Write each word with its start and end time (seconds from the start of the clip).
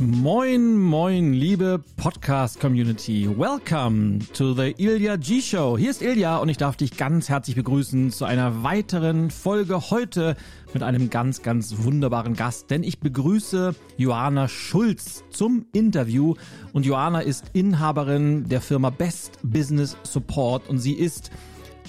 Moin, 0.00 0.76
moin, 0.76 1.32
liebe 1.32 1.82
Podcast-Community. 1.96 3.28
Welcome 3.36 4.20
to 4.32 4.54
the 4.54 4.72
Ilya 4.78 5.16
G 5.16 5.40
Show. 5.40 5.76
Hier 5.76 5.90
ist 5.90 6.02
Ilya 6.02 6.36
und 6.36 6.48
ich 6.48 6.56
darf 6.56 6.76
dich 6.76 6.96
ganz 6.96 7.28
herzlich 7.28 7.56
begrüßen 7.56 8.12
zu 8.12 8.24
einer 8.24 8.62
weiteren 8.62 9.32
Folge 9.32 9.90
heute 9.90 10.36
mit 10.72 10.84
einem 10.84 11.10
ganz, 11.10 11.42
ganz 11.42 11.78
wunderbaren 11.78 12.34
Gast, 12.34 12.70
denn 12.70 12.84
ich 12.84 13.00
begrüße 13.00 13.74
Johanna 13.96 14.46
Schulz 14.46 15.24
zum 15.30 15.66
Interview 15.72 16.36
und 16.72 16.86
Johanna 16.86 17.18
ist 17.18 17.46
Inhaberin 17.52 18.48
der 18.48 18.60
Firma 18.60 18.90
Best 18.90 19.40
Business 19.42 19.96
Support 20.04 20.68
und 20.68 20.78
sie 20.78 20.92
ist 20.92 21.32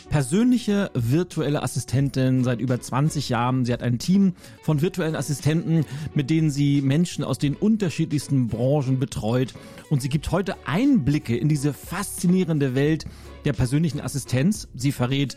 persönliche 0.09 0.91
virtuelle 0.93 1.63
Assistentin 1.63 2.43
seit 2.43 2.59
über 2.59 2.79
20 2.79 3.29
Jahren. 3.29 3.65
Sie 3.65 3.73
hat 3.73 3.83
ein 3.83 3.99
Team 3.99 4.33
von 4.61 4.81
virtuellen 4.81 5.15
Assistenten, 5.15 5.85
mit 6.15 6.29
denen 6.29 6.49
sie 6.49 6.81
Menschen 6.81 7.23
aus 7.23 7.37
den 7.37 7.55
unterschiedlichsten 7.55 8.47
Branchen 8.47 8.99
betreut. 8.99 9.53
Und 9.89 10.01
sie 10.01 10.09
gibt 10.09 10.31
heute 10.31 10.55
Einblicke 10.65 11.37
in 11.37 11.47
diese 11.47 11.73
faszinierende 11.73 12.75
Welt 12.75 13.05
der 13.45 13.53
persönlichen 13.53 14.01
Assistenz. 14.01 14.67
Sie 14.75 14.91
verrät, 14.91 15.35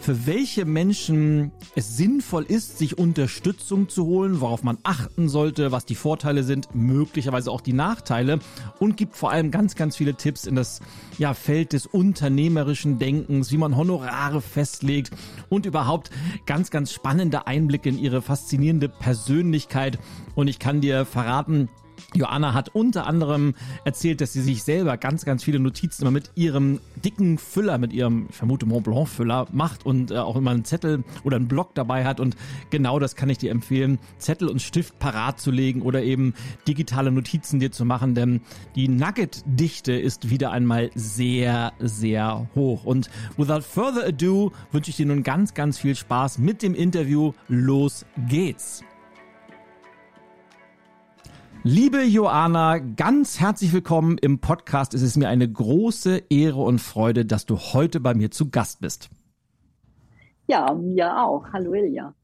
für 0.00 0.26
welche 0.26 0.64
Menschen 0.64 1.52
es 1.76 1.96
sinnvoll 1.96 2.44
ist, 2.44 2.78
sich 2.78 2.96
Unterstützung 2.98 3.88
zu 3.88 4.06
holen, 4.06 4.40
worauf 4.40 4.62
man 4.62 4.78
achten 4.82 5.28
sollte, 5.28 5.72
was 5.72 5.84
die 5.84 5.94
Vorteile 5.94 6.42
sind, 6.42 6.74
möglicherweise 6.74 7.50
auch 7.50 7.60
die 7.60 7.74
Nachteile 7.74 8.38
und 8.78 8.96
gibt 8.96 9.14
vor 9.14 9.30
allem 9.30 9.50
ganz, 9.50 9.74
ganz 9.74 9.96
viele 9.96 10.14
Tipps 10.14 10.46
in 10.46 10.54
das 10.54 10.80
ja, 11.18 11.34
Feld 11.34 11.74
des 11.74 11.86
unternehmerischen 11.86 12.98
Denkens, 12.98 13.52
wie 13.52 13.58
man 13.58 13.76
Honorare 13.76 14.40
festlegt 14.40 15.10
und 15.50 15.66
überhaupt 15.66 16.10
ganz, 16.46 16.70
ganz 16.70 16.92
spannende 16.92 17.46
Einblicke 17.46 17.90
in 17.90 17.98
ihre 17.98 18.22
faszinierende 18.22 18.88
Persönlichkeit. 18.88 19.98
Und 20.34 20.48
ich 20.48 20.58
kann 20.58 20.80
dir 20.80 21.04
verraten, 21.04 21.68
Joanna 22.14 22.54
hat 22.54 22.70
unter 22.74 23.06
anderem 23.06 23.54
erzählt, 23.84 24.20
dass 24.20 24.32
sie 24.32 24.42
sich 24.42 24.62
selber 24.62 24.96
ganz, 24.96 25.24
ganz 25.24 25.44
viele 25.44 25.60
Notizen 25.60 26.02
immer 26.02 26.10
mit 26.10 26.30
ihrem 26.34 26.80
dicken 27.04 27.38
Füller, 27.38 27.78
mit 27.78 27.92
ihrem, 27.92 28.26
ich 28.30 28.36
vermute 28.36 28.66
Mont 28.66 28.84
Blanc 28.84 29.08
Füller 29.08 29.46
macht 29.52 29.86
und 29.86 30.10
äh, 30.10 30.18
auch 30.18 30.36
immer 30.36 30.50
einen 30.50 30.64
Zettel 30.64 31.04
oder 31.22 31.36
einen 31.36 31.48
Block 31.48 31.74
dabei 31.74 32.04
hat. 32.04 32.20
Und 32.20 32.36
genau 32.70 32.98
das 32.98 33.14
kann 33.16 33.30
ich 33.30 33.38
dir 33.38 33.50
empfehlen, 33.50 33.98
Zettel 34.18 34.48
und 34.48 34.60
Stift 34.60 34.98
parat 34.98 35.40
zu 35.40 35.50
legen 35.50 35.82
oder 35.82 36.02
eben 36.02 36.34
digitale 36.66 37.10
Notizen 37.12 37.60
dir 37.60 37.70
zu 37.70 37.84
machen, 37.84 38.14
denn 38.14 38.40
die 38.74 38.88
Nugget-Dichte 38.88 39.92
ist 39.92 40.30
wieder 40.30 40.50
einmal 40.50 40.90
sehr, 40.94 41.72
sehr 41.78 42.48
hoch. 42.54 42.84
Und 42.84 43.10
without 43.36 43.62
further 43.62 44.06
ado 44.06 44.52
wünsche 44.72 44.90
ich 44.90 44.96
dir 44.96 45.06
nun 45.06 45.22
ganz, 45.22 45.54
ganz 45.54 45.78
viel 45.78 45.94
Spaß 45.94 46.38
mit 46.38 46.62
dem 46.62 46.74
Interview. 46.74 47.32
Los 47.48 48.04
geht's! 48.28 48.82
Liebe 51.62 52.02
Joanna, 52.02 52.78
ganz 52.78 53.38
herzlich 53.38 53.74
willkommen 53.74 54.16
im 54.16 54.38
Podcast. 54.38 54.94
Es 54.94 55.02
ist 55.02 55.18
mir 55.18 55.28
eine 55.28 55.46
große 55.46 56.22
Ehre 56.30 56.62
und 56.62 56.78
Freude, 56.78 57.26
dass 57.26 57.44
du 57.44 57.58
heute 57.58 58.00
bei 58.00 58.14
mir 58.14 58.30
zu 58.30 58.48
Gast 58.48 58.80
bist. 58.80 59.10
Ja, 60.46 60.72
mir 60.72 61.22
auch. 61.22 61.44
Hallo 61.52 61.74
Ilja. 61.74 62.14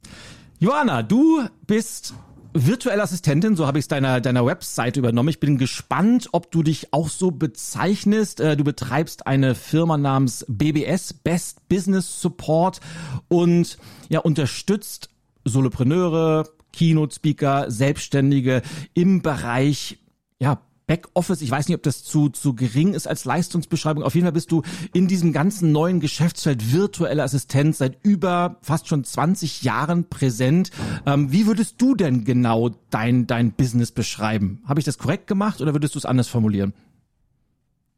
Joanna, 0.59 1.03
du 1.03 1.43
bist 1.67 2.15
virtuelle 2.55 3.03
Assistentin, 3.03 3.57
so 3.57 3.67
habe 3.67 3.79
ich 3.79 3.83
es 3.83 3.89
deiner, 3.89 4.23
deiner 4.23 4.47
Website 4.47 4.97
übernommen. 4.97 5.29
Ich 5.29 5.39
bin 5.39 5.59
gespannt, 5.59 6.31
ob 6.33 6.51
du 6.51 6.63
dich 6.63 6.95
auch 6.95 7.11
so 7.11 7.31
bezeichnest. 7.31 8.41
Äh, 8.41 8.57
du 8.57 8.65
betreibst 8.65 9.27
eine 9.27 9.55
Firma 9.55 9.99
namens 9.99 10.47
BBS, 10.49 11.13
Best 11.13 11.69
Business 11.69 12.23
Support 12.23 12.81
und 13.29 13.77
ja, 14.09 14.21
unterstützt 14.21 15.11
Solopreneure, 15.45 16.49
Keynote-Speaker, 16.77 17.71
Selbstständige 17.71 18.63
im 18.95 19.23
Bereich, 19.23 19.99
ja, 20.39 20.61
Backoffice, 20.87 21.43
ich 21.43 21.51
weiß 21.51 21.67
nicht, 21.67 21.77
ob 21.77 21.83
das 21.83 22.05
zu, 22.05 22.29
zu 22.29 22.55
gering 22.55 22.95
ist 22.95 23.09
als 23.09 23.25
Leistungsbeschreibung. 23.25 24.05
Auf 24.05 24.15
jeden 24.15 24.25
Fall 24.25 24.33
bist 24.33 24.53
du 24.53 24.63
in 24.93 25.09
diesem 25.09 25.33
ganzen 25.33 25.73
neuen 25.73 25.99
Geschäftsfeld 25.99 26.73
virtuelle 26.73 27.25
Assistenz 27.25 27.79
seit 27.79 27.99
über 28.05 28.59
fast 28.63 28.87
schon 28.87 29.03
20 29.03 29.63
Jahren 29.63 30.09
präsent. 30.09 30.71
Ähm, 31.05 31.33
wie 31.33 31.49
würdest 31.49 31.83
du 31.83 31.97
denn 31.97 32.25
genau 32.25 32.71
dein, 32.91 33.27
dein 33.27 33.51
Business 33.53 33.91
beschreiben? 33.91 34.63
Habe 34.67 34.79
ich 34.79 34.87
das 34.87 34.99
korrekt 34.99 35.27
gemacht 35.27 35.61
oder 35.61 35.75
würdest 35.75 35.97
du 35.97 35.99
es 35.99 36.07
anders 36.07 36.29
formulieren? 36.29 36.73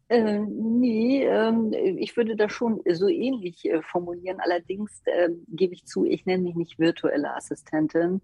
Äh, 0.08 0.38
nee, 0.38 1.24
ähm, 1.24 1.74
ich 1.74 2.16
würde 2.16 2.34
das 2.34 2.50
schon 2.50 2.80
so 2.90 3.08
ähnlich 3.08 3.66
äh, 3.66 3.82
formulieren. 3.82 4.38
Allerdings 4.40 5.02
äh, 5.04 5.28
gebe 5.48 5.74
ich 5.74 5.84
zu, 5.84 6.06
ich 6.06 6.24
nenne 6.24 6.44
mich 6.44 6.54
nicht 6.54 6.78
virtuelle 6.78 7.36
Assistentin, 7.36 8.22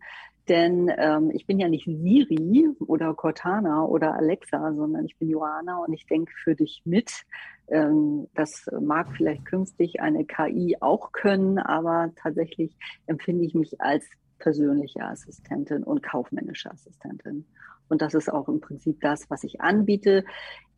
denn 0.49 0.93
ähm, 0.97 1.31
ich 1.33 1.47
bin 1.47 1.59
ja 1.59 1.69
nicht 1.69 1.87
Siri 1.87 2.71
oder 2.81 3.15
Cortana 3.15 3.85
oder 3.85 4.15
Alexa, 4.15 4.73
sondern 4.75 5.07
ich 5.07 5.17
bin 5.19 5.31
Johanna 5.31 5.79
und 5.79 5.93
ich 5.93 6.07
denke 6.07 6.33
für 6.43 6.55
dich 6.55 6.83
mit. 6.85 7.25
Ähm, 7.69 8.29
das 8.35 8.67
mag 8.81 9.09
vielleicht 9.17 9.45
künftig 9.47 10.01
eine 10.01 10.25
KI 10.25 10.77
auch 10.81 11.13
können, 11.13 11.59
aber 11.59 12.13
tatsächlich 12.17 12.77
empfinde 13.07 13.45
ich 13.45 13.55
mich 13.55 13.81
als 13.81 14.05
persönliche 14.39 15.03
Assistentin 15.03 15.83
und 15.83 16.03
kaufmännische 16.03 16.71
Assistentin. 16.71 17.47
Und 17.89 18.03
das 18.03 18.15
ist 18.15 18.33
auch 18.33 18.49
im 18.49 18.61
Prinzip 18.61 19.01
das, 19.01 19.29
was 19.31 19.45
ich 19.45 19.61
anbiete. 19.61 20.25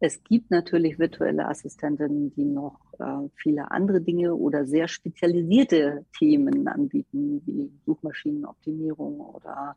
Es 0.00 0.22
gibt 0.24 0.50
natürlich 0.50 0.98
virtuelle 0.98 1.48
Assistentinnen, 1.48 2.34
die 2.34 2.44
noch 2.44 2.78
äh, 2.98 3.28
viele 3.36 3.70
andere 3.70 4.00
Dinge 4.00 4.34
oder 4.34 4.66
sehr 4.66 4.88
spezialisierte 4.88 6.04
Themen 6.18 6.66
anbieten, 6.68 7.42
wie 7.46 7.70
Suchmaschinenoptimierung 7.86 9.20
oder 9.20 9.76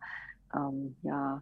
ähm, 0.54 0.96
ja, 1.04 1.42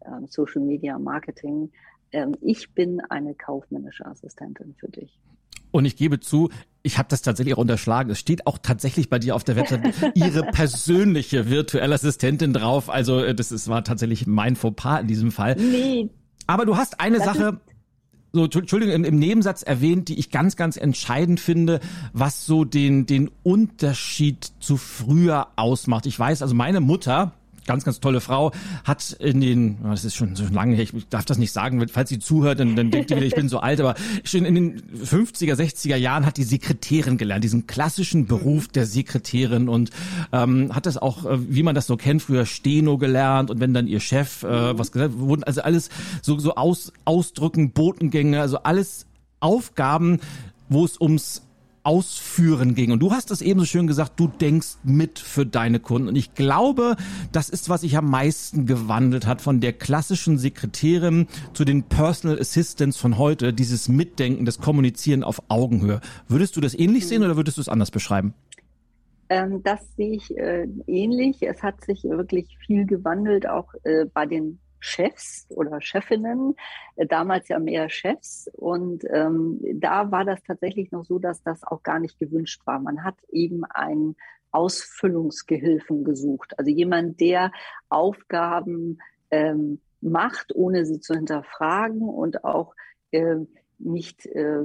äh, 0.00 0.26
Social 0.28 0.62
Media 0.62 0.98
Marketing. 0.98 1.70
Ähm, 2.14 2.36
ich 2.40 2.70
bin 2.70 3.00
eine 3.10 3.34
kaufmännische 3.34 4.06
Assistentin 4.06 4.74
für 4.78 4.88
dich. 4.88 5.18
Und 5.72 5.84
ich 5.84 5.96
gebe 5.96 6.20
zu, 6.20 6.50
ich 6.84 6.98
habe 6.98 7.08
das 7.08 7.22
tatsächlich 7.22 7.54
auch 7.54 7.58
unterschlagen. 7.58 8.10
Es 8.10 8.20
steht 8.20 8.46
auch 8.46 8.58
tatsächlich 8.58 9.10
bei 9.10 9.18
dir 9.18 9.34
auf 9.34 9.42
der 9.42 9.56
Website 9.56 9.92
ihre 10.14 10.44
persönliche 10.44 11.50
virtuelle 11.50 11.96
Assistentin 11.96 12.52
drauf. 12.52 12.88
Also 12.88 13.20
äh, 13.20 13.34
das 13.34 13.50
ist, 13.50 13.68
war 13.68 13.82
tatsächlich 13.82 14.28
mein 14.28 14.54
Fauxpas 14.54 15.00
in 15.00 15.08
diesem 15.08 15.32
Fall. 15.32 15.56
Nee. 15.56 16.08
Aber 16.46 16.64
du 16.64 16.76
hast 16.76 17.00
eine 17.00 17.18
Sache, 17.18 17.60
so, 18.32 18.44
Entschuldigung, 18.44 18.94
im, 18.94 19.04
im 19.04 19.18
Nebensatz 19.18 19.62
erwähnt, 19.62 20.08
die 20.08 20.18
ich 20.18 20.30
ganz, 20.30 20.54
ganz 20.54 20.76
entscheidend 20.76 21.40
finde, 21.40 21.80
was 22.12 22.46
so 22.46 22.64
den, 22.64 23.06
den 23.06 23.28
Unterschied 23.42 24.52
zu 24.60 24.76
früher 24.76 25.48
ausmacht. 25.56 26.06
Ich 26.06 26.16
weiß, 26.16 26.42
also 26.42 26.54
meine 26.54 26.80
Mutter, 26.80 27.32
ganz, 27.66 27.84
ganz 27.84 28.00
tolle 28.00 28.20
Frau, 28.20 28.52
hat 28.84 29.12
in 29.12 29.40
den, 29.40 29.78
das 29.82 30.04
ist 30.04 30.14
schon 30.14 30.36
so 30.36 30.44
lange 30.50 30.76
her, 30.76 30.84
ich 30.84 31.08
darf 31.08 31.24
das 31.24 31.38
nicht 31.38 31.52
sagen, 31.52 31.84
falls 31.88 32.08
sie 32.08 32.18
zuhört, 32.18 32.60
dann, 32.60 32.76
dann 32.76 32.90
denkt 32.90 33.10
die 33.10 33.16
wieder, 33.16 33.26
ich 33.26 33.34
bin 33.34 33.48
so 33.48 33.58
alt, 33.60 33.80
aber 33.80 33.94
schon 34.24 34.44
in 34.44 34.54
den 34.54 34.82
50er, 35.04 35.54
60er 35.54 35.96
Jahren 35.96 36.26
hat 36.26 36.36
die 36.36 36.44
Sekretärin 36.44 37.18
gelernt, 37.18 37.44
diesen 37.44 37.66
klassischen 37.66 38.26
Beruf 38.26 38.68
der 38.68 38.86
Sekretärin 38.86 39.68
und 39.68 39.90
ähm, 40.32 40.74
hat 40.74 40.86
das 40.86 40.96
auch, 40.98 41.24
äh, 41.24 41.38
wie 41.54 41.62
man 41.62 41.74
das 41.74 41.86
so 41.86 41.96
kennt, 41.96 42.22
früher 42.22 42.46
Steno 42.46 42.98
gelernt 42.98 43.50
und 43.50 43.60
wenn 43.60 43.74
dann 43.74 43.86
ihr 43.86 44.00
Chef 44.00 44.42
äh, 44.42 44.78
was 44.78 44.92
gesagt, 44.92 45.18
wurden 45.18 45.44
also 45.44 45.62
alles 45.62 45.88
so, 46.22 46.38
so 46.38 46.54
aus, 46.54 46.92
Ausdrücken, 47.04 47.72
Botengänge, 47.72 48.40
also 48.40 48.58
alles 48.58 49.06
Aufgaben, 49.40 50.20
wo 50.68 50.84
es 50.84 51.00
ums 51.00 51.42
Ausführen 51.84 52.74
ging. 52.74 52.90
Und 52.90 53.00
du 53.00 53.12
hast 53.12 53.30
es 53.30 53.42
eben 53.42 53.60
so 53.60 53.66
schön 53.66 53.86
gesagt, 53.86 54.18
du 54.18 54.26
denkst 54.26 54.78
mit 54.82 55.18
für 55.18 55.46
deine 55.46 55.78
Kunden. 55.78 56.08
Und 56.08 56.16
ich 56.16 56.34
glaube, 56.34 56.96
das 57.30 57.48
ist, 57.48 57.68
was 57.68 57.82
sich 57.82 57.96
am 57.96 58.10
meisten 58.10 58.66
gewandelt 58.66 59.26
hat 59.26 59.40
von 59.40 59.60
der 59.60 59.72
klassischen 59.72 60.38
Sekretärin 60.38 61.28
zu 61.52 61.64
den 61.64 61.84
Personal 61.84 62.40
Assistants 62.40 62.96
von 62.96 63.18
heute, 63.18 63.52
dieses 63.52 63.88
Mitdenken, 63.88 64.44
das 64.44 64.58
Kommunizieren 64.58 65.22
auf 65.22 65.42
Augenhöhe. 65.48 66.00
Würdest 66.26 66.56
du 66.56 66.60
das 66.60 66.74
ähnlich 66.74 67.06
sehen 67.06 67.22
oder 67.22 67.36
würdest 67.36 67.58
du 67.58 67.60
es 67.60 67.68
anders 67.68 67.90
beschreiben? 67.90 68.34
Ähm, 69.28 69.62
das 69.62 69.80
sehe 69.96 70.16
ich 70.16 70.36
äh, 70.36 70.66
ähnlich. 70.86 71.38
Es 71.42 71.62
hat 71.62 71.84
sich 71.84 72.04
wirklich 72.04 72.56
viel 72.66 72.86
gewandelt, 72.86 73.48
auch 73.48 73.72
äh, 73.84 74.06
bei 74.12 74.26
den 74.26 74.58
Chefs 74.84 75.46
oder 75.48 75.80
Chefinnen, 75.80 76.56
äh, 76.96 77.06
damals 77.06 77.48
ja 77.48 77.58
mehr 77.58 77.88
Chefs. 77.88 78.50
Und 78.52 79.02
ähm, 79.10 79.60
da 79.74 80.10
war 80.10 80.26
das 80.26 80.42
tatsächlich 80.42 80.92
noch 80.92 81.04
so, 81.04 81.18
dass 81.18 81.42
das 81.42 81.64
auch 81.64 81.82
gar 81.82 81.98
nicht 81.98 82.18
gewünscht 82.18 82.60
war. 82.66 82.78
Man 82.78 83.02
hat 83.02 83.16
eben 83.30 83.64
einen 83.64 84.14
Ausfüllungsgehilfen 84.50 86.04
gesucht. 86.04 86.58
Also 86.58 86.70
jemand, 86.70 87.18
der 87.20 87.50
Aufgaben 87.88 88.98
ähm, 89.30 89.80
macht, 90.02 90.54
ohne 90.54 90.84
sie 90.84 91.00
zu 91.00 91.14
hinterfragen 91.14 92.02
und 92.02 92.44
auch 92.44 92.74
äh, 93.10 93.36
nicht 93.78 94.26
äh, 94.26 94.64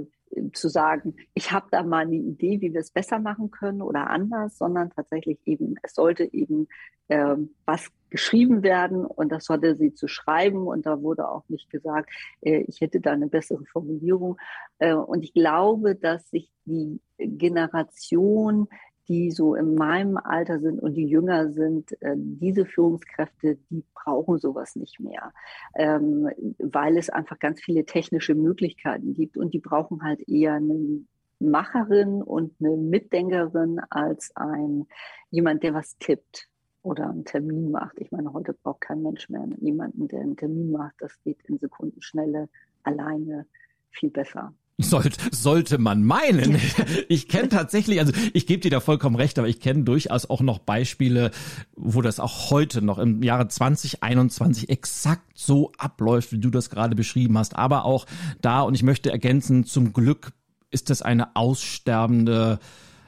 zu 0.54 0.70
sagen, 0.70 1.16
ich 1.34 1.52
habe 1.52 1.68
da 1.72 1.84
mal 1.84 2.06
eine 2.06 2.16
Idee, 2.16 2.62
wie 2.62 2.74
wir 2.74 2.80
es 2.80 2.92
besser 2.92 3.20
machen 3.20 3.52
können 3.52 3.82
oder 3.82 4.10
anders, 4.10 4.58
sondern 4.58 4.90
tatsächlich 4.90 5.40
eben, 5.46 5.76
es 5.84 5.94
sollte 5.94 6.32
eben 6.32 6.68
äh, 7.08 7.36
was 7.66 7.90
geschrieben 8.10 8.64
werden 8.64 9.06
und 9.06 9.32
das 9.32 9.50
hatte 9.50 9.76
sie 9.76 9.94
zu 9.94 10.08
schreiben 10.08 10.68
und 10.68 10.86
da 10.86 11.02
wurde 11.02 11.30
auch 11.30 11.48
nicht 11.48 11.70
gesagt, 11.70 12.10
äh, 12.42 12.64
ich 12.68 12.82
hätte 12.82 13.02
da 13.02 13.12
eine 13.12 13.28
bessere 13.28 13.66
Formulierung. 13.66 14.38
Äh, 14.80 14.94
und 14.94 15.24
ich 15.24 15.34
glaube, 15.34 15.96
dass 15.96 16.30
sich 16.30 16.52
die 16.66 17.00
Generation, 17.18 18.68
die 19.10 19.32
so 19.32 19.56
in 19.56 19.74
meinem 19.74 20.18
Alter 20.18 20.60
sind 20.60 20.80
und 20.80 20.94
die 20.94 21.08
jünger 21.08 21.52
sind, 21.52 21.92
äh, 22.02 22.14
diese 22.16 22.66
Führungskräfte, 22.66 23.58
die 23.70 23.84
brauchen 23.96 24.38
sowas 24.38 24.76
nicht 24.76 25.00
mehr, 25.00 25.34
ähm, 25.76 26.30
weil 26.60 26.96
es 26.96 27.10
einfach 27.10 27.40
ganz 27.40 27.60
viele 27.60 27.86
technische 27.86 28.36
Möglichkeiten 28.36 29.14
gibt 29.14 29.36
und 29.36 29.54
die 29.54 29.60
brauchen 29.60 30.04
halt 30.04 30.28
eher 30.30 30.54
eine 30.54 31.02
Macherin 31.40 32.22
und 32.22 32.54
eine 32.60 32.78
Mitdenkerin 32.78 33.82
als 33.90 34.32
ein 34.36 34.86
jemand, 35.32 35.64
der 35.64 35.74
was 35.74 35.98
tippt 35.98 36.48
oder 36.84 37.10
einen 37.10 37.26
Termin 37.26 37.72
macht. 37.72 37.98
Ich 38.00 38.12
meine, 38.12 38.32
heute 38.34 38.54
braucht 38.54 38.82
kein 38.82 39.02
Mensch 39.02 39.28
mehr 39.30 39.48
jemanden, 39.60 40.08
der 40.08 40.22
einen 40.22 40.38
Termin 40.38 40.72
macht. 40.72 40.96
Das 41.00 41.20
geht 41.24 41.42
in 41.46 41.58
Sekundenschnelle 41.58 42.48
alleine 42.84 43.48
viel 43.92 44.12
besser. 44.12 44.54
Sollte, 44.82 45.18
sollte 45.32 45.78
man 45.78 46.04
meinen. 46.04 46.58
Ich 47.10 47.28
kenne 47.28 47.50
tatsächlich, 47.50 48.00
also 48.00 48.14
ich 48.34 48.46
gebe 48.46 48.62
dir 48.62 48.72
da 48.72 48.80
vollkommen 48.80 49.16
recht, 49.16 49.40
aber 49.40 49.48
ich 49.48 49.60
kenne 49.60 49.84
durchaus 49.84 50.30
auch 50.30 50.42
noch 50.42 50.60
Beispiele, 50.60 51.32
wo 51.76 52.02
das 52.02 52.20
auch 52.20 52.52
heute 52.52 52.82
noch 52.82 52.98
im 52.98 53.24
Jahre 53.24 53.48
2021 53.48 54.70
exakt 54.70 55.24
so 55.34 55.72
abläuft, 55.78 56.32
wie 56.32 56.38
du 56.38 56.50
das 56.50 56.70
gerade 56.70 56.96
beschrieben 56.96 57.38
hast. 57.38 57.56
Aber 57.56 57.86
auch 57.86 58.06
da, 58.42 58.62
und 58.62 58.74
ich 58.76 58.84
möchte 58.84 59.12
ergänzen, 59.12 59.66
zum 59.66 59.92
Glück 59.92 60.32
ist 60.72 60.90
das 60.90 61.02
eine 61.02 61.36
aussterbende 61.36 62.60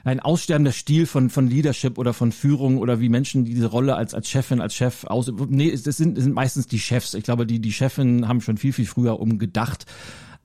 ein 0.04 0.20
aussterbender 0.20 0.72
Stil 0.72 1.06
von, 1.06 1.30
von 1.30 1.46
Leadership 1.46 1.96
oder 1.96 2.12
von 2.12 2.32
Führung 2.32 2.78
oder 2.78 3.00
wie 3.00 3.08
Menschen 3.08 3.44
diese 3.44 3.66
Rolle 3.66 3.94
als, 3.94 4.14
als 4.14 4.28
Chefin, 4.28 4.60
als 4.60 4.74
Chef 4.74 5.04
aus. 5.04 5.32
Nee, 5.48 5.70
das 5.70 5.96
sind, 5.96 6.16
das 6.16 6.24
sind 6.24 6.34
meistens 6.34 6.66
die 6.66 6.80
Chefs. 6.80 7.14
Ich 7.14 7.24
glaube, 7.24 7.46
die, 7.46 7.60
die 7.60 7.72
Chefin 7.72 8.26
haben 8.26 8.40
schon 8.40 8.56
viel, 8.56 8.72
viel 8.72 8.86
früher 8.86 9.20
umgedacht. 9.20 9.86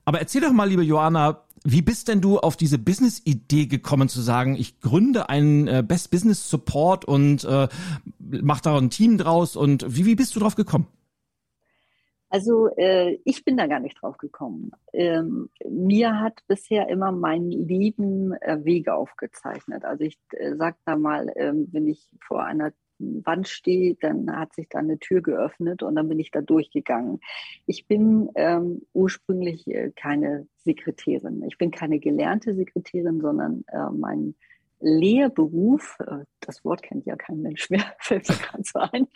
Aber 0.08 0.20
erzähl 0.20 0.40
doch 0.40 0.52
mal, 0.52 0.66
liebe 0.66 0.84
Joanna, 0.84 1.44
wie 1.64 1.82
bist 1.82 2.08
denn 2.08 2.22
du 2.22 2.38
auf 2.38 2.56
diese 2.56 2.78
Business-Idee 2.78 3.66
gekommen 3.66 4.08
zu 4.08 4.22
sagen, 4.22 4.56
ich 4.56 4.80
gründe 4.80 5.28
einen 5.28 5.68
äh, 5.68 5.84
Best 5.86 6.10
Business 6.10 6.48
Support 6.48 7.04
und 7.04 7.44
äh, 7.44 7.68
mach 8.18 8.62
da 8.62 8.78
ein 8.78 8.88
Team 8.88 9.18
draus 9.18 9.54
und 9.54 9.84
wie, 9.86 10.06
wie 10.06 10.14
bist 10.14 10.34
du 10.34 10.40
drauf 10.40 10.54
gekommen? 10.54 10.86
Also 12.30 12.68
äh, 12.78 13.18
ich 13.26 13.44
bin 13.44 13.58
da 13.58 13.66
gar 13.66 13.80
nicht 13.80 14.00
drauf 14.00 14.16
gekommen. 14.16 14.70
Ähm, 14.94 15.50
mir 15.68 16.18
hat 16.18 16.40
bisher 16.46 16.88
immer 16.88 17.12
mein 17.12 17.50
Leben 17.50 18.32
äh, 18.32 18.64
Wege 18.64 18.94
aufgezeichnet. 18.94 19.84
Also 19.84 20.04
ich 20.04 20.18
äh, 20.30 20.54
sag 20.56 20.78
da 20.86 20.96
mal, 20.96 21.28
äh, 21.28 21.52
wenn 21.70 21.86
ich 21.86 22.08
vor 22.26 22.42
einer 22.44 22.72
Wand 22.98 23.48
stehe, 23.48 23.96
dann 24.00 24.30
hat 24.34 24.54
sich 24.54 24.68
da 24.68 24.78
eine 24.78 24.98
Tür 24.98 25.22
geöffnet 25.22 25.82
und 25.82 25.96
dann 25.96 26.08
bin 26.08 26.18
ich 26.18 26.30
da 26.30 26.40
durchgegangen. 26.40 27.20
Ich 27.66 27.86
bin 27.86 28.28
ähm, 28.34 28.82
ursprünglich 28.92 29.66
äh, 29.68 29.92
keine 29.94 30.46
Sekretärin. 30.56 31.42
Ich 31.44 31.58
bin 31.58 31.70
keine 31.70 31.98
gelernte 31.98 32.54
Sekretärin, 32.54 33.20
sondern 33.20 33.64
äh, 33.68 33.90
mein 33.90 34.34
Lehrberuf, 34.80 35.96
äh, 36.00 36.24
das 36.40 36.64
Wort 36.64 36.82
kennt 36.82 37.06
ja 37.06 37.16
kein 37.16 37.42
Mensch 37.42 37.70
mehr, 37.70 37.84
fällt 37.98 38.28
mir 38.28 38.36
gerade 38.36 38.62
so 38.64 38.78
ein, 38.78 39.08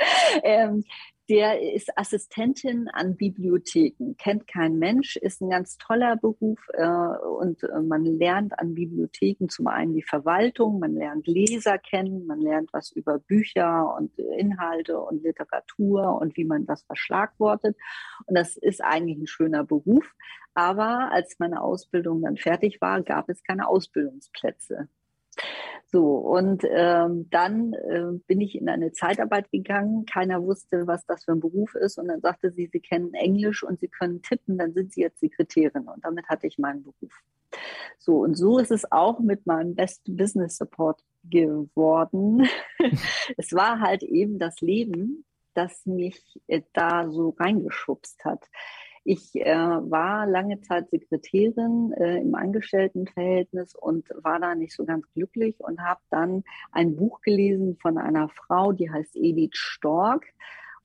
ähm, 0.43 0.85
der 1.29 1.75
ist 1.75 1.97
Assistentin 1.97 2.89
an 2.89 3.17
Bibliotheken. 3.17 4.17
Kennt 4.19 4.47
kein 4.49 4.79
Mensch, 4.79 5.17
ist 5.17 5.41
ein 5.41 5.51
ganz 5.51 5.79
toller 5.79 6.17
Beruf 6.17 6.59
äh, 6.75 6.85
und 6.85 7.63
äh, 7.63 7.81
man 7.81 8.05
lernt 8.05 8.59
an 8.59 8.75
Bibliotheken 8.75 9.49
zum 9.49 9.69
einen 9.69 9.95
die 9.95 10.03
Verwaltung, 10.03 10.81
man 10.81 10.95
lernt 10.95 11.27
Leser 11.27 11.79
kennen, 11.79 12.27
man 12.27 12.41
lernt 12.41 12.73
was 12.73 12.91
über 12.91 13.19
Bücher 13.19 13.95
und 13.97 14.19
Inhalte 14.19 15.01
und 15.01 15.23
Literatur 15.23 16.21
und 16.21 16.37
wie 16.37 16.45
man 16.45 16.67
das 16.67 16.83
verschlagwortet. 16.83 17.77
Und 18.27 18.37
das 18.37 18.57
ist 18.57 18.83
eigentlich 18.83 19.19
ein 19.19 19.27
schöner 19.27 19.65
Beruf. 19.65 20.13
Aber 20.55 21.13
als 21.13 21.39
meine 21.39 21.63
Ausbildung 21.63 22.23
dann 22.23 22.37
fertig 22.37 22.81
war, 22.81 23.01
gab 23.03 23.29
es 23.29 23.43
keine 23.43 23.69
Ausbildungsplätze. 23.69 24.89
So, 25.95 26.17
und 26.17 26.65
ähm, 26.71 27.29
dann 27.29 27.75
äh, 27.75 28.19
bin 28.27 28.41
ich 28.41 28.55
in 28.55 28.71
eine 28.71 28.93
Zeitarbeit 28.93 29.51
gegangen. 29.51 30.07
Keiner 30.07 30.43
wusste, 30.43 30.87
was 30.87 31.05
das 31.05 31.25
für 31.25 31.33
ein 31.33 31.41
Beruf 31.41 31.75
ist. 31.75 31.99
Und 31.99 32.09
dann 32.09 32.23
sagte 32.23 32.51
sie, 32.51 32.71
sie 32.73 32.81
kennen 32.81 33.13
Englisch 33.13 33.63
und 33.63 33.79
sie 33.79 33.89
können 33.89 34.23
tippen, 34.23 34.57
dann 34.57 34.73
sind 34.73 34.95
sie 34.95 35.03
jetzt 35.03 35.21
Sekretärin. 35.21 35.89
Und 35.89 36.03
damit 36.03 36.27
hatte 36.31 36.47
ich 36.47 36.57
meinen 36.57 36.83
Beruf. 36.83 37.13
So, 37.99 38.21
und 38.21 38.37
so 38.37 38.59
ist 38.59 38.71
es 38.71 38.91
auch 38.91 39.21
mit 39.21 39.47
meinem 39.47 39.75
Best 39.75 40.01
Business 40.07 40.57
Support 40.57 41.05
geworden. 41.25 42.49
es 43.37 43.53
war 43.53 43.81
halt 43.81 44.03
eben 44.03 44.39
das 44.39 44.63
Leben, 44.63 45.27
das 45.53 45.85
mich 45.85 46.41
äh, 46.47 46.63
da 46.73 47.11
so 47.11 47.37
reingeschubst 47.39 48.25
hat. 48.25 48.49
Ich 49.05 49.35
äh, 49.35 49.55
war 49.55 50.27
lange 50.27 50.61
Zeit 50.61 50.91
Sekretärin 50.91 51.93
äh, 51.93 52.19
im 52.19 52.35
Angestelltenverhältnis 52.35 53.75
und 53.75 54.09
war 54.23 54.39
da 54.39 54.55
nicht 54.55 54.75
so 54.75 54.85
ganz 54.85 55.11
glücklich 55.13 55.57
und 55.59 55.81
habe 55.81 56.01
dann 56.11 56.45
ein 56.71 56.95
Buch 56.95 57.21
gelesen 57.21 57.77
von 57.77 57.99
einer 57.99 58.29
Frau, 58.29 58.73
die 58.73 58.91
heißt 58.91 59.17
Edith 59.17 59.57
Stork. 59.57 60.27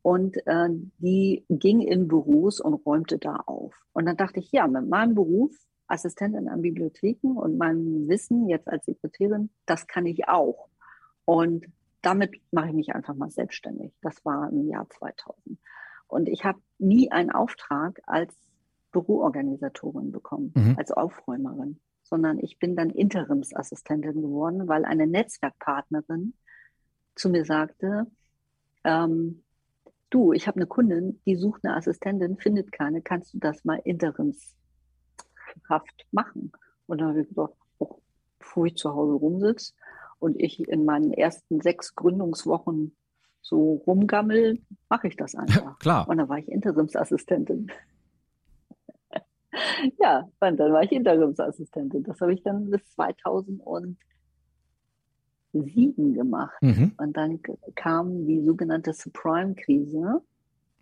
Und 0.01 0.37
äh, 0.47 0.69
die 0.99 1.45
ging 1.49 1.81
in 1.81 2.07
Büros 2.07 2.61
und 2.61 2.73
räumte 2.85 3.17
da 3.17 3.35
auf. 3.45 3.75
Und 3.91 4.05
dann 4.05 4.15
dachte 4.15 4.39
ich, 4.39 4.51
ja, 4.51 4.65
mit 4.67 4.87
meinem 4.87 5.15
Beruf, 5.15 5.51
Assistentin 5.87 6.47
an 6.47 6.61
Bibliotheken 6.61 7.37
und 7.37 7.57
meinem 7.57 8.07
Wissen 8.07 8.47
jetzt 8.47 8.67
als 8.67 8.85
Sekretärin, 8.85 9.49
das 9.65 9.87
kann 9.87 10.05
ich 10.05 10.27
auch. 10.27 10.69
Und 11.25 11.65
damit 12.01 12.39
mache 12.51 12.67
ich 12.67 12.73
mich 12.73 12.95
einfach 12.95 13.15
mal 13.15 13.29
selbstständig. 13.29 13.93
Das 14.01 14.23
war 14.23 14.49
im 14.49 14.67
Jahr 14.69 14.89
2000. 14.89 15.59
Und 16.07 16.30
ich 16.30 16.45
habe 16.45 16.59
nie 16.77 17.12
einen 17.12 17.31
Auftrag 17.31 18.00
als 18.06 18.33
Büroorganisatorin 18.92 20.12
bekommen, 20.12 20.54
mhm. 20.56 20.75
als 20.77 20.92
Aufräumerin, 20.92 21.80
sondern 22.04 22.39
ich 22.39 22.59
bin 22.59 22.75
dann 22.75 22.89
Interimsassistentin 22.89 24.21
geworden, 24.21 24.68
weil 24.68 24.86
eine 24.86 25.07
Netzwerkpartnerin 25.07 26.33
zu 27.15 27.30
mir 27.30 27.45
sagte, 27.45 28.07
ähm, 28.83 29.44
du, 30.09 30.31
ich 30.33 30.48
habe 30.48 30.57
eine 30.57 30.68
Kundin, 30.68 31.21
die 31.25 31.36
sucht 31.36 31.65
eine 31.65 31.75
Assistentin, 31.75 32.38
findet 32.38 32.71
keine, 32.71 33.01
kannst 33.01 33.33
du 33.33 33.39
das 33.39 33.65
mal 33.65 33.81
interimshaft 33.83 34.48
machen? 36.12 36.51
Und 36.86 37.01
dann 37.01 37.09
habe 37.09 37.21
ich 37.21 37.30
gedacht, 37.30 37.54
oh, 37.80 38.00
bevor 38.39 38.65
ich 38.65 38.75
zu 38.75 38.94
Hause 38.94 39.13
rumsitze 39.13 39.74
und 40.19 40.39
ich 40.39 40.68
in 40.68 40.86
meinen 40.86 41.12
ersten 41.12 41.62
sechs 41.62 41.95
Gründungswochen 41.95 42.95
so 43.41 43.81
rumgammel, 43.87 44.59
mache 44.89 45.07
ich 45.07 45.15
das 45.15 45.35
einfach. 45.35 45.79
Klar. 45.79 46.07
Und 46.07 46.17
dann 46.17 46.29
war 46.29 46.37
ich 46.37 46.47
Interimsassistentin. 46.47 47.71
ja, 49.99 50.27
und 50.39 50.57
dann 50.57 50.73
war 50.73 50.83
ich 50.83 50.91
Interimsassistentin. 50.91 52.03
Das 52.03 52.19
habe 52.21 52.33
ich 52.33 52.44
dann 52.44 52.69
bis 52.69 52.81
2007 52.91 53.97
gemacht. 56.13 56.61
Mhm. 56.61 56.94
Und 56.97 57.17
dann 57.17 57.39
kam 57.75 58.25
die 58.25 58.41
sogenannte 58.41 58.94
Subprime-Krise. 58.94 60.21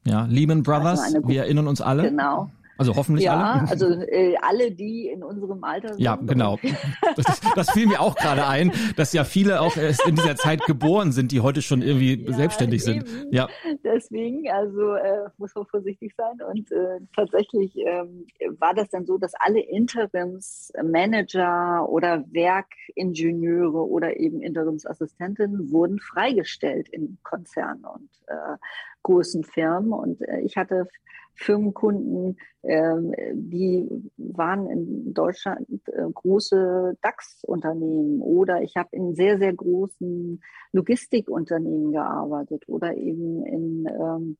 Ja, 0.05 0.25
Lehman 0.25 0.63
Brothers, 0.63 1.01
also 1.01 1.27
wir 1.27 1.43
erinnern 1.43 1.67
uns 1.67 1.81
alle. 1.81 2.09
Genau. 2.09 2.49
Also 2.77 2.95
hoffentlich 2.95 3.25
ja, 3.25 3.53
alle. 3.53 3.69
also 3.69 3.85
äh, 3.85 4.35
alle, 4.41 4.71
die 4.71 5.07
in 5.07 5.23
unserem 5.23 5.63
Alter 5.63 5.89
sind. 5.89 6.01
Ja, 6.01 6.15
genau. 6.15 6.57
Das, 7.15 7.39
das 7.55 7.69
fiel 7.71 7.87
mir 7.87 8.01
auch 8.01 8.15
gerade 8.15 8.45
ein, 8.45 8.73
dass 8.97 9.13
ja 9.13 9.23
viele 9.23 9.61
auch 9.61 9.77
erst 9.77 10.05
in 10.05 10.15
dieser 10.15 10.35
Zeit 10.35 10.65
geboren 10.65 11.13
sind, 11.13 11.31
die 11.31 11.39
heute 11.39 11.61
schon 11.61 11.81
irgendwie 11.81 12.25
ja, 12.25 12.33
selbstständig 12.33 12.85
eben. 12.85 13.05
sind. 13.05 13.33
Ja. 13.33 13.47
Deswegen, 13.83 14.51
also 14.51 14.95
äh, 14.95 15.29
muss 15.37 15.55
man 15.55 15.65
vorsichtig 15.65 16.13
sein. 16.17 16.41
Und 16.49 16.69
äh, 16.71 16.99
tatsächlich 17.15 17.73
ähm, 17.77 18.27
war 18.59 18.73
das 18.73 18.89
dann 18.89 19.05
so, 19.05 19.17
dass 19.17 19.33
alle 19.35 19.61
Interimsmanager 19.61 21.87
oder 21.87 22.25
Werkingenieure 22.31 23.87
oder 23.87 24.19
eben 24.19 24.41
Interimsassistenten 24.41 25.71
wurden 25.71 25.99
freigestellt 25.99 26.89
in 26.89 27.17
Konzernen 27.23 27.85
und 27.85 28.09
äh, 28.27 28.57
großen 29.03 29.45
Firmen. 29.45 29.93
Und 29.93 30.21
äh, 30.21 30.41
ich 30.41 30.57
hatte 30.57 30.89
Firmenkunden, 31.35 32.37
ähm, 32.63 33.13
die 33.33 33.87
waren 34.17 34.69
in 34.69 35.13
Deutschland 35.13 35.67
äh, 35.87 36.09
große 36.13 36.97
DAX-Unternehmen 37.01 38.21
oder 38.21 38.61
ich 38.61 38.75
habe 38.75 38.89
in 38.91 39.15
sehr, 39.15 39.37
sehr 39.37 39.53
großen 39.53 40.41
Logistikunternehmen 40.71 41.91
gearbeitet 41.91 42.63
oder 42.67 42.95
eben 42.95 43.45
in 43.45 43.87
ähm, 43.87 44.37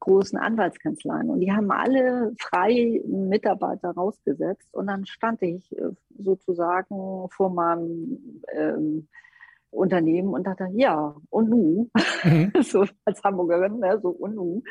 großen 0.00 0.38
Anwaltskanzleien. 0.38 1.30
Und 1.30 1.40
die 1.40 1.52
haben 1.52 1.70
alle 1.70 2.34
frei 2.38 3.02
Mitarbeiter 3.06 3.90
rausgesetzt. 3.90 4.68
Und 4.72 4.86
dann 4.88 5.06
stand 5.06 5.42
ich 5.42 5.72
äh, 5.76 5.90
sozusagen 6.18 7.28
vor 7.30 7.50
meinem 7.50 8.42
ähm, 8.52 9.08
Unternehmen 9.70 10.28
und 10.28 10.46
dachte, 10.46 10.68
ja, 10.72 11.16
und 11.30 11.48
nu? 11.48 11.90
Mhm. 12.22 12.52
so 12.62 12.86
als 13.04 13.22
Hamburgerin, 13.22 13.78
ne, 13.80 13.98
so 14.00 14.10
und 14.10 14.34
nu. 14.34 14.62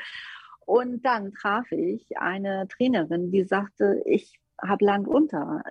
Und 0.65 1.05
dann 1.05 1.33
traf 1.33 1.71
ich 1.71 2.17
eine 2.17 2.67
Trainerin, 2.67 3.31
die 3.31 3.43
sagte, 3.43 4.01
ich 4.05 4.39
habe 4.61 4.85
Land 4.85 5.07
unter. 5.07 5.63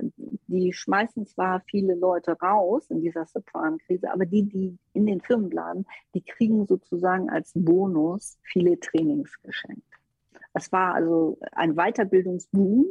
Die 0.47 0.73
schmeißen 0.73 1.27
zwar 1.27 1.61
viele 1.61 1.95
Leute 1.95 2.33
raus 2.33 2.91
in 2.91 3.01
dieser 3.01 3.25
Subprime-Krise, 3.27 4.13
aber 4.13 4.27
die, 4.27 4.45
die 4.45 4.79
in 4.93 5.07
den 5.07 5.21
Firmen 5.21 5.49
bleiben, 5.49 5.87
die 6.15 6.23
kriegen 6.23 6.67
sozusagen 6.67 7.31
als 7.31 7.53
Bonus 7.55 8.39
viele 8.43 8.79
Trainings 8.79 9.41
geschenkt. 9.43 9.83
Es 10.55 10.71
war 10.73 10.95
also 10.95 11.39
ein 11.53 11.75
Weiterbildungsboom 11.75 12.87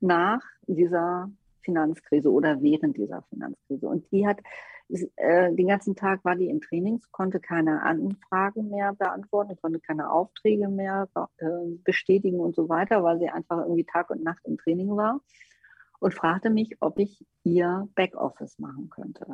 nach 0.00 0.42
dieser 0.66 1.30
Finanzkrise 1.60 2.30
oder 2.30 2.62
während 2.62 2.96
dieser 2.96 3.22
Finanzkrise. 3.22 3.86
Und 3.86 4.10
die 4.12 4.26
hat 4.26 4.40
den 4.88 5.66
ganzen 5.66 5.96
Tag 5.96 6.24
war 6.24 6.36
die 6.36 6.48
in 6.48 6.60
Trainings, 6.60 7.10
konnte 7.10 7.40
keine 7.40 7.82
Anfragen 7.82 8.70
mehr 8.70 8.92
beantworten, 8.92 9.56
konnte 9.60 9.80
keine 9.80 10.10
Aufträge 10.10 10.68
mehr 10.68 11.08
äh, 11.38 11.46
bestätigen 11.84 12.40
und 12.40 12.54
so 12.54 12.68
weiter, 12.68 13.02
weil 13.02 13.18
sie 13.18 13.28
einfach 13.28 13.58
irgendwie 13.58 13.84
Tag 13.84 14.10
und 14.10 14.22
Nacht 14.22 14.44
im 14.44 14.58
Training 14.58 14.96
war 14.96 15.20
und 16.00 16.14
fragte 16.14 16.50
mich, 16.50 16.76
ob 16.80 16.98
ich 16.98 17.24
ihr 17.44 17.88
Backoffice 17.94 18.58
machen 18.58 18.90
könnte. 18.90 19.26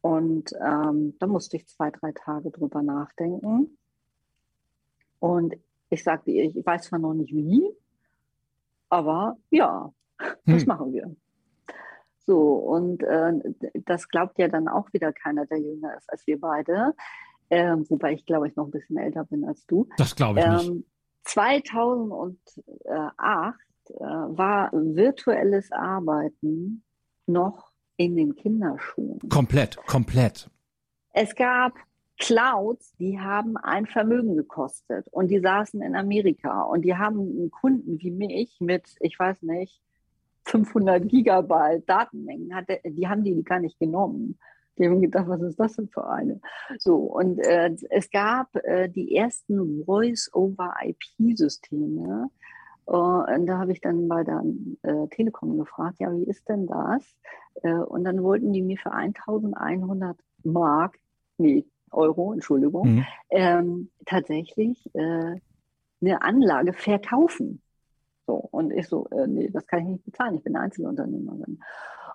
Und 0.00 0.52
ähm, 0.64 1.14
da 1.18 1.26
musste 1.26 1.58
ich 1.58 1.68
zwei, 1.68 1.90
drei 1.90 2.12
Tage 2.12 2.50
drüber 2.50 2.82
nachdenken. 2.82 3.76
Und 5.18 5.56
ich 5.90 6.02
sagte 6.02 6.30
ihr, 6.30 6.44
ich 6.44 6.64
weiß 6.64 6.84
zwar 6.84 6.98
noch 6.98 7.12
nicht 7.12 7.34
wie, 7.34 7.62
aber 8.88 9.36
ja, 9.50 9.92
hm. 10.18 10.36
das 10.46 10.64
machen 10.64 10.92
wir. 10.94 11.14
So, 12.30 12.52
und 12.52 13.02
äh, 13.02 13.32
das 13.86 14.08
glaubt 14.08 14.38
ja 14.38 14.46
dann 14.46 14.68
auch 14.68 14.92
wieder 14.92 15.12
keiner, 15.12 15.46
der 15.46 15.58
jünger 15.58 15.96
ist 15.96 16.08
als 16.08 16.24
wir 16.28 16.38
beide. 16.38 16.94
Äh, 17.48 17.74
wobei 17.88 18.12
ich 18.12 18.24
glaube, 18.24 18.46
ich 18.46 18.54
noch 18.54 18.66
ein 18.66 18.70
bisschen 18.70 18.98
älter 18.98 19.24
bin 19.24 19.44
als 19.44 19.66
du. 19.66 19.88
Das 19.96 20.14
glaube 20.14 20.38
ich 20.38 20.46
ähm, 20.46 20.74
nicht. 20.76 20.86
2008 21.24 22.36
äh, 22.86 23.98
war 23.98 24.70
virtuelles 24.72 25.72
Arbeiten 25.72 26.84
noch 27.26 27.72
in 27.96 28.14
den 28.14 28.36
Kinderschuhen. 28.36 29.18
Komplett, 29.28 29.76
komplett. 29.88 30.48
Es 31.12 31.34
gab 31.34 31.72
Clouds, 32.16 32.92
die 33.00 33.18
haben 33.18 33.56
ein 33.56 33.86
Vermögen 33.86 34.36
gekostet 34.36 35.08
und 35.10 35.32
die 35.32 35.40
saßen 35.40 35.82
in 35.82 35.96
Amerika 35.96 36.62
und 36.62 36.82
die 36.82 36.94
haben 36.94 37.18
einen 37.18 37.50
Kunden 37.50 37.98
wie 37.98 38.12
mich 38.12 38.58
mit, 38.60 38.94
ich 39.00 39.18
weiß 39.18 39.42
nicht, 39.42 39.82
500 40.44 41.08
Gigabyte 41.08 41.88
Datenmengen, 41.88 42.54
hatte, 42.54 42.80
die 42.84 43.08
haben 43.08 43.24
die 43.24 43.42
gar 43.44 43.60
nicht 43.60 43.78
genommen. 43.78 44.38
Die 44.78 44.86
haben 44.86 45.00
gedacht, 45.00 45.26
was 45.28 45.40
ist 45.42 45.58
das 45.60 45.76
denn 45.76 45.88
für 45.88 46.08
eine? 46.08 46.40
So, 46.78 46.96
und 46.96 47.38
äh, 47.40 47.70
es 47.90 48.10
gab 48.10 48.48
äh, 48.64 48.88
die 48.88 49.14
ersten 49.14 49.84
Voice-over-IP-Systeme. 49.84 52.30
Äh, 52.86 52.92
und 52.92 53.46
da 53.46 53.58
habe 53.58 53.72
ich 53.72 53.82
dann 53.82 54.08
bei 54.08 54.24
der 54.24 54.42
äh, 54.82 55.06
Telekom 55.08 55.58
gefragt, 55.58 55.96
ja, 56.00 56.10
wie 56.12 56.24
ist 56.24 56.48
denn 56.48 56.66
das? 56.66 57.04
Äh, 57.62 57.74
und 57.74 58.04
dann 58.04 58.22
wollten 58.22 58.52
die 58.52 58.62
mir 58.62 58.78
für 58.78 58.92
1100 58.92 60.16
Mark, 60.44 60.98
nee, 61.36 61.66
Euro, 61.90 62.32
Entschuldigung, 62.32 62.94
mhm. 62.94 63.04
ähm, 63.30 63.90
tatsächlich 64.06 64.88
äh, 64.94 65.36
eine 66.00 66.22
Anlage 66.22 66.72
verkaufen. 66.72 67.60
So, 68.30 68.36
und 68.52 68.70
ich 68.70 68.86
so, 68.86 69.08
äh, 69.08 69.26
nee, 69.26 69.50
das 69.50 69.66
kann 69.66 69.80
ich 69.80 69.86
nicht 69.86 70.04
bezahlen, 70.04 70.36
ich 70.36 70.44
bin 70.44 70.54
Einzelunternehmerin. 70.54 71.58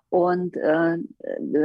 Und 0.07 0.55
äh, 0.55 0.97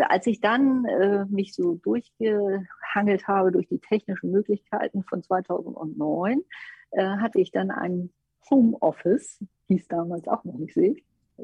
als 0.09 0.27
ich 0.27 0.41
dann 0.41 0.85
äh, 0.87 1.25
mich 1.27 1.55
so 1.55 1.77
durchgehangelt 1.77 3.29
habe 3.29 3.53
durch 3.53 3.69
die 3.69 3.79
technischen 3.79 4.33
Möglichkeiten 4.33 5.05
von 5.05 5.23
2009, 5.23 6.43
äh, 6.91 7.05
hatte 7.05 7.39
ich 7.41 7.53
dann 7.53 7.71
ein 7.71 8.11
Homeoffice, 8.51 9.39
hieß 9.69 9.87
damals 9.87 10.27
auch 10.27 10.43
noch 10.43 10.59
nicht 10.59 10.75
sehe 10.75 10.97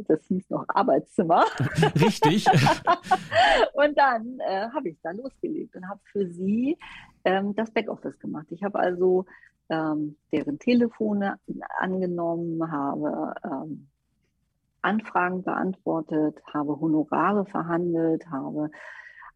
das 0.09 0.27
hieß 0.27 0.51
noch 0.51 0.67
Arbeitszimmer. 0.69 1.45
Richtig. 2.01 2.45
und 3.73 3.97
dann 3.97 4.41
äh, 4.41 4.69
habe 4.75 4.91
ich 4.91 5.01
da 5.01 5.13
losgelegt 5.13 5.75
und 5.75 5.89
habe 5.89 6.01
für 6.13 6.27
sie 6.27 6.77
ähm, 7.25 7.55
das 7.55 7.71
Backoffice 7.71 8.19
gemacht. 8.19 8.47
Ich 8.51 8.63
habe 8.63 8.79
also 8.79 9.25
ähm, 9.69 10.17
deren 10.33 10.59
Telefone 10.59 11.39
angenommen, 11.79 12.71
habe 12.71 13.35
ähm, 13.45 13.89
Anfragen 14.83 15.43
beantwortet, 15.43 16.41
habe 16.53 16.81
Honorare 16.81 17.45
verhandelt, 17.47 18.31
habe 18.31 18.71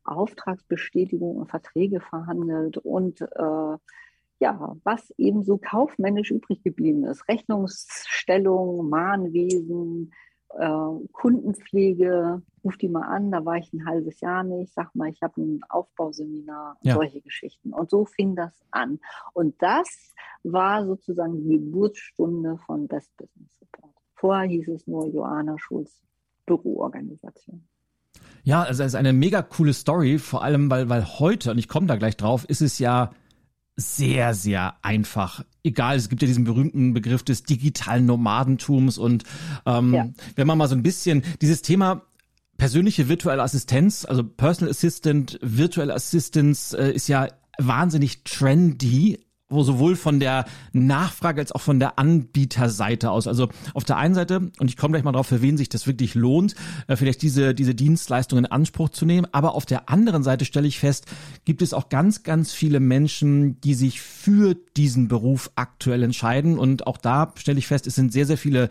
Auftragsbestätigungen 0.04 1.38
und 1.38 1.50
Verträge 1.50 2.00
verhandelt 2.00 2.78
und 2.78 3.20
äh, 3.20 3.76
ja, 4.42 4.76
was 4.84 5.12
eben 5.18 5.42
so 5.42 5.58
kaufmännisch 5.58 6.30
übrig 6.30 6.62
geblieben 6.62 7.04
ist. 7.04 7.28
Rechnungsstellung, 7.28 8.88
Mahnwesen, 8.88 10.12
äh, 10.58 11.08
Kundenpflege, 11.12 12.42
ruf 12.64 12.76
die 12.76 12.88
mal 12.88 13.02
an, 13.02 13.30
da 13.30 13.44
war 13.44 13.56
ich 13.56 13.72
ein 13.72 13.86
halbes 13.86 14.20
Jahr 14.20 14.42
nicht, 14.42 14.72
sag 14.74 14.94
mal, 14.94 15.08
ich 15.08 15.22
habe 15.22 15.40
ein 15.40 15.60
Aufbauseminar, 15.68 16.76
ja. 16.82 16.94
solche 16.94 17.20
Geschichten. 17.20 17.72
Und 17.72 17.90
so 17.90 18.04
fing 18.04 18.36
das 18.36 18.52
an. 18.70 18.98
Und 19.32 19.60
das 19.62 20.12
war 20.42 20.84
sozusagen 20.84 21.42
die 21.42 21.58
Geburtsstunde 21.58 22.58
von 22.66 22.88
Best 22.88 23.16
Business 23.16 23.58
Support. 23.58 23.94
Vorher 24.14 24.48
hieß 24.48 24.68
es 24.68 24.86
nur 24.86 25.06
Joanna 25.06 25.56
Schulz 25.58 26.02
Büroorganisation. 26.46 27.64
Ja, 28.42 28.62
also 28.62 28.82
es 28.82 28.88
ist 28.88 28.94
eine 28.94 29.12
mega 29.12 29.42
coole 29.42 29.72
Story, 29.72 30.18
vor 30.18 30.42
allem 30.42 30.70
weil, 30.70 30.88
weil 30.88 31.06
heute, 31.06 31.50
und 31.50 31.58
ich 31.58 31.68
komme 31.68 31.86
da 31.86 31.96
gleich 31.96 32.16
drauf, 32.16 32.44
ist 32.48 32.62
es 32.62 32.78
ja 32.78 33.10
sehr, 33.80 34.34
sehr 34.34 34.74
einfach. 34.82 35.44
Egal, 35.62 35.96
es 35.96 36.08
gibt 36.08 36.22
ja 36.22 36.28
diesen 36.28 36.44
berühmten 36.44 36.94
Begriff 36.94 37.22
des 37.22 37.42
digitalen 37.42 38.06
Nomadentums 38.06 38.98
und 38.98 39.24
ähm, 39.66 39.94
ja. 39.94 40.08
wenn 40.36 40.46
man 40.46 40.58
mal 40.58 40.68
so 40.68 40.74
ein 40.74 40.82
bisschen 40.82 41.22
dieses 41.40 41.62
Thema 41.62 42.02
persönliche 42.56 43.08
virtuelle 43.08 43.42
Assistenz, 43.42 44.04
also 44.04 44.22
Personal 44.22 44.70
Assistant, 44.70 45.38
Virtual 45.42 45.90
Assistance 45.90 46.76
äh, 46.76 46.92
ist 46.92 47.08
ja 47.08 47.28
wahnsinnig 47.58 48.24
trendy 48.24 49.18
wo 49.50 49.62
sowohl 49.62 49.96
von 49.96 50.20
der 50.20 50.46
Nachfrage 50.72 51.40
als 51.40 51.52
auch 51.52 51.60
von 51.60 51.78
der 51.78 51.98
Anbieterseite 51.98 53.10
aus. 53.10 53.26
Also 53.26 53.48
auf 53.74 53.84
der 53.84 53.96
einen 53.96 54.14
Seite, 54.14 54.50
und 54.58 54.70
ich 54.70 54.76
komme 54.76 54.92
gleich 54.92 55.04
mal 55.04 55.12
drauf, 55.12 55.26
für 55.26 55.42
wen 55.42 55.56
sich 55.56 55.68
das 55.68 55.86
wirklich 55.86 56.14
lohnt, 56.14 56.54
äh, 56.86 56.96
vielleicht 56.96 57.22
diese, 57.22 57.54
diese 57.54 57.74
Dienstleistung 57.74 58.38
in 58.38 58.46
Anspruch 58.46 58.88
zu 58.88 59.04
nehmen. 59.04 59.26
Aber 59.32 59.54
auf 59.54 59.66
der 59.66 59.88
anderen 59.90 60.22
Seite 60.22 60.44
stelle 60.44 60.68
ich 60.68 60.78
fest, 60.78 61.06
gibt 61.44 61.62
es 61.62 61.74
auch 61.74 61.88
ganz, 61.88 62.22
ganz 62.22 62.52
viele 62.52 62.80
Menschen, 62.80 63.60
die 63.60 63.74
sich 63.74 64.00
für 64.00 64.56
diesen 64.76 65.08
Beruf 65.08 65.50
aktuell 65.56 66.02
entscheiden. 66.02 66.58
Und 66.58 66.86
auch 66.86 66.96
da 66.96 67.32
stelle 67.36 67.58
ich 67.58 67.66
fest, 67.66 67.86
es 67.86 67.96
sind 67.96 68.12
sehr, 68.12 68.26
sehr 68.26 68.38
viele 68.38 68.68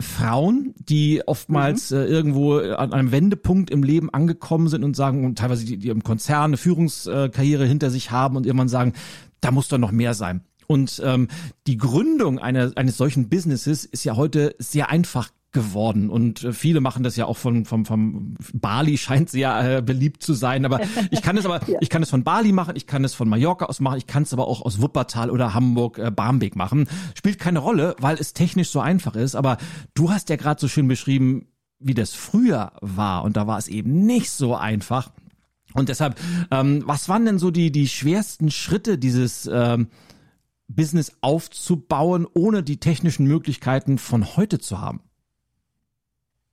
Frauen, 0.00 0.74
die 0.76 1.22
oftmals 1.26 1.90
mhm. 1.90 1.98
äh, 1.98 2.04
irgendwo 2.06 2.56
an 2.56 2.92
einem 2.92 3.12
Wendepunkt 3.12 3.70
im 3.70 3.82
Leben 3.82 4.10
angekommen 4.10 4.68
sind 4.68 4.82
und 4.82 4.96
sagen, 4.96 5.24
und 5.24 5.38
teilweise 5.38 5.64
die, 5.64 5.76
die 5.76 5.88
im 5.88 6.02
Konzern 6.02 6.44
eine 6.44 6.56
Führungskarriere 6.56 7.64
hinter 7.64 7.90
sich 7.90 8.10
haben 8.10 8.36
und 8.36 8.44
irgendwann 8.44 8.68
sagen, 8.68 8.94
da 9.44 9.50
muss 9.50 9.68
doch 9.68 9.78
noch 9.78 9.92
mehr 9.92 10.14
sein. 10.14 10.42
Und 10.66 11.02
ähm, 11.04 11.28
die 11.66 11.76
Gründung 11.76 12.38
einer, 12.38 12.72
eines 12.76 12.96
solchen 12.96 13.28
Businesses 13.28 13.84
ist 13.84 14.04
ja 14.04 14.16
heute 14.16 14.54
sehr 14.58 14.88
einfach 14.88 15.30
geworden 15.52 16.10
und 16.10 16.42
äh, 16.42 16.52
viele 16.52 16.80
machen 16.80 17.04
das 17.04 17.16
ja 17.16 17.26
auch 17.26 17.36
von 17.36 17.64
vom 17.64 17.86
vom 17.86 18.34
Bali 18.52 18.98
scheint 18.98 19.30
sehr 19.30 19.78
äh, 19.78 19.82
beliebt 19.82 20.22
zu 20.22 20.34
sein, 20.34 20.64
aber 20.66 20.80
ich 21.10 21.22
kann 21.22 21.38
es 21.38 21.46
aber 21.46 21.60
ja. 21.68 21.78
ich 21.80 21.88
kann 21.88 22.02
es 22.02 22.10
von 22.10 22.24
Bali 22.24 22.52
machen, 22.52 22.74
ich 22.76 22.86
kann 22.86 23.04
es 23.04 23.14
von 23.14 23.28
Mallorca 23.28 23.66
aus 23.66 23.80
machen, 23.80 23.98
ich 23.98 24.06
kann 24.06 24.24
es 24.24 24.32
aber 24.32 24.48
auch 24.48 24.62
aus 24.62 24.82
Wuppertal 24.82 25.30
oder 25.30 25.54
Hamburg 25.54 25.98
äh, 25.98 26.10
Barmbek 26.10 26.56
machen. 26.56 26.88
Spielt 27.14 27.38
keine 27.38 27.60
Rolle, 27.60 27.94
weil 28.00 28.16
es 28.16 28.32
technisch 28.32 28.70
so 28.70 28.80
einfach 28.80 29.14
ist, 29.14 29.36
aber 29.36 29.56
du 29.94 30.10
hast 30.10 30.28
ja 30.28 30.36
gerade 30.36 30.60
so 30.60 30.66
schön 30.66 30.88
beschrieben, 30.88 31.46
wie 31.78 31.94
das 31.94 32.14
früher 32.14 32.72
war 32.80 33.22
und 33.22 33.36
da 33.36 33.46
war 33.46 33.58
es 33.58 33.68
eben 33.68 34.04
nicht 34.06 34.30
so 34.30 34.56
einfach. 34.56 35.12
Und 35.74 35.88
deshalb, 35.88 36.18
ähm, 36.50 36.82
was 36.86 37.08
waren 37.08 37.26
denn 37.26 37.38
so 37.38 37.50
die, 37.50 37.70
die 37.70 37.88
schwersten 37.88 38.50
Schritte 38.50 38.96
dieses 38.96 39.50
ähm, 39.52 39.88
Business 40.68 41.16
aufzubauen, 41.20 42.26
ohne 42.32 42.62
die 42.62 42.78
technischen 42.78 43.26
Möglichkeiten 43.26 43.98
von 43.98 44.36
heute 44.36 44.58
zu 44.58 44.80
haben? 44.80 45.02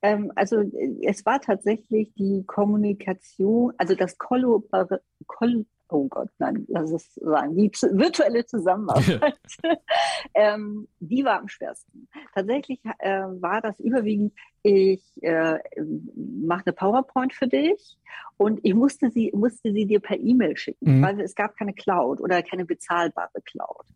Ähm, 0.02 0.32
also 0.34 0.56
es 1.02 1.24
war 1.24 1.40
tatsächlich 1.40 2.12
die 2.14 2.42
Kommunikation, 2.44 3.72
also 3.78 3.94
das 3.94 4.18
Kollabor 4.18 4.88
Koll 5.26 5.64
oh 5.92 6.08
Gott, 6.08 6.28
nein, 6.38 6.64
lass 6.68 6.90
es 6.90 7.14
sagen, 7.16 7.54
die 7.54 7.70
virtuelle 7.70 8.44
Zusammenarbeit, 8.46 9.38
ähm, 10.34 10.88
die 11.00 11.24
war 11.24 11.40
am 11.40 11.48
schwersten. 11.48 12.08
Tatsächlich 12.34 12.80
äh, 12.98 13.22
war 13.40 13.60
das 13.60 13.78
überwiegend, 13.78 14.32
ich 14.62 15.02
äh, 15.22 15.58
mache 16.16 16.62
eine 16.66 16.72
PowerPoint 16.72 17.32
für 17.32 17.48
dich 17.48 17.98
und 18.36 18.60
ich 18.62 18.74
musste 18.74 19.10
sie, 19.10 19.30
musste 19.34 19.72
sie 19.72 19.86
dir 19.86 20.00
per 20.00 20.18
E-Mail 20.18 20.56
schicken, 20.56 20.98
mhm. 20.98 21.02
weil 21.02 21.20
es 21.20 21.34
gab 21.34 21.56
keine 21.56 21.74
Cloud 21.74 22.20
oder 22.20 22.42
keine 22.42 22.64
bezahlbare 22.64 23.40
Cloud. 23.44 23.86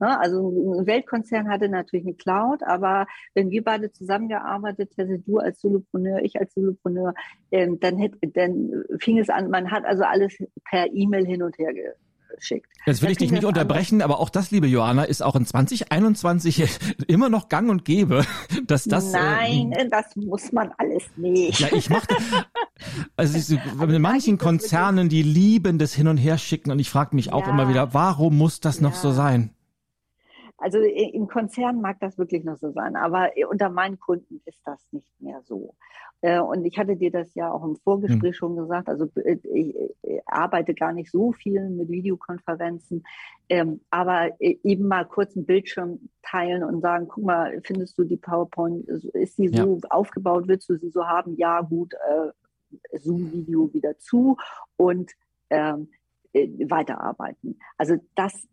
Ne? 0.00 0.18
Also 0.20 0.48
ein 0.80 0.86
Weltkonzern 0.86 1.48
hatte 1.48 1.68
natürlich 1.68 2.06
eine 2.06 2.14
Cloud, 2.14 2.62
aber 2.62 3.06
wenn 3.34 3.50
wir 3.50 3.64
beide 3.64 3.90
zusammengearbeitet 3.92 4.92
hätten, 4.96 5.24
du 5.24 5.38
als 5.38 5.60
Solopreneur, 5.60 6.20
ich 6.22 6.38
als 6.38 6.54
Solopreneur, 6.54 7.14
ähm, 7.50 7.80
dann, 7.80 7.98
hätte, 7.98 8.18
dann 8.28 8.84
fing 9.00 9.18
es 9.18 9.28
an, 9.28 9.50
man 9.50 9.70
hat 9.70 9.84
also 9.84 10.04
alles 10.04 10.36
per 10.64 10.92
E-Mail 10.92 11.26
hin 11.26 11.42
und 11.42 11.58
her 11.58 11.72
geschickt. 12.36 12.66
Jetzt 12.86 13.02
will 13.02 13.10
ich 13.10 13.18
dich 13.18 13.32
nicht 13.32 13.44
unterbrechen, 13.44 14.02
aber 14.02 14.20
auch 14.20 14.30
das, 14.30 14.50
liebe 14.50 14.66
Johanna, 14.66 15.04
ist 15.04 15.22
auch 15.22 15.36
in 15.36 15.44
2021 15.44 16.78
immer 17.06 17.28
noch 17.28 17.48
gang 17.48 17.70
und 17.70 17.84
gäbe, 17.84 18.24
dass 18.66 18.84
das. 18.84 19.12
Äh, 19.12 19.18
Nein, 19.18 19.72
äh, 19.72 19.88
das 19.88 20.14
muss 20.16 20.52
man 20.52 20.72
alles 20.78 21.04
nicht. 21.16 21.60
Ja, 21.60 21.68
ich 21.72 21.90
machte. 21.90 22.14
Also 23.16 23.54
in 23.54 23.60
also 23.80 23.98
manchen 23.98 24.38
Konzernen, 24.38 25.08
die 25.08 25.22
lieben 25.22 25.78
das 25.78 25.92
hin 25.92 26.08
und 26.08 26.16
her 26.16 26.38
schicken 26.38 26.70
und 26.70 26.78
ich 26.78 26.90
frage 26.90 27.16
mich 27.16 27.32
auch 27.32 27.46
ja. 27.46 27.52
immer 27.52 27.68
wieder, 27.68 27.94
warum 27.94 28.38
muss 28.38 28.60
das 28.60 28.80
noch 28.80 28.94
so 28.94 29.10
sein? 29.12 29.50
Also 30.58 30.78
im 30.78 31.28
Konzern 31.28 31.80
mag 31.80 31.98
das 32.00 32.18
wirklich 32.18 32.44
noch 32.44 32.56
so 32.56 32.72
sein, 32.72 32.96
aber 32.96 33.30
unter 33.48 33.70
meinen 33.70 33.98
Kunden 33.98 34.42
ist 34.44 34.60
das 34.64 34.80
nicht 34.90 35.08
mehr 35.20 35.40
so. 35.42 35.74
Äh, 36.20 36.40
und 36.40 36.64
ich 36.64 36.76
hatte 36.78 36.96
dir 36.96 37.12
das 37.12 37.32
ja 37.34 37.50
auch 37.52 37.64
im 37.64 37.76
Vorgespräch 37.76 38.32
mhm. 38.32 38.34
schon 38.34 38.56
gesagt. 38.56 38.88
Also 38.88 39.08
äh, 39.14 39.38
ich, 39.44 39.74
arbeite 40.26 40.74
gar 40.74 40.92
nicht 40.92 41.10
so 41.10 41.32
viel 41.32 41.68
mit 41.70 41.88
Videokonferenzen, 41.88 43.04
ähm, 43.48 43.80
aber 43.90 44.30
äh, 44.40 44.58
eben 44.64 44.88
mal 44.88 45.06
kurz 45.06 45.36
einen 45.36 45.46
Bildschirm 45.46 46.08
teilen 46.22 46.64
und 46.64 46.80
sagen, 46.80 47.06
guck 47.08 47.24
mal, 47.24 47.60
findest 47.62 47.96
du 47.98 48.04
die 48.04 48.16
PowerPoint, 48.16 48.88
ist 48.88 49.36
sie 49.36 49.48
so 49.48 49.78
ja. 49.80 49.90
aufgebaut, 49.90 50.48
willst 50.48 50.68
du 50.68 50.76
sie 50.76 50.90
so 50.90 51.06
haben? 51.06 51.36
Ja, 51.36 51.60
gut, 51.60 51.94
äh, 51.94 52.98
Zoom-Video 52.98 53.72
wieder 53.72 53.96
zu 53.98 54.36
und 54.76 55.12
ähm, 55.50 55.88
äh, 56.32 56.48
weiterarbeiten. 56.68 57.58
Also 57.78 57.96
das 58.14 58.46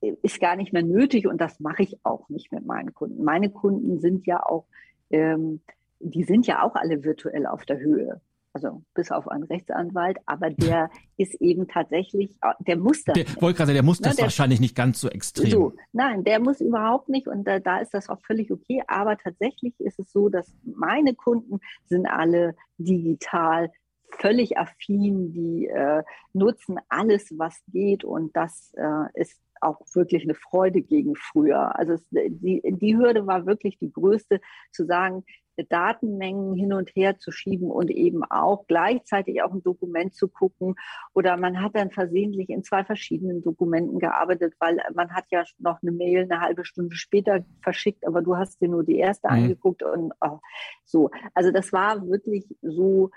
ist 0.00 0.40
gar 0.40 0.56
nicht 0.56 0.72
mehr 0.72 0.82
nötig 0.82 1.26
und 1.26 1.40
das 1.40 1.60
mache 1.60 1.82
ich 1.82 1.98
auch 2.04 2.28
nicht 2.28 2.52
mit 2.52 2.66
meinen 2.66 2.94
Kunden. 2.94 3.24
Meine 3.24 3.50
Kunden 3.50 3.98
sind 3.98 4.26
ja 4.26 4.44
auch 4.44 4.66
ähm, 5.10 5.60
die 6.00 6.24
sind 6.24 6.46
ja 6.46 6.62
auch 6.62 6.74
alle 6.74 7.04
virtuell 7.04 7.46
auf 7.46 7.64
der 7.64 7.78
Höhe. 7.78 8.20
Also 8.52 8.82
bis 8.94 9.12
auf 9.12 9.28
einen 9.28 9.44
Rechtsanwalt, 9.44 10.16
aber 10.24 10.48
der 10.48 10.88
ist 11.18 11.34
eben 11.42 11.68
tatsächlich, 11.68 12.38
der 12.60 12.78
muss 12.78 13.04
das. 13.04 13.12
Der, 13.12 13.26
wollte 13.42 13.58
gerade, 13.58 13.74
der 13.74 13.82
muss 13.82 13.98
das 13.98 14.12
ne, 14.12 14.16
der, 14.16 14.22
wahrscheinlich 14.24 14.60
nicht 14.60 14.74
ganz 14.74 14.98
so 14.98 15.10
extrem. 15.10 15.50
So, 15.50 15.72
nein, 15.92 16.24
der 16.24 16.40
muss 16.40 16.62
überhaupt 16.62 17.10
nicht 17.10 17.28
und 17.28 17.44
da, 17.44 17.58
da 17.58 17.80
ist 17.80 17.92
das 17.92 18.08
auch 18.08 18.18
völlig 18.22 18.50
okay. 18.50 18.82
Aber 18.86 19.18
tatsächlich 19.18 19.78
ist 19.78 19.98
es 19.98 20.10
so, 20.10 20.30
dass 20.30 20.50
meine 20.64 21.14
Kunden 21.14 21.60
sind 21.84 22.06
alle 22.06 22.56
digital 22.78 23.70
völlig 24.08 24.56
affin, 24.56 25.34
die 25.34 25.66
äh, 25.66 26.02
nutzen 26.32 26.78
alles, 26.88 27.34
was 27.36 27.62
geht 27.70 28.04
und 28.04 28.34
das 28.34 28.72
äh, 28.78 29.20
ist 29.20 29.38
auch 29.60 29.80
wirklich 29.94 30.24
eine 30.24 30.34
Freude 30.34 30.82
gegen 30.82 31.14
früher. 31.16 31.76
Also 31.78 31.94
es, 31.94 32.06
die, 32.10 32.62
die 32.64 32.96
Hürde 32.96 33.26
war 33.26 33.46
wirklich 33.46 33.78
die 33.78 33.92
größte, 33.92 34.40
zu 34.72 34.84
sagen, 34.84 35.24
Datenmengen 35.64 36.54
hin 36.54 36.72
und 36.72 36.90
her 36.94 37.18
zu 37.18 37.32
schieben 37.32 37.70
und 37.70 37.90
eben 37.90 38.22
auch 38.24 38.66
gleichzeitig 38.66 39.42
auch 39.42 39.52
ein 39.52 39.62
Dokument 39.62 40.14
zu 40.14 40.28
gucken. 40.28 40.74
Oder 41.14 41.36
man 41.36 41.62
hat 41.62 41.74
dann 41.74 41.90
versehentlich 41.90 42.50
in 42.50 42.62
zwei 42.62 42.84
verschiedenen 42.84 43.42
Dokumenten 43.42 43.98
gearbeitet, 43.98 44.54
weil 44.58 44.78
man 44.94 45.14
hat 45.14 45.24
ja 45.30 45.44
noch 45.58 45.82
eine 45.82 45.92
Mail 45.92 46.24
eine 46.24 46.40
halbe 46.40 46.64
Stunde 46.64 46.94
später 46.96 47.44
verschickt, 47.62 48.06
aber 48.06 48.22
du 48.22 48.36
hast 48.36 48.60
dir 48.60 48.68
nur 48.68 48.84
die 48.84 48.98
erste 48.98 49.28
mhm. 49.28 49.34
angeguckt 49.34 49.82
und 49.82 50.12
oh, 50.20 50.40
so. 50.84 51.10
Also 51.34 51.50
das 51.50 51.72
war 51.72 52.06
wirklich 52.06 52.44
so 52.62 53.10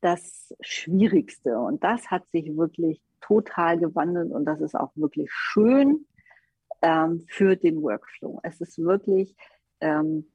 das 0.00 0.54
Schwierigste. 0.60 1.58
Und 1.58 1.82
das 1.82 2.10
hat 2.10 2.28
sich 2.30 2.56
wirklich 2.56 3.00
total 3.20 3.78
gewandelt 3.78 4.32
und 4.32 4.44
das 4.44 4.60
ist 4.60 4.74
auch 4.74 4.92
wirklich 4.94 5.30
schön 5.32 6.06
ähm, 6.82 7.24
für 7.28 7.56
den 7.56 7.82
Workflow. 7.82 8.40
Es 8.42 8.60
ist 8.60 8.78
wirklich 8.78 9.34
ähm, 9.80 10.26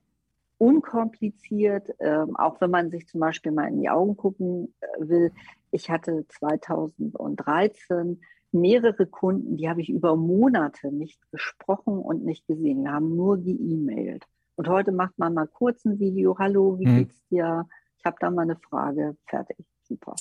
unkompliziert, 0.58 1.90
ähm, 2.00 2.36
auch 2.36 2.62
wenn 2.62 2.72
man 2.72 2.92
sich 2.92 3.08
zum 3.08 3.20
Beispiel 3.20 3.52
mal 3.52 3.68
in 3.68 3.82
die 3.82 3.90
Augen 3.90 4.16
gucken 4.16 4.74
äh, 4.80 4.86
will. 5.00 5.32
Ich 5.72 5.90
hatte 5.90 6.26
2013 6.28 8.22
mehrere 8.52 9.08
Kunden, 9.08 9.58
die 9.58 9.70
habe 9.70 9.82
ich 9.82 9.90
über 9.90 10.16
Monate 10.16 10.92
nicht 10.92 11.20
gesprochen 11.32 11.98
und 11.98 12.26
nicht 12.26 12.46
gesehen. 12.48 12.84
Wir 12.84 12.92
haben 12.92 13.16
nur 13.16 13.38
geemailt. 13.38 14.26
Und 14.56 14.68
heute 14.68 14.92
macht 14.92 15.18
man 15.18 15.34
mal 15.34 15.48
kurz 15.48 15.86
ein 15.86 16.00
Video. 16.00 16.38
Hallo, 16.38 16.78
wie 16.78 16.86
hm. 16.86 16.98
geht's 16.98 17.26
dir? 17.30 17.68
Ich 17.98 18.06
habe 18.06 18.18
da 18.20 18.30
mal 18.30 18.44
eine 18.44 18.58
Frage. 18.58 19.16
Fertig. 19.26 19.58
Super. 19.84 20.16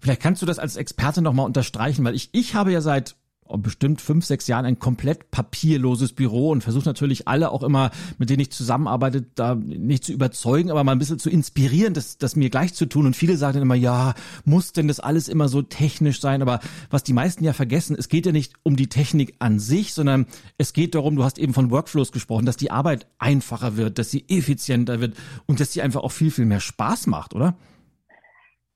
Vielleicht 0.00 0.22
kannst 0.22 0.42
du 0.42 0.46
das 0.46 0.58
als 0.58 0.76
Experte 0.76 1.22
nochmal 1.22 1.46
unterstreichen, 1.46 2.04
weil 2.04 2.14
ich, 2.14 2.30
ich 2.32 2.54
habe 2.54 2.72
ja 2.72 2.80
seit 2.80 3.16
bestimmt 3.58 4.00
fünf, 4.00 4.24
sechs 4.24 4.46
Jahren 4.46 4.64
ein 4.64 4.78
komplett 4.78 5.30
papierloses 5.30 6.12
Büro 6.12 6.50
und 6.50 6.62
versuche 6.62 6.84
natürlich 6.84 7.26
alle 7.28 7.50
auch 7.50 7.62
immer, 7.62 7.90
mit 8.18 8.30
denen 8.30 8.40
ich 8.40 8.50
zusammenarbeite, 8.50 9.22
da 9.34 9.54
nicht 9.54 10.04
zu 10.04 10.12
überzeugen, 10.12 10.70
aber 10.70 10.84
mal 10.84 10.92
ein 10.92 10.98
bisschen 10.98 11.18
zu 11.18 11.30
inspirieren, 11.30 11.94
das, 11.94 12.18
das 12.18 12.36
mir 12.36 12.50
gleich 12.50 12.74
zu 12.74 12.86
tun. 12.86 13.06
Und 13.06 13.16
viele 13.16 13.36
sagen 13.36 13.54
dann 13.54 13.62
immer, 13.62 13.74
ja, 13.74 14.14
muss 14.44 14.72
denn 14.72 14.88
das 14.88 15.00
alles 15.00 15.28
immer 15.28 15.48
so 15.48 15.62
technisch 15.62 16.20
sein? 16.20 16.42
Aber 16.42 16.60
was 16.90 17.02
die 17.02 17.12
meisten 17.12 17.44
ja 17.44 17.52
vergessen, 17.52 17.96
es 17.98 18.08
geht 18.08 18.26
ja 18.26 18.32
nicht 18.32 18.54
um 18.62 18.76
die 18.76 18.88
Technik 18.88 19.34
an 19.38 19.58
sich, 19.58 19.94
sondern 19.94 20.26
es 20.58 20.72
geht 20.72 20.94
darum, 20.94 21.16
du 21.16 21.24
hast 21.24 21.38
eben 21.38 21.54
von 21.54 21.70
Workflows 21.70 22.12
gesprochen, 22.12 22.46
dass 22.46 22.56
die 22.56 22.70
Arbeit 22.70 23.06
einfacher 23.18 23.76
wird, 23.76 23.98
dass 23.98 24.10
sie 24.10 24.24
effizienter 24.28 25.00
wird 25.00 25.16
und 25.46 25.60
dass 25.60 25.72
sie 25.72 25.82
einfach 25.82 26.02
auch 26.02 26.12
viel, 26.12 26.30
viel 26.30 26.46
mehr 26.46 26.60
Spaß 26.60 27.06
macht, 27.08 27.34
oder? 27.34 27.56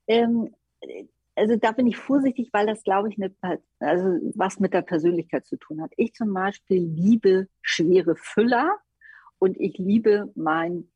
Ähm, 0.07 0.49
also 1.35 1.55
da 1.57 1.71
bin 1.71 1.87
ich 1.87 1.97
vorsichtig, 1.97 2.49
weil 2.53 2.65
das, 2.65 2.83
glaube 2.83 3.09
ich, 3.09 3.21
eine, 3.21 3.59
also 3.79 4.19
was 4.35 4.59
mit 4.59 4.73
der 4.73 4.81
Persönlichkeit 4.81 5.45
zu 5.45 5.57
tun 5.57 5.81
hat. 5.81 5.91
Ich 5.97 6.13
zum 6.13 6.33
Beispiel 6.33 6.81
liebe 6.81 7.47
schwere 7.61 8.15
Füller 8.15 8.77
und 9.39 9.59
ich 9.59 9.77
liebe 9.77 10.31
mein 10.35 10.89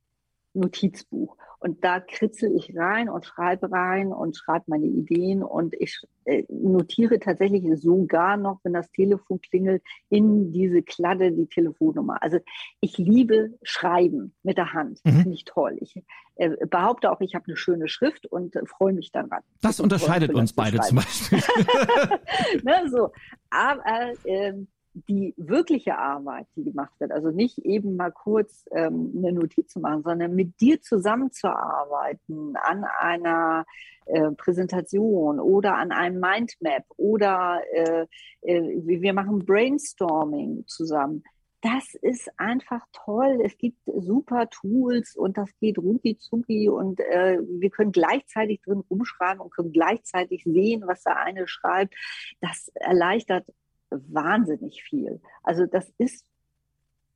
Notizbuch. 0.53 1.37
Und 1.61 1.83
da 1.83 1.99
kritzel 1.99 2.55
ich 2.55 2.73
rein 2.77 3.09
und 3.09 3.25
schreibe 3.25 3.69
rein 3.69 4.13
und 4.13 4.37
schreibe 4.37 4.63
meine 4.67 4.85
Ideen 4.85 5.43
und 5.43 5.75
ich 5.77 6.01
äh, 6.23 6.45
notiere 6.47 7.19
tatsächlich 7.19 7.65
sogar 7.81 8.37
noch, 8.37 8.59
wenn 8.63 8.71
das 8.71 8.89
Telefon 8.91 9.41
klingelt, 9.41 9.83
in 10.07 10.53
diese 10.53 10.81
Kladde 10.81 11.33
die 11.33 11.47
Telefonnummer. 11.47 12.23
Also 12.23 12.39
ich 12.79 12.97
liebe 12.97 13.57
Schreiben 13.61 14.33
mit 14.41 14.57
der 14.57 14.71
Hand. 14.71 15.01
Mhm. 15.03 15.21
Finde 15.21 15.33
ich 15.35 15.43
toll. 15.43 15.77
Ich 15.81 16.01
äh, 16.35 16.55
behaupte 16.65 17.11
auch, 17.11 17.19
ich 17.19 17.35
habe 17.35 17.45
eine 17.47 17.57
schöne 17.57 17.89
Schrift 17.89 18.25
und 18.25 18.55
äh, 18.55 18.65
freue 18.65 18.93
mich 18.93 19.11
daran. 19.11 19.41
Das 19.61 19.81
unterscheidet 19.81 20.33
uns 20.33 20.53
beide 20.53 20.79
zum 20.79 20.97
Beispiel. 20.97 21.39
ne, 22.63 22.89
so. 22.89 23.11
Aber 23.49 24.13
ähm, 24.23 24.69
die 24.93 25.33
wirkliche 25.37 25.97
Arbeit, 25.97 26.47
die 26.55 26.63
gemacht 26.63 26.93
wird, 26.99 27.11
also 27.11 27.29
nicht 27.29 27.59
eben 27.59 27.95
mal 27.95 28.11
kurz 28.11 28.65
ähm, 28.71 29.13
eine 29.17 29.33
Notiz 29.33 29.71
zu 29.71 29.79
machen, 29.79 30.03
sondern 30.03 30.35
mit 30.35 30.59
dir 30.59 30.81
zusammenzuarbeiten 30.81 32.55
an 32.55 32.83
einer 32.83 33.65
äh, 34.05 34.31
Präsentation 34.31 35.39
oder 35.39 35.75
an 35.77 35.91
einem 35.91 36.19
Mindmap 36.19 36.85
oder 36.97 37.61
äh, 37.71 38.07
äh, 38.41 38.81
wir 38.83 39.13
machen 39.13 39.45
Brainstorming 39.45 40.65
zusammen. 40.67 41.23
Das 41.61 41.93
ist 41.93 42.29
einfach 42.37 42.85
toll. 42.93 43.41
Es 43.43 43.57
gibt 43.57 43.77
super 43.85 44.49
Tools 44.49 45.15
und 45.17 45.37
das 45.37 45.49
geht 45.59 45.77
rucki 45.77 46.17
zucki 46.17 46.69
und 46.69 47.01
äh, 47.01 47.39
wir 47.41 47.69
können 47.69 47.91
gleichzeitig 47.91 48.61
drin 48.61 48.81
umschreiben 48.87 49.41
und 49.41 49.53
können 49.53 49.73
gleichzeitig 49.73 50.43
sehen, 50.45 50.83
was 50.85 51.03
der 51.03 51.17
eine 51.17 51.47
schreibt. 51.47 51.93
Das 52.39 52.71
erleichtert 52.75 53.45
wahnsinnig 53.89 54.83
viel. 54.83 55.21
Also 55.43 55.65
das 55.65 55.91
ist, 55.97 56.25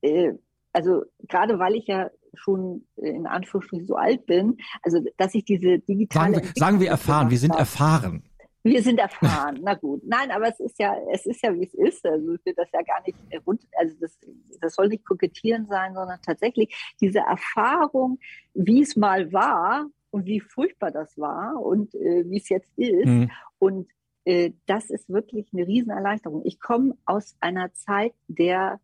äh, 0.02 0.32
also 0.72 1.04
gerade 1.28 1.58
weil 1.58 1.74
ich 1.74 1.86
ja 1.86 2.10
schon 2.34 2.86
äh, 2.96 3.10
in 3.10 3.26
Anführungsstrichen 3.26 3.86
so 3.86 3.96
alt 3.96 4.26
bin, 4.26 4.58
also 4.82 5.00
dass 5.16 5.34
ich 5.34 5.44
diese 5.44 5.78
digitale 5.78 6.34
sagen 6.34 6.44
wir, 6.44 6.52
sagen 6.56 6.80
wir 6.80 6.88
erfahren, 6.88 7.30
wir 7.30 7.38
sind 7.38 7.54
erfahren. 7.54 8.24
Wir 8.66 8.82
sind 8.82 8.98
erfahren, 8.98 9.60
na 9.62 9.74
gut. 9.74 10.00
Nein, 10.06 10.30
aber 10.30 10.48
es 10.48 10.58
ist 10.58 10.78
ja, 10.78 10.96
es 11.12 11.26
ist 11.26 11.42
ja, 11.42 11.54
wie 11.54 11.66
es 11.66 11.74
ist. 11.74 12.06
Also 12.06 12.32
ich 12.32 12.46
will 12.46 12.54
das 12.56 12.68
ja 12.72 12.80
gar 12.80 13.02
nicht 13.02 13.18
rund, 13.46 13.60
also 13.78 13.94
das, 14.00 14.18
das 14.58 14.74
soll 14.74 14.88
nicht 14.88 15.04
kokettieren 15.04 15.66
sein, 15.66 15.92
sondern 15.94 16.18
tatsächlich 16.24 16.74
diese 16.98 17.18
Erfahrung, 17.18 18.18
wie 18.54 18.80
es 18.80 18.96
mal 18.96 19.30
war 19.34 19.86
und 20.10 20.24
wie 20.24 20.40
furchtbar 20.40 20.90
das 20.90 21.18
war 21.18 21.60
und 21.60 21.94
äh, 21.94 22.24
wie 22.26 22.38
es 22.38 22.48
jetzt 22.48 22.70
ist 22.78 23.04
mhm. 23.04 23.30
und 23.58 23.88
äh, 24.24 24.52
das 24.66 24.90
ist 24.90 25.08
wirklich 25.08 25.48
eine 25.52 25.66
Riesenerleichterung. 25.66 26.42
Ich 26.44 26.60
komme 26.60 26.96
aus 27.04 27.36
einer 27.40 27.72
Zeit 27.72 28.14
der 28.28 28.80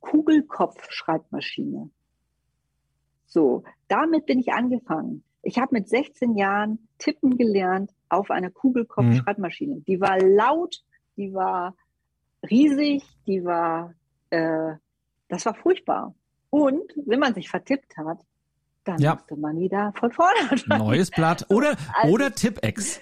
Kugelkopf-Schreibmaschine. 0.00 1.90
So, 3.26 3.64
damit 3.88 4.26
bin 4.26 4.38
ich 4.38 4.52
angefangen. 4.52 5.24
Ich 5.42 5.58
habe 5.58 5.74
mit 5.74 5.88
16 5.88 6.36
Jahren 6.36 6.88
tippen 6.98 7.36
gelernt 7.36 7.90
auf 8.08 8.30
einer 8.30 8.50
Kugelkopf-Schreibmaschine. 8.50 9.80
Die 9.86 10.00
war 10.00 10.18
laut, 10.20 10.82
die 11.16 11.32
war 11.34 11.74
riesig, 12.48 13.02
die 13.26 13.44
war, 13.44 13.94
äh, 14.30 14.74
das 15.28 15.46
war 15.46 15.54
furchtbar. 15.54 16.14
Und 16.50 16.92
wenn 17.06 17.18
man 17.20 17.34
sich 17.34 17.48
vertippt 17.48 17.96
hat, 17.96 18.20
dann 18.84 18.98
ja. 18.98 19.14
musste 19.14 19.36
man 19.36 19.58
wieder 19.58 19.92
von 19.96 20.12
vorne 20.12 20.50
anfangen. 20.50 20.84
Neues 20.84 21.10
Blatt 21.10 21.46
oder, 21.50 21.76
also, 21.94 22.14
oder 22.14 22.34
Tippex. 22.34 23.00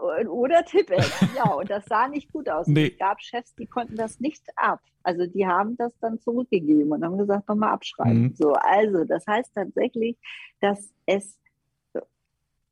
Oder 0.00 0.64
Tippex, 0.64 1.12
ja, 1.36 1.52
und 1.52 1.70
das 1.70 1.84
sah 1.86 2.08
nicht 2.08 2.32
gut 2.32 2.48
aus. 2.48 2.66
Nee. 2.66 2.92
Es 2.92 2.98
gab 2.98 3.20
Chefs, 3.20 3.54
die 3.54 3.66
konnten 3.66 3.96
das 3.96 4.20
nicht 4.20 4.44
ab. 4.56 4.80
Also 5.02 5.26
die 5.26 5.46
haben 5.46 5.76
das 5.76 5.96
dann 6.00 6.18
zurückgegeben 6.20 6.92
und 6.92 7.04
haben 7.04 7.18
gesagt, 7.18 7.48
nochmal 7.48 7.72
abschreiben. 7.72 8.22
Mhm. 8.22 8.34
So, 8.34 8.52
also 8.54 9.04
das 9.04 9.26
heißt 9.26 9.54
tatsächlich, 9.54 10.18
dass 10.60 10.92
es, 11.06 11.38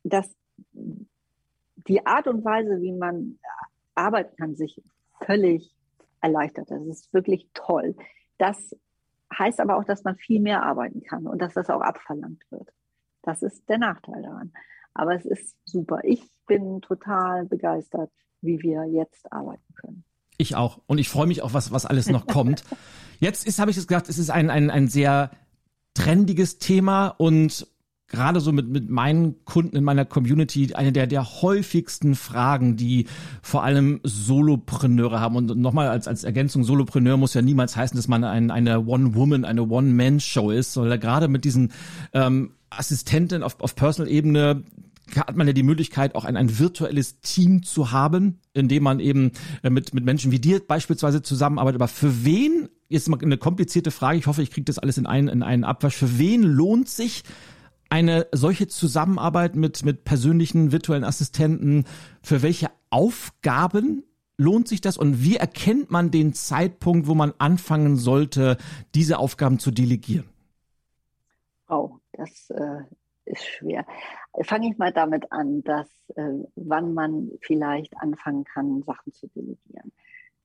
dass 0.03 0.35
die 1.87 2.07
Art 2.07 2.27
und 2.27 2.45
Weise, 2.45 2.81
wie 2.81 2.93
man 2.93 3.39
arbeiten 3.95 4.37
kann, 4.37 4.57
sich 4.57 4.83
völlig 5.21 5.75
erleichtert. 6.21 6.71
Das 6.71 6.83
ist 6.87 7.13
wirklich 7.13 7.49
toll. 7.55 7.95
Das 8.39 8.75
heißt 9.39 9.61
aber 9.61 9.77
auch, 9.77 9.85
dass 9.85 10.05
man 10.05 10.17
viel 10.17 10.41
mehr 10.41 10.63
arbeiten 10.63 11.03
kann 11.03 11.27
und 11.27 11.41
dass 11.41 11.55
das 11.55 11.71
auch 11.71 11.81
abverlangt 11.81 12.43
wird. 12.51 12.73
Das 13.23 13.43
ist 13.43 13.69
der 13.69 13.79
Nachteil 13.79 14.23
daran. 14.23 14.53
Aber 14.93 15.15
es 15.15 15.25
ist 15.25 15.57
super. 15.65 16.01
Ich 16.03 16.23
bin 16.47 16.81
total 16.81 17.47
begeistert, 17.47 18.11
wie 18.41 18.61
wir 18.63 18.85
jetzt 18.87 19.31
arbeiten 19.33 19.75
können. 19.75 20.05
Ich 20.37 20.57
auch. 20.57 20.81
Und 20.87 20.99
ich 20.99 21.09
freue 21.09 21.27
mich 21.27 21.43
auf 21.43 21.55
was, 21.55 21.73
was 21.73 21.87
alles 21.87 22.09
noch 22.09 22.27
kommt. 22.27 22.65
Jetzt 23.21 23.47
ist, 23.47 23.61
habe 23.61 23.71
ich 23.71 23.77
es 23.77 23.87
gesagt, 23.87 24.09
es 24.09 24.19
ist 24.19 24.31
ein, 24.31 24.51
ein, 24.51 24.71
ein 24.71 24.89
sehr 24.89 25.31
trendiges 25.95 26.59
Thema 26.59 27.09
und 27.09 27.69
gerade 28.09 28.41
so 28.41 28.53
mit, 28.53 28.69
mit 28.69 28.91
meinen 28.91 29.45
Kunden 29.45 29.77
in 29.77 29.85
meiner 29.85 30.05
Community 30.05 30.75
eine 30.75 30.93
der, 30.93 31.07
der 31.07 31.43
häufigsten 31.43 32.15
Fragen, 32.15 32.77
die 32.77 33.07
vor 33.43 33.65
allem 33.65 34.01
Solopreneure 34.03 35.21
haben. 35.21 35.37
Und 35.37 35.57
nochmal 35.59 35.89
als, 35.89 36.07
als 36.07 36.25
Ergänzung, 36.25 36.65
Solopreneur 36.65 37.17
muss 37.17 37.35
ja 37.35 37.43
niemals 37.43 37.77
heißen, 37.77 37.97
dass 37.97 38.09
man 38.09 38.25
ein, 38.25 38.51
eine 38.51 38.85
One-Woman, 38.85 39.45
eine 39.45 39.63
One-Man-Show 39.63 40.51
ist, 40.51 40.73
sondern 40.73 41.01
gerade 41.01 41.29
mit 41.29 41.45
diesen 41.45 41.73
ähm, 42.13 42.55
Assistenten 42.71 43.43
auf, 43.43 43.61
auf 43.61 43.75
Personal-Ebene 43.75 44.65
hat 45.17 45.37
man 45.37 45.47
ja 45.47 45.53
die 45.53 45.63
Möglichkeit, 45.63 46.15
auch 46.15 46.25
ein, 46.25 46.37
ein 46.37 46.59
virtuelles 46.59 47.21
Team 47.21 47.63
zu 47.63 47.93
haben, 47.93 48.41
in 48.53 48.69
dem 48.69 48.83
man 48.83 49.01
eben 49.01 49.33
äh, 49.63 49.71
mit, 49.71 49.95
mit 49.95 50.05
Menschen 50.05 50.33
wie 50.33 50.39
dir 50.39 50.61
beispielsweise 50.67 51.23
zusammenarbeitet. 51.23 51.81
Aber 51.81 51.89
für 51.89 52.25
wen, 52.25 52.69
jetzt 52.89 53.09
mal 53.09 53.19
eine 53.21 53.39
komplizierte 53.39 53.91
Frage, 53.91 54.19
ich 54.19 54.27
hoffe, 54.27 54.43
ich 54.43 54.51
kriege 54.51 54.65
das 54.65 54.79
alles 54.79 54.99
in 54.99 55.07
einen, 55.07 55.29
in 55.29 55.43
einen 55.43 55.65
Abwasch, 55.65 55.97
für 55.97 56.19
wen 56.19 56.43
lohnt 56.43 56.89
sich 56.89 57.23
eine 57.91 58.27
solche 58.33 58.67
Zusammenarbeit 58.67 59.57
mit, 59.57 59.85
mit 59.85 60.05
persönlichen 60.05 60.73
virtuellen 60.73 61.05
Assistenten, 61.05 61.85
für 62.23 62.43
welche 62.43 62.71
Aufgaben 62.91 64.05
lohnt 64.37 64.69
sich 64.69 64.81
das 64.81 64.97
und 64.97 65.23
wie 65.23 65.37
erkennt 65.37 65.91
man 65.91 66.11
den 66.11 66.33
Zeitpunkt, 66.33 67.07
wo 67.07 67.15
man 67.15 67.35
anfangen 67.39 67.97
sollte, 67.97 68.57
diese 68.95 69.19
Aufgaben 69.19 69.59
zu 69.59 69.71
delegieren? 69.71 70.29
Oh, 71.69 71.99
das 72.13 72.51
äh, 72.51 72.83
ist 73.27 73.45
schwer. 73.45 73.87
Fange 74.43 74.69
ich 74.69 74.79
mal 74.79 74.93
damit 74.93 75.31
an, 75.31 75.63
dass 75.63 75.89
äh, 76.17 76.31
wann 76.57 76.93
man 76.95 77.31
vielleicht 77.41 77.97
anfangen 77.99 78.45
kann, 78.45 78.83
Sachen 78.83 79.13
zu 79.13 79.29
delegieren. 79.29 79.93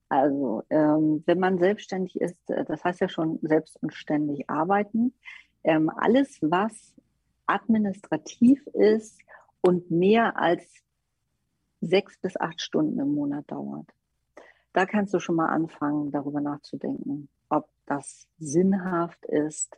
Also, 0.09 0.63
ähm, 0.69 1.23
wenn 1.25 1.39
man 1.39 1.59
selbstständig 1.59 2.19
ist, 2.19 2.49
äh, 2.49 2.65
das 2.65 2.83
heißt 2.83 2.99
ja 2.99 3.09
schon 3.09 3.39
selbstständig 3.41 4.49
arbeiten, 4.49 5.13
ähm, 5.63 5.89
alles, 5.89 6.39
was 6.41 6.95
administrativ 7.45 8.65
ist 8.67 9.19
und 9.61 9.89
mehr 9.91 10.37
als 10.37 10.63
sechs 11.81 12.17
bis 12.19 12.37
acht 12.37 12.61
Stunden 12.61 12.99
im 12.99 13.13
Monat 13.13 13.49
dauert. 13.51 13.87
Da 14.73 14.85
kannst 14.85 15.13
du 15.13 15.19
schon 15.19 15.35
mal 15.35 15.49
anfangen, 15.49 16.11
darüber 16.11 16.41
nachzudenken, 16.41 17.29
ob 17.49 17.69
das 17.85 18.27
sinnhaft 18.37 19.25
ist, 19.25 19.77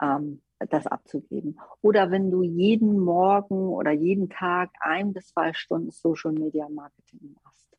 ähm, 0.00 0.40
das 0.68 0.86
abzugeben. 0.86 1.58
Oder 1.80 2.10
wenn 2.10 2.30
du 2.30 2.42
jeden 2.42 2.98
Morgen 2.98 3.68
oder 3.68 3.92
jeden 3.92 4.28
Tag 4.28 4.70
ein 4.80 5.12
bis 5.12 5.28
zwei 5.28 5.52
Stunden 5.52 5.90
Social 5.90 6.32
Media 6.32 6.68
Marketing 6.68 7.36
machst. 7.42 7.76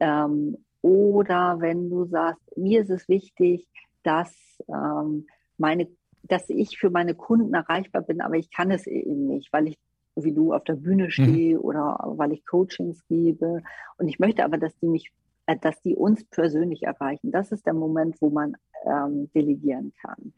Ähm, 0.00 0.56
oder 0.82 1.60
wenn 1.60 1.90
du 1.90 2.06
sagst, 2.06 2.56
mir 2.56 2.80
ist 2.80 2.90
es 2.90 3.08
wichtig, 3.08 3.68
dass 4.02 4.34
ähm, 4.68 5.26
meine 5.58 5.88
dass 6.22 6.48
ich 6.50 6.78
für 6.78 6.90
meine 6.90 7.14
Kunden 7.14 7.54
erreichbar 7.54 8.02
bin, 8.02 8.20
aber 8.20 8.34
ich 8.34 8.50
kann 8.50 8.70
es 8.70 8.86
eben 8.86 9.26
nicht, 9.26 9.50
weil 9.52 9.68
ich 9.68 9.78
wie 10.16 10.32
du 10.32 10.52
auf 10.52 10.64
der 10.64 10.74
Bühne 10.74 11.04
mhm. 11.04 11.10
stehe 11.10 11.54
mhm. 11.56 11.64
oder 11.64 11.98
weil 12.16 12.32
ich 12.32 12.44
Coachings 12.46 13.06
gebe. 13.06 13.62
Und 13.96 14.08
ich 14.08 14.18
möchte 14.18 14.44
aber, 14.44 14.58
dass 14.58 14.76
die 14.78 14.88
mich, 14.88 15.12
äh, 15.46 15.56
dass 15.56 15.80
die 15.82 15.94
uns 15.94 16.24
persönlich 16.24 16.82
erreichen. 16.82 17.30
Das 17.30 17.52
ist 17.52 17.66
der 17.66 17.74
Moment, 17.74 18.20
wo 18.20 18.30
man 18.30 18.56
ähm, 18.84 19.30
delegieren 19.34 19.92
kann. 20.00 20.32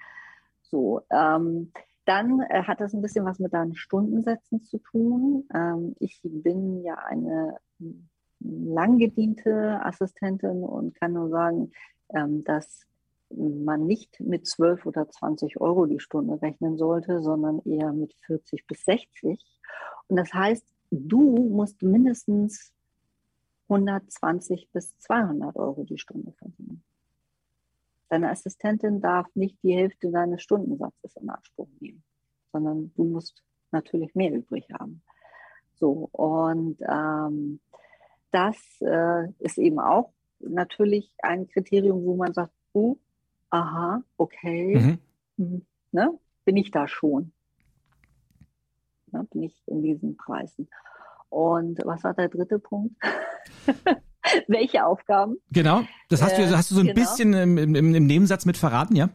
So, 0.72 1.02
ähm, 1.10 1.70
dann 2.06 2.40
äh, 2.48 2.62
hat 2.62 2.80
das 2.80 2.94
ein 2.94 3.02
bisschen 3.02 3.26
was 3.26 3.38
mit 3.38 3.52
deinen 3.52 3.76
Stundensätzen 3.76 4.62
zu 4.62 4.78
tun. 4.78 5.46
Ähm, 5.54 5.94
ich 6.00 6.18
bin 6.24 6.82
ja 6.82 6.94
eine 6.94 7.58
langgediente 8.40 9.78
Assistentin 9.84 10.64
und 10.64 10.94
kann 10.94 11.12
nur 11.12 11.28
sagen, 11.28 11.72
ähm, 12.14 12.42
dass 12.44 12.86
man 13.30 13.86
nicht 13.86 14.18
mit 14.20 14.46
12 14.46 14.86
oder 14.86 15.08
20 15.08 15.60
Euro 15.60 15.84
die 15.84 16.00
Stunde 16.00 16.40
rechnen 16.40 16.78
sollte, 16.78 17.22
sondern 17.22 17.60
eher 17.66 17.92
mit 17.92 18.14
40 18.26 18.66
bis 18.66 18.84
60. 18.84 19.44
Und 20.08 20.16
das 20.16 20.32
heißt, 20.32 20.66
du 20.90 21.50
musst 21.50 21.82
mindestens 21.82 22.72
120 23.68 24.70
bis 24.72 24.98
200 24.98 25.54
Euro 25.56 25.84
die 25.84 25.98
Stunde 25.98 26.32
verdienen. 26.32 26.81
Deine 28.12 28.28
Assistentin 28.28 29.00
darf 29.00 29.26
nicht 29.34 29.56
die 29.62 29.74
Hälfte 29.74 30.10
deines 30.10 30.42
Stundensatzes 30.42 31.16
in 31.16 31.30
Anspruch 31.30 31.68
nehmen, 31.80 32.04
sondern 32.52 32.92
du 32.94 33.04
musst 33.04 33.42
natürlich 33.70 34.14
mehr 34.14 34.34
übrig 34.34 34.68
haben. 34.78 35.00
So, 35.76 36.10
und 36.12 36.76
ähm, 36.86 37.58
das 38.30 38.58
äh, 38.82 39.30
ist 39.38 39.56
eben 39.56 39.80
auch 39.80 40.12
natürlich 40.40 41.14
ein 41.22 41.48
Kriterium, 41.48 42.04
wo 42.04 42.14
man 42.14 42.34
sagt, 42.34 42.52
oh, 42.74 42.98
aha, 43.48 44.02
okay, 44.18 44.76
mhm. 44.76 44.98
Hm, 45.38 45.66
ne, 45.92 46.18
bin 46.44 46.58
ich 46.58 46.70
da 46.70 46.88
schon. 46.88 47.32
Ne, 49.10 49.26
bin 49.30 49.44
ich 49.44 49.62
in 49.64 49.82
diesen 49.82 50.18
Preisen. 50.18 50.68
Und 51.30 51.80
was 51.86 52.04
war 52.04 52.12
der 52.12 52.28
dritte 52.28 52.58
Punkt? 52.58 52.94
Welche 54.48 54.84
Aufgaben? 54.86 55.36
Genau, 55.50 55.82
das 56.08 56.22
hast 56.22 56.38
du, 56.38 56.56
hast 56.56 56.70
du 56.70 56.74
so 56.74 56.80
ein 56.80 56.88
äh, 56.88 56.94
genau. 56.94 57.06
bisschen 57.06 57.32
im, 57.34 57.58
im, 57.58 57.74
im 57.74 58.06
Nebensatz 58.06 58.44
mit 58.44 58.56
verraten, 58.56 58.96
ja? 58.96 59.10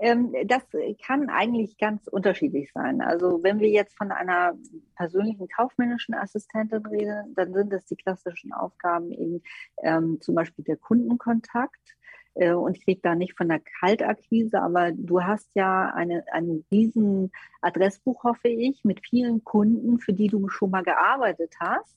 Ähm, 0.00 0.34
das 0.46 0.62
kann 1.06 1.30
eigentlich 1.30 1.78
ganz 1.78 2.08
unterschiedlich 2.08 2.72
sein. 2.72 3.00
Also 3.00 3.42
wenn 3.42 3.60
wir 3.60 3.68
jetzt 3.68 3.96
von 3.96 4.10
einer 4.10 4.54
persönlichen 4.96 5.46
kaufmännischen 5.48 6.14
Assistentin 6.14 6.84
reden, 6.86 7.32
dann 7.36 7.52
sind 7.52 7.72
das 7.72 7.84
die 7.84 7.96
klassischen 7.96 8.52
Aufgaben 8.52 9.12
eben 9.12 9.42
ähm, 9.82 10.18
zum 10.20 10.34
Beispiel 10.34 10.64
der 10.64 10.78
Kundenkontakt 10.78 11.96
äh, 12.34 12.52
und 12.52 12.76
ich 12.76 12.86
rede 12.86 13.00
da 13.02 13.14
nicht 13.14 13.36
von 13.36 13.48
der 13.48 13.60
Kaltakquise, 13.80 14.60
aber 14.60 14.90
du 14.92 15.22
hast 15.22 15.48
ja 15.54 15.92
eine, 15.94 16.24
ein 16.32 16.64
riesen 16.70 17.30
Adressbuch, 17.60 18.24
hoffe 18.24 18.48
ich, 18.48 18.84
mit 18.84 19.06
vielen 19.06 19.44
Kunden, 19.44 20.00
für 20.00 20.12
die 20.12 20.26
du 20.26 20.48
schon 20.48 20.70
mal 20.70 20.82
gearbeitet 20.82 21.54
hast, 21.60 21.96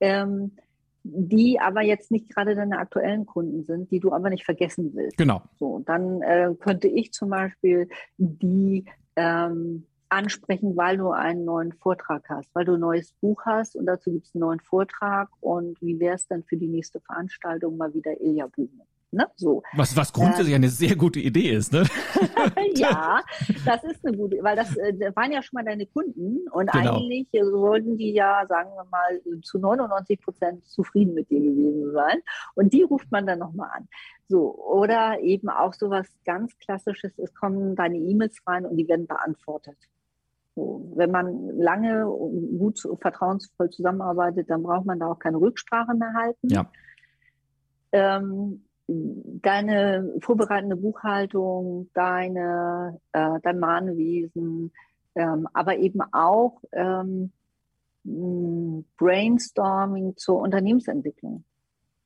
ähm, 0.00 0.56
die 1.08 1.60
aber 1.60 1.82
jetzt 1.82 2.10
nicht 2.10 2.28
gerade 2.34 2.54
deine 2.54 2.78
aktuellen 2.78 3.26
Kunden 3.26 3.64
sind, 3.64 3.90
die 3.90 4.00
du 4.00 4.12
aber 4.12 4.30
nicht 4.30 4.44
vergessen 4.44 4.92
willst. 4.94 5.16
Genau. 5.16 5.42
So, 5.58 5.82
dann 5.84 6.22
äh, 6.22 6.52
könnte 6.58 6.88
ich 6.88 7.12
zum 7.12 7.30
Beispiel 7.30 7.88
die 8.18 8.84
ähm, 9.16 9.86
ansprechen, 10.08 10.76
weil 10.76 10.96
du 10.98 11.10
einen 11.10 11.44
neuen 11.44 11.72
Vortrag 11.72 12.28
hast, 12.28 12.48
weil 12.54 12.64
du 12.64 12.74
ein 12.74 12.80
neues 12.80 13.12
Buch 13.20 13.42
hast 13.44 13.76
und 13.76 13.86
dazu 13.86 14.12
gibt 14.12 14.26
es 14.26 14.34
einen 14.34 14.40
neuen 14.40 14.60
Vortrag 14.60 15.28
und 15.40 15.80
wie 15.80 15.98
wäre 15.98 16.14
es 16.14 16.26
dann 16.26 16.44
für 16.44 16.56
die 16.56 16.68
nächste 16.68 17.00
Veranstaltung 17.00 17.76
mal 17.76 17.92
wieder 17.94 18.20
Ilja 18.20 18.46
Bühne? 18.46 18.84
Ne? 19.16 19.26
So. 19.36 19.62
Was, 19.74 19.96
was 19.96 20.12
grundsätzlich 20.12 20.52
äh, 20.52 20.56
eine 20.56 20.68
sehr 20.68 20.94
gute 20.94 21.20
Idee 21.20 21.50
ist, 21.50 21.72
ne? 21.72 21.84
ja, 22.74 23.22
das 23.64 23.82
ist 23.84 24.06
eine 24.06 24.14
gute, 24.14 24.36
weil 24.42 24.56
das, 24.56 24.76
äh, 24.76 25.10
waren 25.14 25.32
ja 25.32 25.42
schon 25.42 25.56
mal 25.56 25.64
deine 25.64 25.86
Kunden 25.86 26.46
und 26.50 26.70
genau. 26.70 26.98
eigentlich 26.98 27.28
sollten 27.32 27.96
die 27.96 28.12
ja, 28.12 28.44
sagen 28.46 28.68
wir 28.74 28.84
mal, 28.84 29.40
zu 29.42 29.58
99 29.58 30.20
Prozent 30.20 30.66
zufrieden 30.66 31.14
mit 31.14 31.30
dir 31.30 31.40
gewesen 31.40 31.92
sein. 31.92 32.18
Und 32.54 32.74
die 32.74 32.82
ruft 32.82 33.10
man 33.10 33.26
dann 33.26 33.38
nochmal 33.38 33.70
an. 33.72 33.88
So, 34.28 34.54
oder 34.54 35.18
eben 35.20 35.48
auch 35.48 35.72
so 35.72 35.88
was 35.88 36.06
ganz 36.26 36.56
Klassisches, 36.58 37.18
es 37.18 37.34
kommen 37.34 37.74
deine 37.74 37.96
E-Mails 37.96 38.36
rein 38.46 38.66
und 38.66 38.76
die 38.76 38.86
werden 38.86 39.06
beantwortet. 39.06 39.78
So, 40.54 40.92
wenn 40.94 41.10
man 41.10 41.56
lange 41.56 42.06
und 42.08 42.58
gut 42.58 42.80
vertrauensvoll 43.00 43.70
zusammenarbeitet, 43.70 44.50
dann 44.50 44.62
braucht 44.62 44.84
man 44.84 44.98
da 44.98 45.06
auch 45.06 45.18
keine 45.18 45.38
Rücksprache 45.38 45.94
mehr 45.94 46.12
halten. 46.12 46.48
Ja. 46.48 46.70
Ähm, 47.92 48.65
deine 48.88 50.14
vorbereitende 50.20 50.76
Buchhaltung, 50.76 51.90
deine, 51.94 53.00
äh, 53.12 53.40
dein 53.42 53.58
Mahnwesen, 53.58 54.72
ähm, 55.14 55.48
aber 55.52 55.76
eben 55.78 56.00
auch 56.12 56.62
ähm, 56.72 57.32
Brainstorming 58.96 60.16
zur 60.16 60.40
Unternehmensentwicklung. 60.40 61.44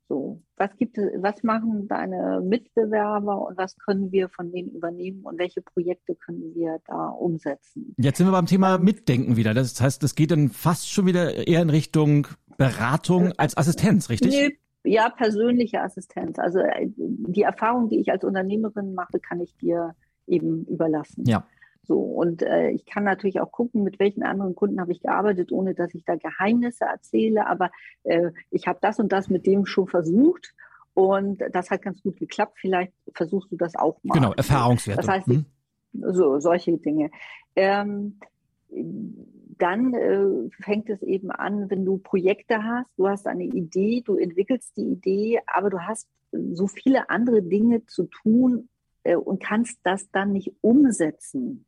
So, 0.08 0.42
was 0.56 0.70
gibt 0.76 0.98
es, 0.98 1.04
was 1.22 1.42
machen 1.44 1.86
deine 1.86 2.40
Mitbewerber 2.42 3.46
und 3.46 3.56
was 3.56 3.76
können 3.78 4.10
wir 4.10 4.28
von 4.28 4.50
denen 4.50 4.70
übernehmen 4.70 5.22
und 5.22 5.38
welche 5.38 5.62
Projekte 5.62 6.16
können 6.16 6.52
wir 6.54 6.80
da 6.86 7.10
umsetzen? 7.10 7.94
Jetzt 7.96 8.18
sind 8.18 8.26
wir 8.26 8.32
beim 8.32 8.46
Thema 8.46 8.78
Mitdenken 8.78 9.36
wieder. 9.36 9.54
Das 9.54 9.80
heißt, 9.80 10.02
das 10.02 10.16
geht 10.16 10.32
dann 10.32 10.48
fast 10.48 10.90
schon 10.90 11.06
wieder 11.06 11.46
eher 11.46 11.62
in 11.62 11.70
Richtung 11.70 12.26
Beratung 12.56 13.32
als 13.36 13.56
Assistenz, 13.56 14.08
richtig? 14.10 14.32
Nee, 14.32 14.58
ja, 14.84 15.08
persönliche 15.10 15.82
Assistenz. 15.82 16.38
Also 16.38 16.60
äh, 16.60 16.88
die 16.96 17.42
Erfahrung, 17.42 17.88
die 17.88 18.00
ich 18.00 18.10
als 18.10 18.24
Unternehmerin 18.24 18.94
mache, 18.94 19.20
kann 19.20 19.40
ich 19.40 19.56
dir 19.56 19.94
eben 20.26 20.64
überlassen. 20.66 21.24
Ja. 21.26 21.46
So, 21.82 21.98
und 21.98 22.42
äh, 22.42 22.70
ich 22.70 22.86
kann 22.86 23.04
natürlich 23.04 23.40
auch 23.40 23.50
gucken, 23.50 23.82
mit 23.82 23.98
welchen 23.98 24.22
anderen 24.22 24.54
Kunden 24.54 24.80
habe 24.80 24.92
ich 24.92 25.00
gearbeitet, 25.00 25.50
ohne 25.50 25.74
dass 25.74 25.94
ich 25.94 26.04
da 26.04 26.14
Geheimnisse 26.16 26.84
erzähle. 26.84 27.46
Aber 27.46 27.70
äh, 28.04 28.30
ich 28.50 28.66
habe 28.66 28.78
das 28.80 28.98
und 29.00 29.10
das 29.12 29.28
mit 29.28 29.46
dem 29.46 29.66
schon 29.66 29.88
versucht 29.88 30.54
und 30.94 31.42
das 31.52 31.70
hat 31.70 31.82
ganz 31.82 32.02
gut 32.02 32.16
geklappt. 32.18 32.58
Vielleicht 32.60 32.92
versuchst 33.14 33.50
du 33.50 33.56
das 33.56 33.74
auch 33.76 33.98
mal. 34.02 34.14
Genau, 34.14 34.32
Erfahrungswerte. 34.32 35.00
Das 35.00 35.08
heißt, 35.08 35.26
hm? 35.26 35.46
so 35.92 36.38
solche 36.38 36.76
Dinge. 36.78 37.10
Ähm, 37.56 38.20
dann 38.70 39.94
äh, 39.94 40.50
fängt 40.62 40.88
es 40.88 41.02
eben 41.02 41.30
an, 41.30 41.68
wenn 41.70 41.84
du 41.84 41.98
Projekte 41.98 42.64
hast, 42.64 42.90
du 42.96 43.08
hast 43.08 43.26
eine 43.26 43.44
Idee, 43.44 44.02
du 44.04 44.16
entwickelst 44.16 44.76
die 44.76 44.86
Idee, 44.86 45.40
aber 45.46 45.70
du 45.70 45.80
hast 45.80 46.08
so 46.52 46.66
viele 46.66 47.10
andere 47.10 47.42
Dinge 47.42 47.84
zu 47.86 48.04
tun, 48.04 48.68
äh, 49.02 49.16
und 49.16 49.42
kannst 49.42 49.78
das 49.82 50.10
dann 50.10 50.32
nicht 50.32 50.52
umsetzen. 50.60 51.64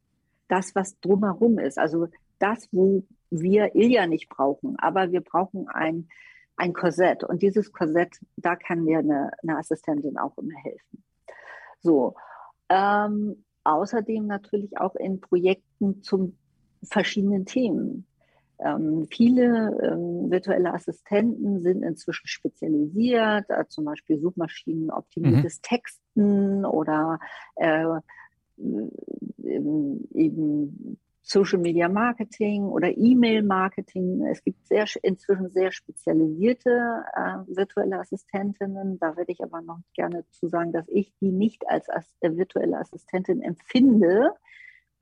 Das, 0.48 0.74
was 0.74 0.98
drumherum 1.00 1.58
ist. 1.58 1.78
Also 1.78 2.08
das, 2.38 2.68
wo 2.72 3.04
wir 3.30 3.74
Ilja 3.74 4.06
nicht 4.06 4.28
brauchen, 4.28 4.78
aber 4.78 5.12
wir 5.12 5.22
brauchen 5.22 5.68
ein, 5.68 6.08
ein 6.56 6.74
Korsett. 6.74 7.24
Und 7.24 7.42
dieses 7.42 7.72
Korsett, 7.72 8.18
da 8.36 8.56
kann 8.56 8.84
mir 8.84 8.98
eine, 8.98 9.30
eine 9.42 9.56
Assistentin 9.56 10.18
auch 10.18 10.36
immer 10.36 10.56
helfen. 10.62 11.02
So. 11.80 12.14
Ähm, 12.68 13.44
außerdem 13.64 14.26
natürlich 14.26 14.78
auch 14.78 14.94
in 14.96 15.20
Projekten 15.20 16.02
zum 16.02 16.36
verschiedenen 16.82 17.46
Themen. 17.46 18.06
Ähm, 18.58 19.06
viele 19.10 19.76
ähm, 19.82 20.30
virtuelle 20.30 20.72
Assistenten 20.72 21.60
sind 21.60 21.82
inzwischen 21.82 22.28
spezialisiert, 22.28 23.46
äh, 23.48 23.66
zum 23.68 23.84
Beispiel 23.84 24.20
Suchmaschinenoptimiertes 24.20 25.58
mhm. 25.58 25.62
Texten 25.62 26.64
oder 26.64 27.18
äh, 27.56 27.86
eben 30.14 30.98
Social 31.22 31.58
Media 31.58 31.88
Marketing 31.88 32.64
oder 32.64 32.96
E-Mail 32.96 33.42
Marketing. 33.42 34.26
Es 34.26 34.42
gibt 34.42 34.66
sehr, 34.66 34.86
inzwischen 35.02 35.50
sehr 35.50 35.72
spezialisierte 35.72 37.04
äh, 37.14 37.56
virtuelle 37.56 38.00
Assistentinnen. 38.00 38.98
Da 38.98 39.16
werde 39.16 39.32
ich 39.32 39.42
aber 39.42 39.62
noch 39.62 39.78
gerne 39.94 40.24
zu 40.30 40.48
sagen, 40.48 40.72
dass 40.72 40.86
ich 40.88 41.12
die 41.20 41.30
nicht 41.30 41.68
als, 41.68 41.88
als 41.88 42.06
äh, 42.20 42.36
virtuelle 42.36 42.78
Assistentin 42.78 43.40
empfinde. 43.40 44.34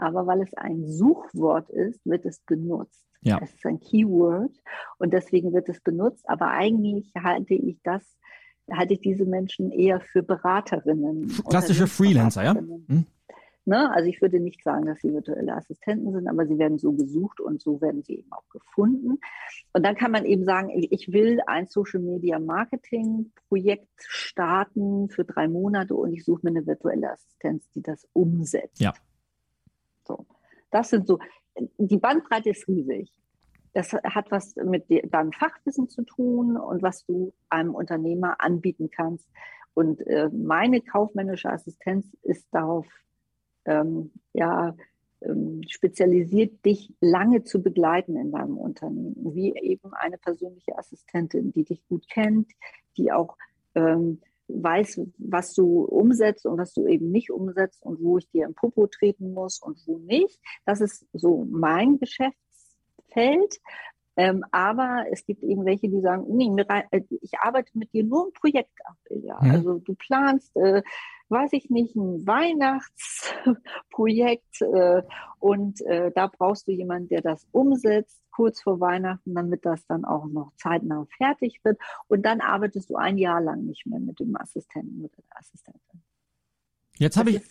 Aber 0.00 0.26
weil 0.26 0.42
es 0.42 0.54
ein 0.54 0.88
Suchwort 0.88 1.68
ist, 1.70 2.04
wird 2.06 2.24
es 2.24 2.40
benutzt. 2.40 3.04
Ja. 3.22 3.38
Es 3.42 3.52
ist 3.52 3.66
ein 3.66 3.80
Keyword 3.80 4.52
und 4.98 5.12
deswegen 5.12 5.52
wird 5.52 5.68
es 5.68 5.80
benutzt. 5.80 6.26
Aber 6.28 6.48
eigentlich 6.48 7.12
halte 7.14 7.54
ich 7.54 7.82
das, 7.82 8.02
halte 8.72 8.94
ich 8.94 9.00
diese 9.00 9.26
Menschen 9.26 9.70
eher 9.70 10.00
für 10.00 10.22
Beraterinnen. 10.22 11.28
Klassische 11.48 11.86
Freelancer, 11.86 12.44
ja? 12.44 12.54
Hm? 12.54 13.06
Ne? 13.66 13.92
Also 13.94 14.08
ich 14.08 14.22
würde 14.22 14.40
nicht 14.40 14.64
sagen, 14.64 14.86
dass 14.86 15.00
sie 15.00 15.12
virtuelle 15.12 15.54
Assistenten 15.54 16.12
sind, 16.12 16.28
aber 16.28 16.46
sie 16.46 16.58
werden 16.58 16.78
so 16.78 16.92
gesucht 16.92 17.40
und 17.40 17.60
so 17.60 17.80
werden 17.82 18.02
sie 18.02 18.20
eben 18.20 18.32
auch 18.32 18.48
gefunden. 18.48 19.18
Und 19.74 19.84
dann 19.84 19.96
kann 19.96 20.10
man 20.10 20.24
eben 20.24 20.44
sagen, 20.44 20.70
ich 20.70 21.12
will 21.12 21.40
ein 21.46 21.66
Social 21.66 22.00
Media 22.00 22.38
Marketing 22.38 23.32
Projekt 23.48 23.90
starten 23.98 25.10
für 25.10 25.24
drei 25.24 25.46
Monate 25.46 25.94
und 25.94 26.12
ich 26.14 26.24
suche 26.24 26.40
mir 26.44 26.50
eine 26.50 26.66
virtuelle 26.66 27.12
Assistenz, 27.12 27.68
die 27.70 27.82
das 27.82 28.08
umsetzt. 28.14 28.80
Ja. 28.80 28.94
So. 30.06 30.26
Das 30.70 30.90
sind 30.90 31.06
so, 31.06 31.18
die 31.78 31.98
Bandbreite 31.98 32.50
ist 32.50 32.68
riesig. 32.68 33.12
Das 33.72 33.92
hat 33.92 34.30
was 34.30 34.56
mit 34.56 34.86
deinem 35.12 35.32
Fachwissen 35.32 35.88
zu 35.88 36.02
tun 36.02 36.56
und 36.56 36.82
was 36.82 37.04
du 37.06 37.32
einem 37.48 37.74
Unternehmer 37.74 38.40
anbieten 38.40 38.90
kannst. 38.90 39.28
Und 39.74 40.00
äh, 40.06 40.28
meine 40.30 40.80
kaufmännische 40.80 41.50
Assistenz 41.50 42.06
ist 42.22 42.48
darauf 42.52 42.86
ähm, 43.64 44.10
ja, 44.32 44.74
ähm, 45.22 45.60
spezialisiert, 45.68 46.64
dich 46.64 46.92
lange 47.00 47.44
zu 47.44 47.62
begleiten 47.62 48.16
in 48.16 48.32
deinem 48.32 48.56
Unternehmen, 48.56 49.34
wie 49.34 49.54
eben 49.54 49.92
eine 49.94 50.18
persönliche 50.18 50.76
Assistentin, 50.76 51.52
die 51.52 51.64
dich 51.64 51.86
gut 51.88 52.08
kennt, 52.08 52.50
die 52.96 53.12
auch 53.12 53.36
ähm, 53.74 54.20
weiß, 54.54 55.00
was 55.18 55.54
du 55.54 55.84
umsetzt 55.84 56.46
und 56.46 56.58
was 56.58 56.74
du 56.74 56.86
eben 56.86 57.10
nicht 57.10 57.30
umsetzt 57.30 57.82
und 57.82 58.02
wo 58.02 58.18
ich 58.18 58.28
dir 58.30 58.46
im 58.46 58.54
Popo 58.54 58.86
treten 58.86 59.32
muss 59.32 59.60
und 59.60 59.78
wo 59.86 59.98
nicht. 59.98 60.38
Das 60.64 60.80
ist 60.80 61.06
so 61.12 61.46
mein 61.50 61.98
Geschäftsfeld. 61.98 63.60
Ähm, 64.16 64.44
aber 64.50 65.04
es 65.10 65.24
gibt 65.24 65.42
eben 65.42 65.64
welche, 65.64 65.88
die 65.88 66.00
sagen, 66.00 66.24
nee, 66.28 66.50
äh, 66.90 67.00
ich 67.22 67.38
arbeite 67.38 67.70
mit 67.78 67.92
dir 67.94 68.04
nur 68.04 68.26
ein 68.26 68.32
Projekt 68.32 68.76
ab. 68.84 68.96
Ja. 69.08 69.38
Mhm. 69.40 69.50
Also 69.50 69.78
du 69.78 69.94
planst, 69.94 70.54
äh, 70.56 70.82
weiß 71.30 71.52
ich 71.52 71.70
nicht, 71.70 71.96
ein 71.96 72.26
Weihnachtsprojekt 72.26 74.60
äh, 74.60 75.02
und 75.38 75.80
äh, 75.86 76.12
da 76.12 76.26
brauchst 76.26 76.68
du 76.68 76.72
jemanden, 76.72 77.08
der 77.08 77.22
das 77.22 77.46
umsetzt, 77.52 78.20
kurz 78.40 78.62
vor 78.62 78.81
Weihnachten, 78.81 79.35
damit 79.35 79.66
das 79.66 79.85
dann 79.87 80.07
auch 80.07 80.24
noch 80.24 80.50
zeitnah 80.57 81.07
fertig 81.18 81.61
wird. 81.62 81.79
Und 82.09 82.24
dann 82.24 82.40
arbeitest 82.40 82.88
du 82.88 82.96
ein 82.96 83.18
Jahr 83.18 83.42
lang 83.42 83.66
nicht 83.66 83.85
mehr 83.85 84.00
mit 84.00 84.18
dem 84.18 84.35
Assistenten 84.35 85.05
oder 85.05 85.11
der 85.14 85.38
Assistentin. 85.38 86.00
Jetzt 86.96 87.18
habe 87.18 87.33
ich 87.33 87.42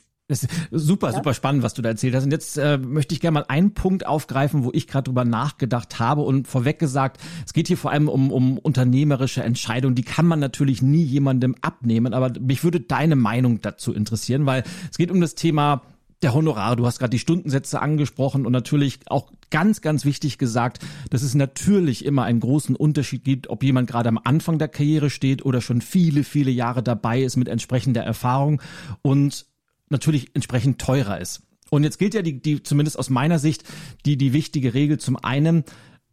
super, 0.72 1.12
ja? 1.12 1.14
super 1.14 1.36
spannend, 1.36 1.62
was 1.62 1.76
du 1.76 1.84
da 1.84 1.90
erzählt 1.90 2.16
hast. 2.16 2.24
Und 2.24 2.32
jetzt 2.32 2.58
äh, 2.58 2.80
möchte 2.80 3.14
ich 3.14 3.22
gerne 3.22 3.36
mal 3.36 3.46
einen 3.50 3.76
Punkt 3.76 4.08
aufgreifen, 4.08 4.64
wo 4.64 4.72
ich 4.74 4.88
gerade 4.88 5.04
drüber 5.04 5.26
nachgedacht 5.26 6.00
habe 6.00 6.22
und 6.22 6.48
vorweg 6.48 6.80
gesagt, 6.80 7.22
es 7.46 7.54
geht 7.54 7.68
hier 7.68 7.78
vor 7.78 7.92
allem 7.92 8.10
um, 8.10 8.32
um 8.32 8.58
unternehmerische 8.58 9.44
Entscheidungen. 9.44 9.94
Die 9.94 10.02
kann 10.02 10.26
man 10.26 10.40
natürlich 10.40 10.82
nie 10.82 11.04
jemandem 11.04 11.56
abnehmen, 11.62 12.16
aber 12.16 12.32
mich 12.40 12.64
würde 12.64 12.80
deine 12.80 13.16
Meinung 13.16 13.62
dazu 13.62 13.94
interessieren, 13.94 14.48
weil 14.48 14.64
es 14.90 14.98
geht 14.98 15.12
um 15.12 15.22
das 15.22 15.36
Thema 15.36 15.84
der 16.22 16.34
Honorare. 16.34 16.76
Du 16.76 16.86
hast 16.86 17.00
gerade 17.00 17.12
die 17.12 17.20
Stundensätze 17.20 17.82
angesprochen 17.82 18.46
und 18.46 18.52
natürlich 18.52 19.00
auch 19.06 19.32
ganz, 19.50 19.82
ganz 19.82 20.06
wichtig 20.06 20.38
gesagt, 20.38 20.80
dass 21.10 21.22
es 21.22 21.34
natürlich 21.34 22.06
immer 22.06 22.24
einen 22.24 22.40
großen 22.40 22.76
Unterschied 22.76 23.24
gibt, 23.24 23.50
ob 23.50 23.64
jemand 23.64 23.90
gerade 23.90 24.10
am 24.10 24.20
Anfang 24.22 24.60
der 24.60 24.68
Karriere 24.68 25.10
steht 25.10 25.46
oder 25.46 25.62
schon 25.62 25.82
viele, 25.82 26.24
viele 26.24 26.52
Jahre 26.52 26.84
dabei 26.84 27.22
ist 27.22 27.38
mit 27.38 27.48
entsprechender 27.48 28.04
Erfahrung. 28.04 28.62
Und 29.02 29.46
natürlich 29.90 30.36
entsprechend 30.36 30.80
teurer 30.80 31.20
ist. 31.20 31.42
Und 31.70 31.84
jetzt 31.84 32.00
gilt 32.00 32.14
ja 32.14 32.22
die, 32.22 32.42
die 32.42 32.64
zumindest 32.64 32.98
aus 32.98 33.10
meiner 33.10 33.40
Sicht 33.40 33.64
die, 34.06 34.18
die 34.18 34.34
wichtige 34.34 34.74
Regel 34.74 34.98
zum 35.00 35.18
einen, 35.18 35.64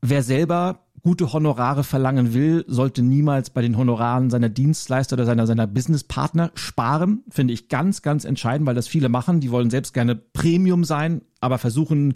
wer 0.00 0.22
selber 0.22 0.85
gute 1.06 1.32
Honorare 1.32 1.84
verlangen 1.84 2.34
will, 2.34 2.64
sollte 2.66 3.00
niemals 3.00 3.50
bei 3.50 3.62
den 3.62 3.76
Honoraren 3.76 4.28
seiner 4.28 4.48
Dienstleister 4.48 5.14
oder 5.14 5.24
seiner, 5.24 5.46
seiner 5.46 5.68
Businesspartner 5.68 6.50
sparen. 6.54 7.22
Finde 7.30 7.54
ich 7.54 7.68
ganz, 7.68 8.02
ganz 8.02 8.24
entscheidend, 8.24 8.66
weil 8.66 8.74
das 8.74 8.88
viele 8.88 9.08
machen. 9.08 9.38
Die 9.38 9.52
wollen 9.52 9.70
selbst 9.70 9.94
gerne 9.94 10.16
Premium 10.16 10.82
sein, 10.82 11.22
aber 11.38 11.58
versuchen 11.58 12.14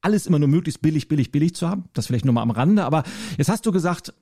alles 0.00 0.26
immer 0.26 0.40
nur 0.40 0.48
möglichst 0.48 0.82
billig, 0.82 1.06
billig, 1.06 1.30
billig 1.30 1.54
zu 1.54 1.70
haben. 1.70 1.84
Das 1.92 2.08
vielleicht 2.08 2.24
nur 2.24 2.34
mal 2.34 2.42
am 2.42 2.50
Rande. 2.50 2.84
Aber 2.84 3.04
jetzt 3.38 3.48
hast 3.48 3.66
du 3.66 3.70
gesagt, 3.70 4.12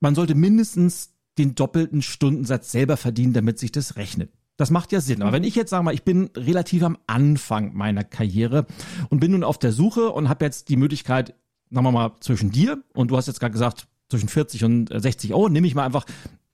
man 0.00 0.14
sollte 0.14 0.34
mindestens 0.34 1.10
den 1.36 1.54
doppelten 1.54 2.00
Stundensatz 2.00 2.72
selber 2.72 2.96
verdienen, 2.96 3.34
damit 3.34 3.58
sich 3.58 3.70
das 3.70 3.96
rechnet. 3.96 4.32
Das 4.56 4.70
macht 4.70 4.92
ja 4.92 5.02
Sinn. 5.02 5.20
Aber 5.20 5.32
wenn 5.32 5.44
ich 5.44 5.54
jetzt 5.54 5.68
sage 5.68 5.84
mal, 5.84 5.92
ich 5.92 6.04
bin 6.04 6.30
relativ 6.34 6.82
am 6.84 6.96
Anfang 7.06 7.74
meiner 7.74 8.02
Karriere 8.02 8.64
und 9.10 9.20
bin 9.20 9.32
nun 9.32 9.44
auf 9.44 9.58
der 9.58 9.72
Suche 9.72 10.08
und 10.08 10.30
habe 10.30 10.46
jetzt 10.46 10.70
die 10.70 10.78
Möglichkeit, 10.78 11.34
sagen 11.70 11.86
wir 11.86 11.92
mal, 11.92 12.12
zwischen 12.20 12.50
dir 12.50 12.82
und 12.94 13.10
du 13.10 13.16
hast 13.16 13.26
jetzt 13.26 13.40
gerade 13.40 13.52
gesagt, 13.52 13.86
zwischen 14.08 14.28
40 14.28 14.64
und 14.64 14.90
60 14.94 15.34
Euro, 15.34 15.48
nehme 15.48 15.66
ich 15.66 15.74
mal 15.74 15.84
einfach, 15.84 16.04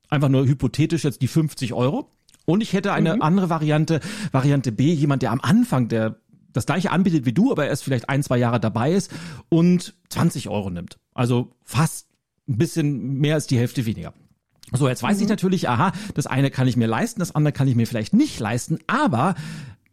einfach 0.08 0.28
nur 0.28 0.46
hypothetisch 0.46 1.04
jetzt 1.04 1.22
die 1.22 1.28
50 1.28 1.72
Euro. 1.72 2.10
Und 2.46 2.62
ich 2.62 2.72
hätte 2.72 2.92
eine 2.92 3.16
mhm. 3.16 3.22
andere 3.22 3.48
Variante, 3.48 4.00
Variante 4.32 4.72
B, 4.72 4.92
jemand, 4.92 5.22
der 5.22 5.30
am 5.30 5.40
Anfang 5.40 5.88
der 5.88 6.16
das 6.52 6.66
gleiche 6.66 6.92
anbietet 6.92 7.26
wie 7.26 7.32
du, 7.32 7.50
aber 7.50 7.66
erst 7.66 7.84
vielleicht 7.84 8.08
ein, 8.08 8.22
zwei 8.22 8.38
Jahre 8.38 8.60
dabei 8.60 8.92
ist 8.92 9.10
und 9.48 9.92
20 10.08 10.48
Euro 10.48 10.70
nimmt. 10.70 10.98
Also 11.12 11.50
fast 11.64 12.06
ein 12.48 12.58
bisschen 12.58 13.18
mehr 13.18 13.34
als 13.34 13.46
die 13.46 13.58
Hälfte 13.58 13.84
weniger. 13.86 14.14
So, 14.72 14.88
jetzt 14.88 15.02
weiß 15.02 15.16
mhm. 15.16 15.24
ich 15.24 15.28
natürlich, 15.28 15.68
aha, 15.68 15.92
das 16.14 16.26
eine 16.26 16.50
kann 16.50 16.68
ich 16.68 16.76
mir 16.76 16.86
leisten, 16.86 17.20
das 17.20 17.34
andere 17.34 17.52
kann 17.52 17.68
ich 17.68 17.74
mir 17.74 17.86
vielleicht 17.86 18.14
nicht 18.14 18.38
leisten, 18.40 18.78
aber 18.86 19.34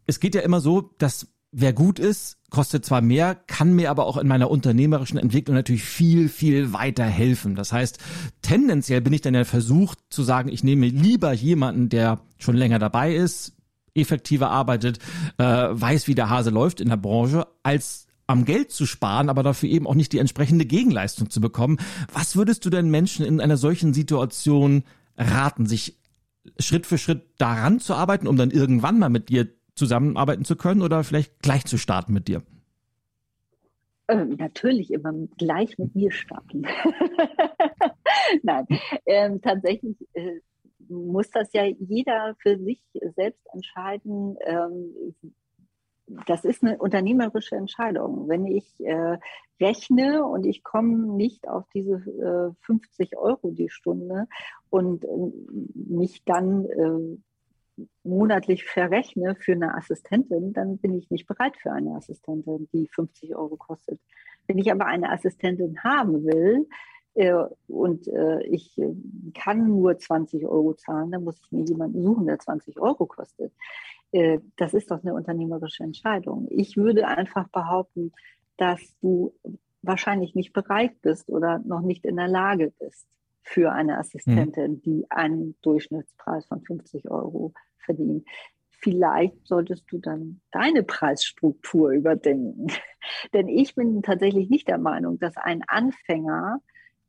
es 0.05 0.19
geht 0.19 0.36
ja 0.36 0.41
immer 0.41 0.62
so, 0.62 0.93
dass 0.97 1.27
wer 1.51 1.73
gut 1.73 1.99
ist, 1.99 2.37
kostet 2.49 2.85
zwar 2.85 3.01
mehr, 3.01 3.35
kann 3.35 3.73
mir 3.73 3.91
aber 3.91 4.05
auch 4.05 4.17
in 4.17 4.27
meiner 4.27 4.49
unternehmerischen 4.49 5.17
Entwicklung 5.17 5.55
natürlich 5.55 5.83
viel, 5.83 6.29
viel 6.29 6.73
weiter 6.73 7.05
helfen. 7.05 7.55
Das 7.55 7.73
heißt, 7.73 7.99
tendenziell 8.41 9.01
bin 9.01 9.13
ich 9.13 9.21
dann 9.21 9.35
ja 9.35 9.43
versucht 9.43 9.99
zu 10.09 10.23
sagen, 10.23 10.49
ich 10.49 10.63
nehme 10.63 10.87
lieber 10.87 11.33
jemanden, 11.33 11.89
der 11.89 12.21
schon 12.37 12.55
länger 12.55 12.79
dabei 12.79 13.15
ist, 13.15 13.53
effektiver 13.93 14.49
arbeitet, 14.49 14.99
äh, 15.37 15.43
weiß, 15.43 16.07
wie 16.07 16.15
der 16.15 16.29
Hase 16.29 16.49
läuft 16.49 16.79
in 16.79 16.89
der 16.89 16.97
Branche, 16.97 17.47
als 17.63 18.07
am 18.27 18.45
Geld 18.45 18.71
zu 18.71 18.85
sparen, 18.85 19.29
aber 19.29 19.43
dafür 19.43 19.69
eben 19.69 19.87
auch 19.87 19.95
nicht 19.95 20.13
die 20.13 20.19
entsprechende 20.19 20.65
Gegenleistung 20.65 21.29
zu 21.29 21.41
bekommen. 21.41 21.77
Was 22.13 22.37
würdest 22.37 22.63
du 22.65 22.69
denn 22.69 22.89
Menschen 22.89 23.25
in 23.25 23.41
einer 23.41 23.57
solchen 23.57 23.93
Situation 23.93 24.83
raten, 25.17 25.65
sich 25.65 25.99
Schritt 26.57 26.85
für 26.85 26.97
Schritt 26.97 27.23
daran 27.37 27.79
zu 27.79 27.93
arbeiten, 27.93 28.27
um 28.27 28.37
dann 28.37 28.51
irgendwann 28.51 28.99
mal 28.99 29.09
mit 29.09 29.29
dir 29.29 29.49
zusammenarbeiten 29.81 30.45
zu 30.45 30.55
können 30.55 30.81
oder 30.81 31.03
vielleicht 31.03 31.39
gleich 31.41 31.65
zu 31.65 31.77
starten 31.77 32.13
mit 32.13 32.27
dir? 32.27 32.43
Ähm, 34.07 34.35
natürlich 34.37 34.91
immer 34.91 35.13
gleich 35.37 35.77
mit 35.79 35.95
mir 35.95 36.11
starten. 36.11 36.63
Nein, 38.43 38.67
ähm, 39.05 39.41
tatsächlich 39.41 39.97
äh, 40.13 40.39
muss 40.89 41.29
das 41.31 41.51
ja 41.53 41.63
jeder 41.65 42.35
für 42.39 42.59
sich 42.59 42.81
selbst 43.15 43.41
entscheiden, 43.53 44.37
ähm, 44.45 45.15
das 46.27 46.45
ist 46.45 46.63
eine 46.63 46.77
unternehmerische 46.77 47.55
Entscheidung. 47.55 48.27
Wenn 48.27 48.45
ich 48.45 48.79
äh, 48.79 49.17
rechne 49.59 50.25
und 50.25 50.45
ich 50.45 50.63
komme 50.63 51.15
nicht 51.15 51.47
auf 51.47 51.63
diese 51.73 51.93
äh, 51.93 52.53
50 52.65 53.17
Euro 53.17 53.51
die 53.51 53.69
Stunde 53.69 54.27
und 54.69 55.05
äh, 55.05 55.31
mich 55.73 56.23
dann 56.25 56.65
äh, 56.65 57.17
monatlich 58.03 58.65
verrechne 58.65 59.35
für 59.35 59.53
eine 59.53 59.75
Assistentin, 59.75 60.53
dann 60.53 60.77
bin 60.77 60.97
ich 60.97 61.09
nicht 61.09 61.27
bereit 61.27 61.55
für 61.57 61.71
eine 61.71 61.95
Assistentin, 61.95 62.67
die 62.73 62.87
50 62.87 63.35
Euro 63.35 63.57
kostet. 63.57 63.99
Wenn 64.47 64.57
ich 64.57 64.71
aber 64.71 64.85
eine 64.85 65.11
Assistentin 65.11 65.83
haben 65.83 66.25
will, 66.25 66.67
äh, 67.13 67.33
und 67.67 68.07
äh, 68.07 68.43
ich 68.43 68.79
kann 69.33 69.67
nur 69.67 69.97
20 69.97 70.45
Euro 70.45 70.73
zahlen, 70.73 71.11
dann 71.11 71.23
muss 71.23 71.39
ich 71.43 71.51
mir 71.51 71.63
jemanden 71.63 72.01
suchen, 72.01 72.25
der 72.25 72.39
20 72.39 72.79
Euro 72.79 73.05
kostet. 73.05 73.51
äh, 74.11 74.39
das 74.57 74.73
ist 74.73 74.91
doch 74.91 75.03
eine 75.03 75.13
unternehmerische 75.13 75.83
Entscheidung. 75.83 76.47
Ich 76.49 76.77
würde 76.77 77.07
einfach 77.07 77.47
behaupten, 77.49 78.11
dass 78.57 78.79
du 79.01 79.33
wahrscheinlich 79.81 80.35
nicht 80.35 80.53
bereit 80.53 81.01
bist 81.01 81.29
oder 81.29 81.59
noch 81.59 81.81
nicht 81.81 82.05
in 82.05 82.17
der 82.17 82.27
Lage 82.27 82.71
bist 82.79 83.07
für 83.43 83.71
eine 83.71 83.97
Assistentin, 83.97 84.73
mhm. 84.73 84.82
die 84.82 85.06
einen 85.10 85.56
Durchschnittspreis 85.62 86.45
von 86.45 86.62
50 86.62 87.10
Euro 87.10 87.54
verdient. 87.80 88.25
Vielleicht 88.69 89.45
solltest 89.45 89.86
du 89.91 89.99
dann 89.99 90.41
deine 90.51 90.84
Preisstruktur 90.84 91.91
überdenken. 91.91 92.67
Denn 93.34 93.47
ich 93.47 93.75
bin 93.75 94.01
tatsächlich 94.01 94.49
nicht 94.49 94.67
der 94.67 94.80
Meinung, 94.80 95.19
dass 95.19 95.38
ein 95.38 95.62
Anfänger 95.67 96.60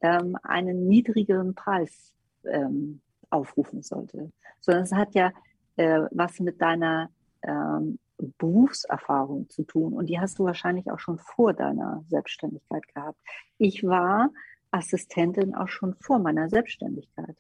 ähm, 0.00 0.36
einen 0.42 0.86
niedrigeren 0.86 1.54
Preis 1.54 2.12
ähm, 2.44 3.00
aufrufen 3.30 3.82
sollte, 3.82 4.30
sondern 4.60 4.84
es 4.84 4.92
hat 4.92 5.14
ja 5.14 5.32
äh, 5.76 6.02
was 6.10 6.40
mit 6.40 6.60
deiner 6.60 7.10
ähm, 7.42 7.98
Berufserfahrung 8.38 9.48
zu 9.48 9.64
tun. 9.64 9.92
Und 9.94 10.06
die 10.06 10.20
hast 10.20 10.38
du 10.38 10.44
wahrscheinlich 10.44 10.90
auch 10.90 10.98
schon 10.98 11.18
vor 11.18 11.54
deiner 11.54 12.04
Selbstständigkeit 12.08 12.86
gehabt. 12.94 13.18
Ich 13.58 13.82
war 13.84 14.30
Assistentin 14.72 15.54
auch 15.54 15.68
schon 15.68 15.94
vor 16.00 16.18
meiner 16.18 16.48
Selbstständigkeit. 16.48 17.36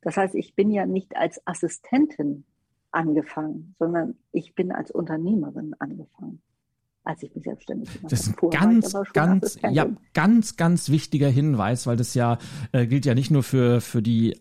Das 0.00 0.16
heißt, 0.16 0.34
ich 0.34 0.54
bin 0.54 0.70
ja 0.70 0.86
nicht 0.86 1.16
als 1.16 1.44
Assistentin 1.46 2.44
angefangen, 2.90 3.74
sondern 3.78 4.16
ich 4.32 4.54
bin 4.54 4.72
als 4.72 4.90
Unternehmerin 4.90 5.74
angefangen 5.78 6.40
als 7.06 7.22
ich 7.22 7.34
mich 7.34 7.44
selbstständig 7.44 7.88
gemacht 7.88 8.02
habe. 8.02 8.10
Das 8.10 8.26
ist 8.26 8.42
ein 8.42 8.50
ganz, 8.50 9.12
ganz, 9.12 9.58
ja, 9.70 9.86
ganz, 10.12 10.56
ganz 10.56 10.90
wichtiger 10.90 11.28
Hinweis, 11.28 11.86
weil 11.86 11.96
das 11.96 12.14
ja 12.14 12.38
äh, 12.72 12.86
gilt 12.86 13.06
ja 13.06 13.14
nicht 13.14 13.30
nur 13.30 13.42
für, 13.44 13.80
für 13.80 14.02
die 14.02 14.36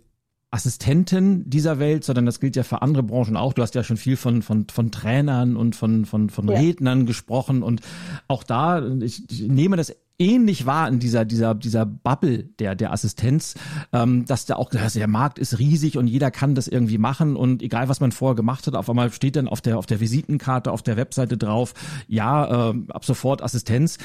Assistenten 0.52 1.50
dieser 1.50 1.80
Welt, 1.80 2.04
sondern 2.04 2.26
das 2.26 2.40
gilt 2.40 2.56
ja 2.56 2.64
für 2.64 2.82
andere 2.82 3.04
Branchen 3.04 3.36
auch. 3.36 3.54
Du 3.54 3.62
hast 3.62 3.76
ja 3.76 3.84
schon 3.84 3.98
viel 3.98 4.16
von, 4.18 4.42
von, 4.42 4.68
von 4.70 4.92
Trainern 4.92 5.58
und 5.58 5.76
von, 5.76 6.06
von, 6.06 6.30
von 6.30 6.48
ja. 6.48 6.58
Rednern 6.58 7.06
gesprochen 7.06 7.62
und 7.62 7.82
auch 8.28 8.44
da, 8.44 8.86
ich, 9.02 9.30
ich 9.30 9.48
nehme 9.48 9.76
das 9.78 9.96
ähnlich 10.18 10.66
wahr 10.66 10.88
in 10.88 11.00
dieser 11.00 11.26
dieser 11.26 11.56
dieser 11.56 11.86
Bubble 11.86 12.44
der 12.44 12.76
der 12.76 12.92
Assistenz, 12.92 13.56
ähm, 13.94 14.26
dass 14.26 14.46
da 14.46 14.56
auch 14.56 14.72
also 14.72 15.00
der 15.00 15.08
Markt 15.08 15.40
ist 15.40 15.60
riesig 15.60 15.98
und 15.98 16.08
jeder 16.08 16.32
kann 16.32 16.56
das 16.56 16.68
irgendwie 16.68 16.98
machen 16.98 17.36
und 17.36 17.62
egal 17.62 17.90
was 17.90 18.00
man 18.00 18.12
vorher 18.12 18.36
gemacht 18.36 18.68
hat, 18.68 18.76
auf 18.76 18.90
einmal 18.90 19.12
steht 19.12 19.36
dann 19.36 19.48
auf 19.48 19.62
der 19.62 19.78
auf 19.78 19.86
der 19.86 20.00
Visitenkarte 20.00 20.72
auf 20.72 20.84
der 20.84 20.98
Webseite 20.98 21.38
drauf, 21.38 21.74
ja 22.08 22.70
äh, 22.72 22.74
ab 22.90 23.06
sofort 23.06 23.42
Assistenz. 23.42 23.98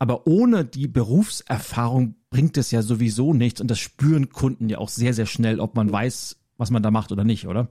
Aber 0.00 0.28
ohne 0.28 0.64
die 0.64 0.86
Berufserfahrung 0.86 2.14
bringt 2.30 2.56
es 2.56 2.70
ja 2.70 2.82
sowieso 2.82 3.34
nichts 3.34 3.60
und 3.60 3.68
das 3.68 3.80
spüren 3.80 4.30
Kunden 4.30 4.68
ja 4.68 4.78
auch 4.78 4.88
sehr, 4.88 5.12
sehr 5.12 5.26
schnell, 5.26 5.58
ob 5.58 5.74
man 5.74 5.90
weiß, 5.90 6.38
was 6.56 6.70
man 6.70 6.82
da 6.82 6.90
macht 6.90 7.10
oder 7.10 7.24
nicht, 7.24 7.48
oder? 7.48 7.68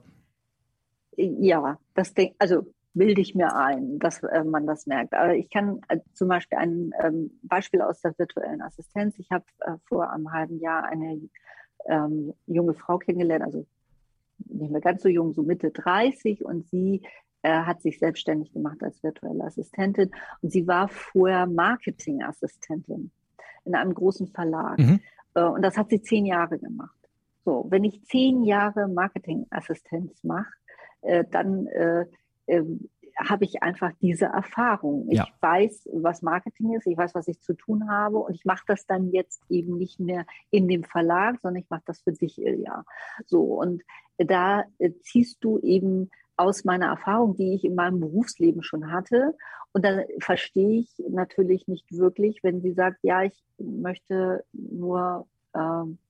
Ja, 1.16 1.78
das 1.94 2.14
denk, 2.14 2.34
also 2.38 2.66
bilde 2.94 3.20
ich 3.20 3.34
mir 3.34 3.54
ein, 3.54 3.98
dass 3.98 4.22
äh, 4.22 4.44
man 4.44 4.66
das 4.66 4.86
merkt. 4.86 5.14
Aber 5.14 5.34
ich 5.34 5.50
kann 5.50 5.80
äh, 5.88 6.00
zum 6.14 6.28
Beispiel 6.28 6.58
ein 6.58 6.92
ähm, 7.02 7.38
Beispiel 7.42 7.80
aus 7.80 8.00
der 8.00 8.18
virtuellen 8.18 8.62
Assistenz. 8.62 9.18
Ich 9.18 9.30
habe 9.30 9.44
äh, 9.60 9.72
vor 9.86 10.10
einem 10.10 10.32
halben 10.32 10.58
Jahr 10.58 10.84
eine 10.84 11.20
ähm, 11.86 12.34
junge 12.46 12.74
Frau 12.74 12.98
kennengelernt, 12.98 13.44
also 13.44 13.66
nicht 14.38 14.70
mehr 14.70 14.80
ganz 14.80 15.02
so 15.02 15.08
jung, 15.08 15.32
so 15.32 15.42
Mitte 15.42 15.70
30 15.70 16.44
und 16.44 16.68
sie 16.68 17.02
hat 17.44 17.82
sich 17.82 18.00
selbstständig 18.00 18.52
gemacht 18.52 18.82
als 18.82 19.00
virtuelle 19.00 19.44
Assistentin 19.44 20.10
und 20.42 20.50
sie 20.50 20.66
war 20.66 20.88
vorher 20.88 21.46
Marketingassistentin 21.46 23.12
in 23.64 23.74
einem 23.76 23.94
großen 23.94 24.26
Verlag. 24.26 24.76
Mhm. 24.76 25.00
Und 25.34 25.62
das 25.62 25.76
hat 25.76 25.88
sie 25.88 26.02
zehn 26.02 26.26
Jahre 26.26 26.58
gemacht. 26.58 26.98
So, 27.44 27.64
wenn 27.70 27.84
ich 27.84 28.04
zehn 28.04 28.42
Jahre 28.42 28.88
Marketingassistenz 28.88 30.24
mache, 30.24 30.52
dann 31.30 31.68
äh, 32.48 32.58
äh, 32.58 32.78
habe 33.18 33.44
ich 33.44 33.62
einfach 33.62 33.90
diese 34.00 34.26
Erfahrung. 34.26 35.08
Ich 35.10 35.18
ja. 35.18 35.26
weiß, 35.40 35.88
was 35.92 36.22
Marketing 36.22 36.74
ist, 36.74 36.86
ich 36.86 36.96
weiß, 36.96 37.14
was 37.14 37.26
ich 37.26 37.40
zu 37.40 37.54
tun 37.54 37.90
habe 37.90 38.18
und 38.18 38.34
ich 38.34 38.44
mache 38.44 38.62
das 38.66 38.86
dann 38.86 39.10
jetzt 39.10 39.42
eben 39.48 39.76
nicht 39.76 39.98
mehr 39.98 40.24
in 40.50 40.68
dem 40.68 40.84
Verlag, 40.84 41.40
sondern 41.42 41.62
ich 41.62 41.70
mache 41.70 41.82
das 41.86 42.00
für 42.00 42.12
dich, 42.12 42.40
Ilja. 42.40 42.84
So, 43.26 43.42
und 43.42 43.82
da 44.18 44.64
äh, 44.78 44.92
ziehst 45.02 45.38
du 45.42 45.58
eben 45.60 46.10
aus 46.36 46.64
meiner 46.64 46.86
Erfahrung, 46.86 47.36
die 47.36 47.54
ich 47.54 47.64
in 47.64 47.74
meinem 47.74 47.98
Berufsleben 47.98 48.62
schon 48.62 48.92
hatte. 48.92 49.34
Und 49.72 49.84
dann 49.84 50.04
verstehe 50.20 50.80
ich 50.80 50.90
natürlich 51.10 51.66
nicht 51.66 51.92
wirklich, 51.92 52.44
wenn 52.44 52.60
sie 52.60 52.72
sagt, 52.72 52.98
ja, 53.02 53.24
ich 53.24 53.44
möchte 53.58 54.44
nur 54.52 55.26
äh, 55.26 55.37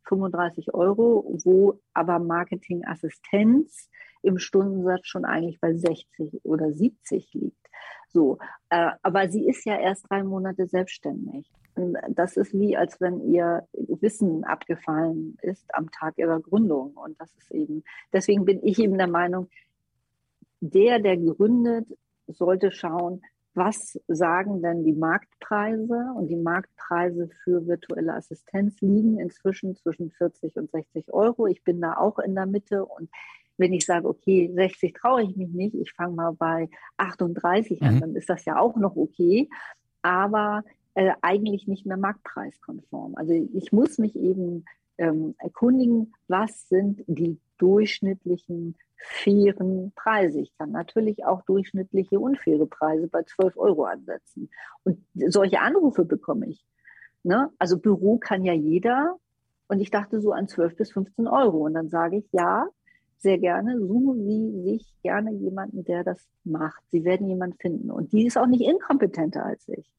35 0.04 0.74
Euro, 0.74 1.24
wo 1.44 1.80
aber 1.94 2.18
Marketingassistenz 2.18 3.88
im 4.22 4.38
Stundensatz 4.38 5.06
schon 5.06 5.24
eigentlich 5.24 5.60
bei 5.60 5.74
60 5.74 6.44
oder 6.44 6.72
70 6.72 7.32
liegt. 7.34 7.68
So, 8.08 8.38
äh, 8.70 8.90
aber 9.02 9.28
sie 9.28 9.46
ist 9.46 9.64
ja 9.64 9.78
erst 9.78 10.10
drei 10.10 10.22
Monate 10.22 10.66
selbstständig. 10.66 11.50
Das 12.08 12.36
ist 12.36 12.52
wie, 12.54 12.76
als 12.76 13.00
wenn 13.00 13.20
ihr 13.20 13.68
Wissen 13.72 14.44
abgefallen 14.44 15.36
ist 15.42 15.72
am 15.74 15.90
Tag 15.90 16.18
ihrer 16.18 16.40
Gründung. 16.40 16.94
Und 16.94 17.20
das 17.20 17.32
ist 17.36 17.52
eben, 17.52 17.84
deswegen 18.12 18.44
bin 18.44 18.60
ich 18.64 18.78
eben 18.80 18.98
der 18.98 19.06
Meinung, 19.06 19.48
der, 20.60 20.98
der 20.98 21.16
gründet, 21.16 21.86
sollte 22.26 22.72
schauen, 22.72 23.22
was 23.58 23.98
sagen 24.08 24.62
denn 24.62 24.84
die 24.84 24.92
Marktpreise? 24.92 26.12
Und 26.16 26.28
die 26.28 26.36
Marktpreise 26.36 27.28
für 27.44 27.66
virtuelle 27.66 28.14
Assistenz 28.14 28.80
liegen 28.80 29.18
inzwischen 29.18 29.74
zwischen 29.76 30.10
40 30.12 30.56
und 30.56 30.70
60 30.70 31.12
Euro. 31.12 31.46
Ich 31.46 31.62
bin 31.64 31.80
da 31.80 31.96
auch 31.96 32.18
in 32.18 32.34
der 32.34 32.46
Mitte 32.46 32.84
und 32.84 33.10
wenn 33.58 33.72
ich 33.72 33.84
sage, 33.84 34.08
okay, 34.08 34.50
60 34.54 34.94
traue 34.94 35.24
ich 35.24 35.36
mich 35.36 35.50
nicht, 35.50 35.74
ich 35.74 35.92
fange 35.92 36.14
mal 36.14 36.32
bei 36.32 36.70
38 36.96 37.82
an, 37.82 37.96
mhm. 37.96 38.00
dann 38.00 38.16
ist 38.16 38.30
das 38.30 38.44
ja 38.44 38.58
auch 38.58 38.76
noch 38.76 38.96
okay, 38.96 39.48
aber 40.00 40.62
äh, 40.94 41.12
eigentlich 41.22 41.66
nicht 41.66 41.84
mehr 41.84 41.96
marktpreiskonform. 41.96 43.16
Also 43.16 43.32
ich 43.32 43.72
muss 43.72 43.98
mich 43.98 44.16
eben 44.16 44.64
ähm, 44.98 45.34
erkundigen, 45.38 46.12
was 46.26 46.68
sind 46.68 47.02
die 47.06 47.38
durchschnittlichen 47.58 48.76
fairen 48.98 49.92
Preise. 49.94 50.40
Ich 50.40 50.56
kann 50.58 50.72
natürlich 50.72 51.24
auch 51.24 51.42
durchschnittliche 51.42 52.18
unfaire 52.18 52.66
Preise 52.66 53.08
bei 53.08 53.22
12 53.22 53.56
Euro 53.56 53.84
ansetzen. 53.84 54.50
Und 54.84 55.04
solche 55.14 55.60
Anrufe 55.60 56.04
bekomme 56.04 56.48
ich. 56.48 56.64
Ne? 57.22 57.50
Also 57.58 57.78
Büro 57.78 58.18
kann 58.18 58.44
ja 58.44 58.52
jeder. 58.52 59.16
Und 59.68 59.80
ich 59.80 59.90
dachte 59.90 60.20
so 60.20 60.32
an 60.32 60.48
12 60.48 60.76
bis 60.76 60.92
15 60.92 61.26
Euro. 61.28 61.58
Und 61.58 61.74
dann 61.74 61.88
sage 61.88 62.16
ich, 62.16 62.28
ja, 62.32 62.66
sehr 63.18 63.38
gerne, 63.38 63.78
suchen 63.78 64.24
Sie 64.24 64.62
sich 64.62 64.94
gerne 65.02 65.32
jemanden, 65.32 65.84
der 65.84 66.04
das 66.04 66.24
macht. 66.44 66.82
Sie 66.90 67.04
werden 67.04 67.28
jemanden 67.28 67.58
finden. 67.58 67.90
Und 67.90 68.12
die 68.12 68.26
ist 68.26 68.38
auch 68.38 68.46
nicht 68.46 68.62
inkompetenter 68.62 69.44
als 69.44 69.66
ich. 69.68 69.90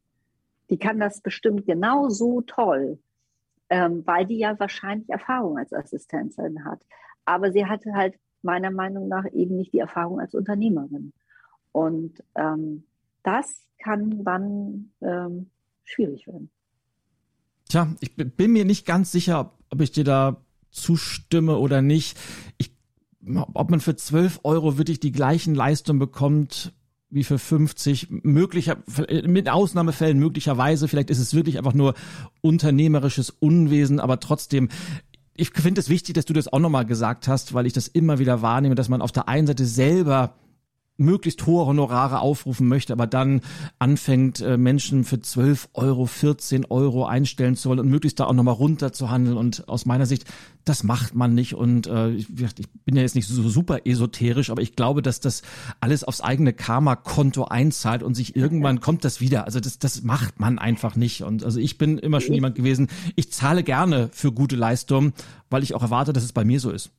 Die 0.70 0.78
kann 0.78 1.00
das 1.00 1.22
bestimmt 1.22 1.66
genauso 1.66 2.42
toll, 2.42 3.00
ähm, 3.70 4.04
weil 4.06 4.26
die 4.26 4.38
ja 4.38 4.60
wahrscheinlich 4.60 5.10
Erfahrung 5.10 5.58
als 5.58 5.74
Assistentin 5.74 6.66
hat. 6.66 6.82
Aber 7.26 7.52
sie 7.52 7.66
hatte 7.66 7.94
halt 7.94 8.16
meiner 8.42 8.72
Meinung 8.72 9.08
nach 9.08 9.26
eben 9.32 9.58
nicht 9.58 9.74
die 9.74 9.80
Erfahrung 9.80 10.20
als 10.20 10.34
Unternehmerin. 10.34 11.14
Und 11.72 12.24
ähm, 12.36 12.84
das 13.24 13.68
kann 13.80 14.24
dann 14.24 14.92
ähm, 15.02 15.50
schwierig 15.84 16.28
werden. 16.28 16.50
Tja, 17.68 17.88
ich 18.00 18.16
bin 18.16 18.52
mir 18.52 18.66
nicht 18.66 18.86
ganz 18.86 19.12
sicher, 19.12 19.54
ob 19.70 19.82
ich 19.82 19.92
dir 19.92 20.04
da 20.04 20.38
zustimme 20.72 21.58
oder 21.58 21.82
nicht. 21.82 22.18
Ich, 22.58 22.76
ob 23.54 23.70
man 23.70 23.80
für 23.80 23.96
12 23.96 24.40
Euro 24.44 24.78
wirklich 24.78 25.00
die 25.00 25.12
gleichen 25.12 25.54
Leistungen 25.54 26.00
bekommt 26.00 26.74
wie 27.10 27.24
für 27.24 27.40
50, 27.40 28.08
möglicher, 28.24 28.78
mit 29.26 29.50
Ausnahmefällen 29.50 30.20
möglicherweise, 30.20 30.88
vielleicht 30.88 31.10
ist 31.10 31.20
es 31.20 31.34
wirklich 31.34 31.58
einfach 31.58 31.74
nur 31.74 31.96
unternehmerisches 32.42 33.32
Unwesen, 33.32 34.00
aber 34.00 34.20
trotzdem, 34.20 34.70
ich 35.36 35.52
finde 35.52 35.82
es 35.82 35.90
wichtig, 35.90 36.14
dass 36.16 36.26
du 36.26 36.34
das 36.34 36.52
auch 36.52 36.60
nochmal 36.60 36.86
gesagt 36.86 37.28
hast, 37.28 37.54
weil 37.54 37.66
ich 37.66 37.74
das 37.74 37.88
immer 37.88 38.20
wieder 38.20 38.42
wahrnehme, 38.42 38.76
dass 38.76 38.90
man 38.90 39.02
auf 39.02 39.12
der 39.12 39.28
einen 39.28 39.48
Seite 39.48 39.66
selber 39.66 40.36
möglichst 41.00 41.46
hohe 41.46 41.66
Honorare 41.66 42.20
aufrufen 42.20 42.68
möchte, 42.68 42.94
aber 42.94 43.08
dann 43.08 43.42
anfängt, 43.80 44.42
äh, 44.42 44.58
Menschen 44.58 45.04
für 45.04 45.20
12 45.20 45.70
Euro, 45.74 46.06
14 46.06 46.66
Euro 46.66 47.06
einstellen 47.06 47.56
zu 47.56 47.70
wollen 47.70 47.80
und 47.80 47.90
möglichst 47.90 48.20
da 48.20 48.26
auch 48.26 48.34
nochmal 48.34 48.56
runter 48.56 48.94
zu 48.94 49.10
handeln. 49.10 49.38
Und 49.38 49.68
aus 49.68 49.86
meiner 49.86 50.06
Sicht, 50.06 50.26
das 50.66 50.84
macht 50.84 51.16
man 51.16 51.34
nicht. 51.34 51.56
Und 51.56 51.88
äh, 51.88 52.12
ich, 52.12 52.28
ich 52.30 52.70
bin 52.86 52.96
ja 52.96 53.02
jetzt 53.02 53.16
nicht 53.16 53.28
so 53.28 53.50
super 53.50 53.86
esoterisch, 53.86 54.50
aber 54.50 54.62
ich 54.62 54.76
glaube, 54.76 55.02
dass 55.02 55.20
das 55.20 55.42
alles 55.80 56.04
aufs 56.04 56.22
eigene 56.22 56.54
Karma-Konto 56.54 57.46
einzahlt 57.46 58.04
und 58.04 58.16
sich 58.16 58.36
irgendwann 58.36 58.82
kommt 58.82 59.04
das 59.06 59.22
wieder. 59.22 59.46
Also 59.46 59.60
das, 59.60 59.80
das 59.80 60.04
macht 60.04 60.40
man 60.40 60.60
einfach 60.60 60.96
nicht. 60.96 61.24
Und 61.24 61.44
also 61.44 61.60
ich 61.60 61.78
bin 61.78 61.98
immer 61.98 62.22
schon 62.22 62.36
jemand 62.36 62.56
gewesen, 62.56 62.90
ich 63.16 63.32
zahle 63.32 63.64
gerne 63.64 64.10
für 64.12 64.32
gute 64.32 64.56
Leistungen, 64.56 65.14
weil 65.50 65.64
ich 65.64 65.74
auch 65.76 65.84
erwarte, 65.84 66.14
dass 66.14 66.24
es 66.24 66.34
bei 66.34 66.44
mir 66.44 66.60
so 66.60 66.72
ist. 66.72 66.92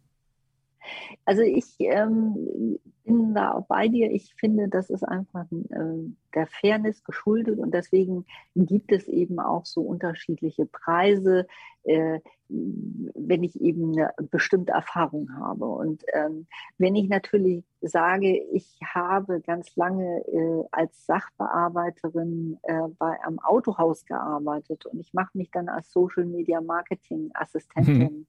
Also 1.24 1.42
ich 1.42 1.64
ähm, 1.78 2.78
bin 3.11 3.34
da 3.34 3.52
auch 3.52 3.66
bei 3.66 3.88
dir. 3.88 4.11
Ich 4.11 4.34
finde, 4.34 4.68
das 4.68 4.90
ist 4.90 5.02
einfach 5.02 5.46
äh, 5.50 6.12
der 6.34 6.46
Fairness 6.46 7.02
geschuldet 7.04 7.58
und 7.58 7.72
deswegen 7.74 8.24
gibt 8.54 8.92
es 8.92 9.08
eben 9.08 9.40
auch 9.40 9.66
so 9.66 9.82
unterschiedliche 9.82 10.66
Preise, 10.66 11.46
äh, 11.84 12.20
wenn 12.48 13.42
ich 13.42 13.61
eben 13.61 13.92
eine 13.92 14.12
bestimmte 14.30 14.72
Erfahrung 14.72 15.36
habe. 15.36 15.66
Und 15.66 16.04
ähm, 16.12 16.46
wenn 16.78 16.94
ich 16.94 17.08
natürlich 17.08 17.64
sage, 17.80 18.36
ich 18.52 18.78
habe 18.84 19.40
ganz 19.40 19.74
lange 19.76 20.20
äh, 20.28 20.64
als 20.70 21.06
Sachbearbeiterin 21.06 22.58
äh, 22.62 22.88
bei 22.98 23.22
einem 23.24 23.38
Autohaus 23.40 24.04
gearbeitet 24.04 24.86
und 24.86 25.00
ich 25.00 25.12
mache 25.14 25.36
mich 25.36 25.50
dann 25.50 25.68
als 25.68 25.92
Social 25.92 26.24
Media 26.24 26.61
Marketing 26.61 27.30
Assistentin 27.34 28.26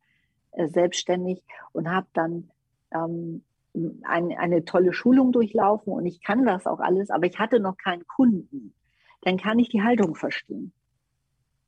mhm. 0.55 0.67
selbstständig 0.69 1.43
und 1.71 1.89
habe 1.89 2.07
dann 2.13 2.49
ähm, 2.93 3.43
ein, 3.73 4.37
eine 4.37 4.65
tolle 4.65 4.93
Schulung 4.93 5.31
durchlaufen 5.31 5.93
und 5.93 6.05
ich 6.05 6.21
kann 6.21 6.45
das 6.45 6.67
auch 6.67 6.79
alles, 6.79 7.09
aber 7.09 7.25
ich 7.25 7.39
hatte 7.39 7.59
noch 7.59 7.77
keinen 7.77 8.05
Kunden, 8.07 8.73
dann 9.21 9.37
kann 9.37 9.59
ich 9.59 9.69
die 9.69 9.81
Haltung 9.81 10.15
verstehen. 10.15 10.73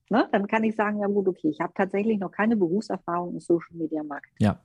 Ne? 0.09 0.27
Dann 0.31 0.47
kann 0.47 0.63
ich 0.63 0.75
sagen, 0.75 0.99
ja 0.99 1.07
gut, 1.07 1.27
okay, 1.27 1.49
ich 1.49 1.59
habe 1.61 1.73
tatsächlich 1.75 2.19
noch 2.19 2.31
keine 2.31 2.55
Berufserfahrung 2.55 3.35
in 3.35 3.39
Social 3.39 3.75
Media 3.75 4.03
Marketing. 4.03 4.35
Ja. 4.39 4.59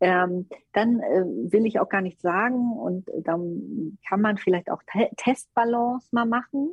Ähm, 0.00 0.46
dann 0.72 1.00
äh, 1.00 1.24
will 1.24 1.66
ich 1.66 1.80
auch 1.80 1.88
gar 1.88 2.02
nichts 2.02 2.22
sagen 2.22 2.72
und 2.72 3.08
dann 3.22 3.98
kann 4.08 4.20
man 4.20 4.36
vielleicht 4.36 4.70
auch 4.70 4.82
Te 4.84 5.08
Testbalance 5.16 6.08
mal 6.12 6.26
machen, 6.26 6.70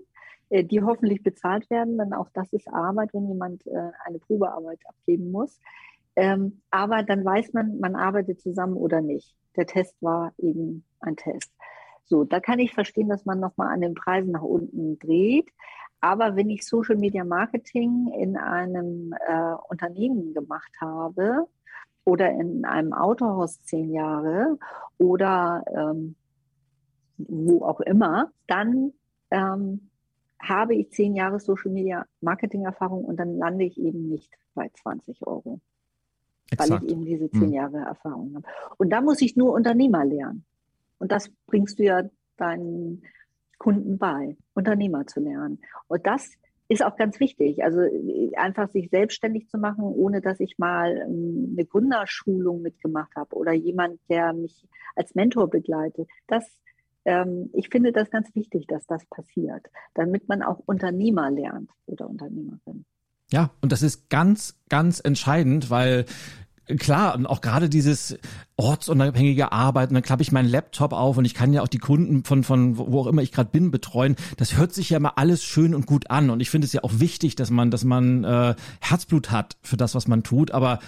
äh, 0.50 0.64
die 0.64 0.82
hoffentlich 0.84 1.24
bezahlt 1.24 1.70
werden, 1.70 1.98
denn 1.98 2.14
auch 2.14 2.30
das 2.34 2.54
ist 2.54 2.68
Arbeit, 2.68 3.14
wenn 3.14 3.28
jemand 3.28 3.66
äh, 3.66 3.92
eine 4.06 4.20
Probearbeit 4.20 4.80
abgeben 4.88 5.32
muss. 5.32 5.60
Ähm, 6.16 6.62
aber 6.70 7.04
dann 7.04 7.26
weiß 7.26 7.54
man, 7.54 7.80
man 7.80 7.96
arbeitet 7.96 8.42
zusammen 8.42 8.78
oder 8.78 9.02
nicht. 9.02 9.36
Der 9.58 9.66
Test 9.66 9.96
war 10.02 10.34
eben 10.38 10.84
ein 11.00 11.16
Test. 11.16 11.52
So, 12.06 12.24
da 12.24 12.40
kann 12.40 12.60
ich 12.60 12.74
verstehen, 12.74 13.10
dass 13.10 13.26
man 13.26 13.40
nochmal 13.40 13.74
an 13.74 13.82
den 13.82 13.96
Preisen 13.96 14.32
nach 14.32 14.44
unten 14.44 15.00
dreht. 15.00 15.50
Aber 16.02 16.36
wenn 16.36 16.50
ich 16.50 16.66
Social 16.66 16.98
Media 16.98 17.24
Marketing 17.24 18.12
in 18.20 18.38
einem 18.38 19.14
äh, 19.28 19.54
Unternehmen 19.70 20.34
gemacht 20.34 20.72
habe 20.80 21.48
oder 22.04 22.30
in 22.30 22.64
einem 22.66 22.94
Autohaus 22.94 23.62
zehn 23.64 23.92
Jahre 23.92 24.60
oder 25.00 25.64
ähm, 25.76 26.16
wo 27.18 27.66
auch 27.66 27.80
immer, 27.80 28.32
dann 28.46 28.94
ähm, 29.32 29.90
habe 30.40 30.76
ich 30.76 30.92
zehn 30.92 31.16
Jahre 31.16 31.40
Social 31.40 31.72
Media 31.72 32.06
Marketing 32.22 32.66
Erfahrung 32.66 33.04
und 33.06 33.18
dann 33.18 33.38
lande 33.38 33.66
ich 33.66 33.80
eben 33.80 34.08
nicht 34.08 34.32
bei 34.54 34.70
20 34.70 35.26
Euro. 35.26 35.60
Exakt. 36.52 36.70
weil 36.70 36.84
ich 36.84 36.92
eben 36.92 37.06
diese 37.06 37.30
zehn 37.32 37.42
hm. 37.42 37.54
Jahre 37.54 37.78
Erfahrung 37.78 38.36
habe. 38.36 38.48
Und 38.78 38.90
da 38.90 39.02
muss 39.02 39.22
ich 39.22 39.36
nur 39.36 39.54
Unternehmer 39.54 40.06
lernen. 40.06 40.46
Und 41.00 41.12
das 41.12 41.30
bringst 41.48 41.80
du 41.80 41.84
ja 41.84 42.04
deinen 42.38 43.04
Kunden 43.58 43.98
bei, 43.98 44.38
Unternehmer 44.54 45.08
zu 45.08 45.20
lernen. 45.20 45.60
Und 45.88 46.06
das 46.06 46.32
ist 46.68 46.84
auch 46.84 46.96
ganz 46.96 47.20
wichtig. 47.20 47.64
Also 47.64 47.80
einfach 48.36 48.70
sich 48.70 48.90
selbstständig 48.90 49.50
zu 49.50 49.58
machen, 49.58 49.84
ohne 49.84 50.22
dass 50.22 50.40
ich 50.40 50.58
mal 50.58 50.98
ähm, 50.98 51.54
eine 51.54 51.66
Gründerschulung 51.66 52.62
mitgemacht 52.62 53.16
habe 53.16 53.36
oder 53.36 53.54
jemand, 53.54 54.00
der 54.10 54.34
mich 54.34 54.68
als 54.96 55.14
Mentor 55.16 55.50
begleitet. 55.50 56.10
Das, 56.28 56.58
ähm, 57.06 57.50
ich 57.54 57.70
finde 57.70 57.92
das 57.92 58.10
ganz 58.10 58.34
wichtig, 58.36 58.66
dass 58.68 58.86
das 58.88 59.06
passiert, 59.06 59.68
damit 59.94 60.28
man 60.28 60.42
auch 60.42 60.60
Unternehmer 60.66 61.30
lernt 61.30 61.70
oder 61.86 62.10
Unternehmerin. 62.10 62.86
Ja, 63.32 63.52
und 63.62 63.72
das 63.72 63.82
ist 63.82 64.10
ganz, 64.10 64.56
ganz 64.70 65.02
entscheidend, 65.04 65.70
weil 65.70 66.06
klar, 66.78 67.16
und 67.16 67.26
auch 67.28 67.42
gerade 67.42 67.70
dieses 67.70 68.18
ortsunabhängige 68.58 69.52
Arbeiten, 69.52 69.94
dann 69.94 70.04
klappe 70.04 70.24
ich 70.24 70.32
meinen 70.32 70.50
Laptop 70.50 70.94
auf 70.94 71.18
und 71.18 71.26
ich 71.26 71.34
kann 71.34 71.54
ja 71.54 71.62
auch 71.62 71.68
die 71.68 71.78
Kunden 71.78 72.24
von, 72.24 72.44
von 72.44 72.78
wo 72.78 73.02
auch 73.02 73.08
immer 73.08 73.22
ich 73.22 73.32
gerade 73.32 73.50
bin 73.52 73.72
betreuen. 73.72 74.16
Das 74.38 74.58
hört 74.58 74.74
sich 74.74 74.90
ja 74.90 75.00
mal 75.00 75.14
alles 75.16 75.44
schön 75.44 75.76
und 75.76 75.86
gut 75.86 76.10
an. 76.10 76.30
Und 76.30 76.40
ich 76.40 76.50
finde 76.50 76.66
es 76.66 76.74
ja 76.74 76.84
auch 76.84 77.00
wichtig, 77.00 77.36
dass 77.36 77.52
man, 77.52 77.72
dass 77.72 77.84
man 77.84 78.24
äh, 78.24 78.56
Herzblut 78.80 79.32
hat 79.32 79.58
für 79.62 79.78
das, 79.78 79.96
was 79.96 80.08
man 80.08 80.24
tut. 80.24 80.52
Aber 80.52 80.80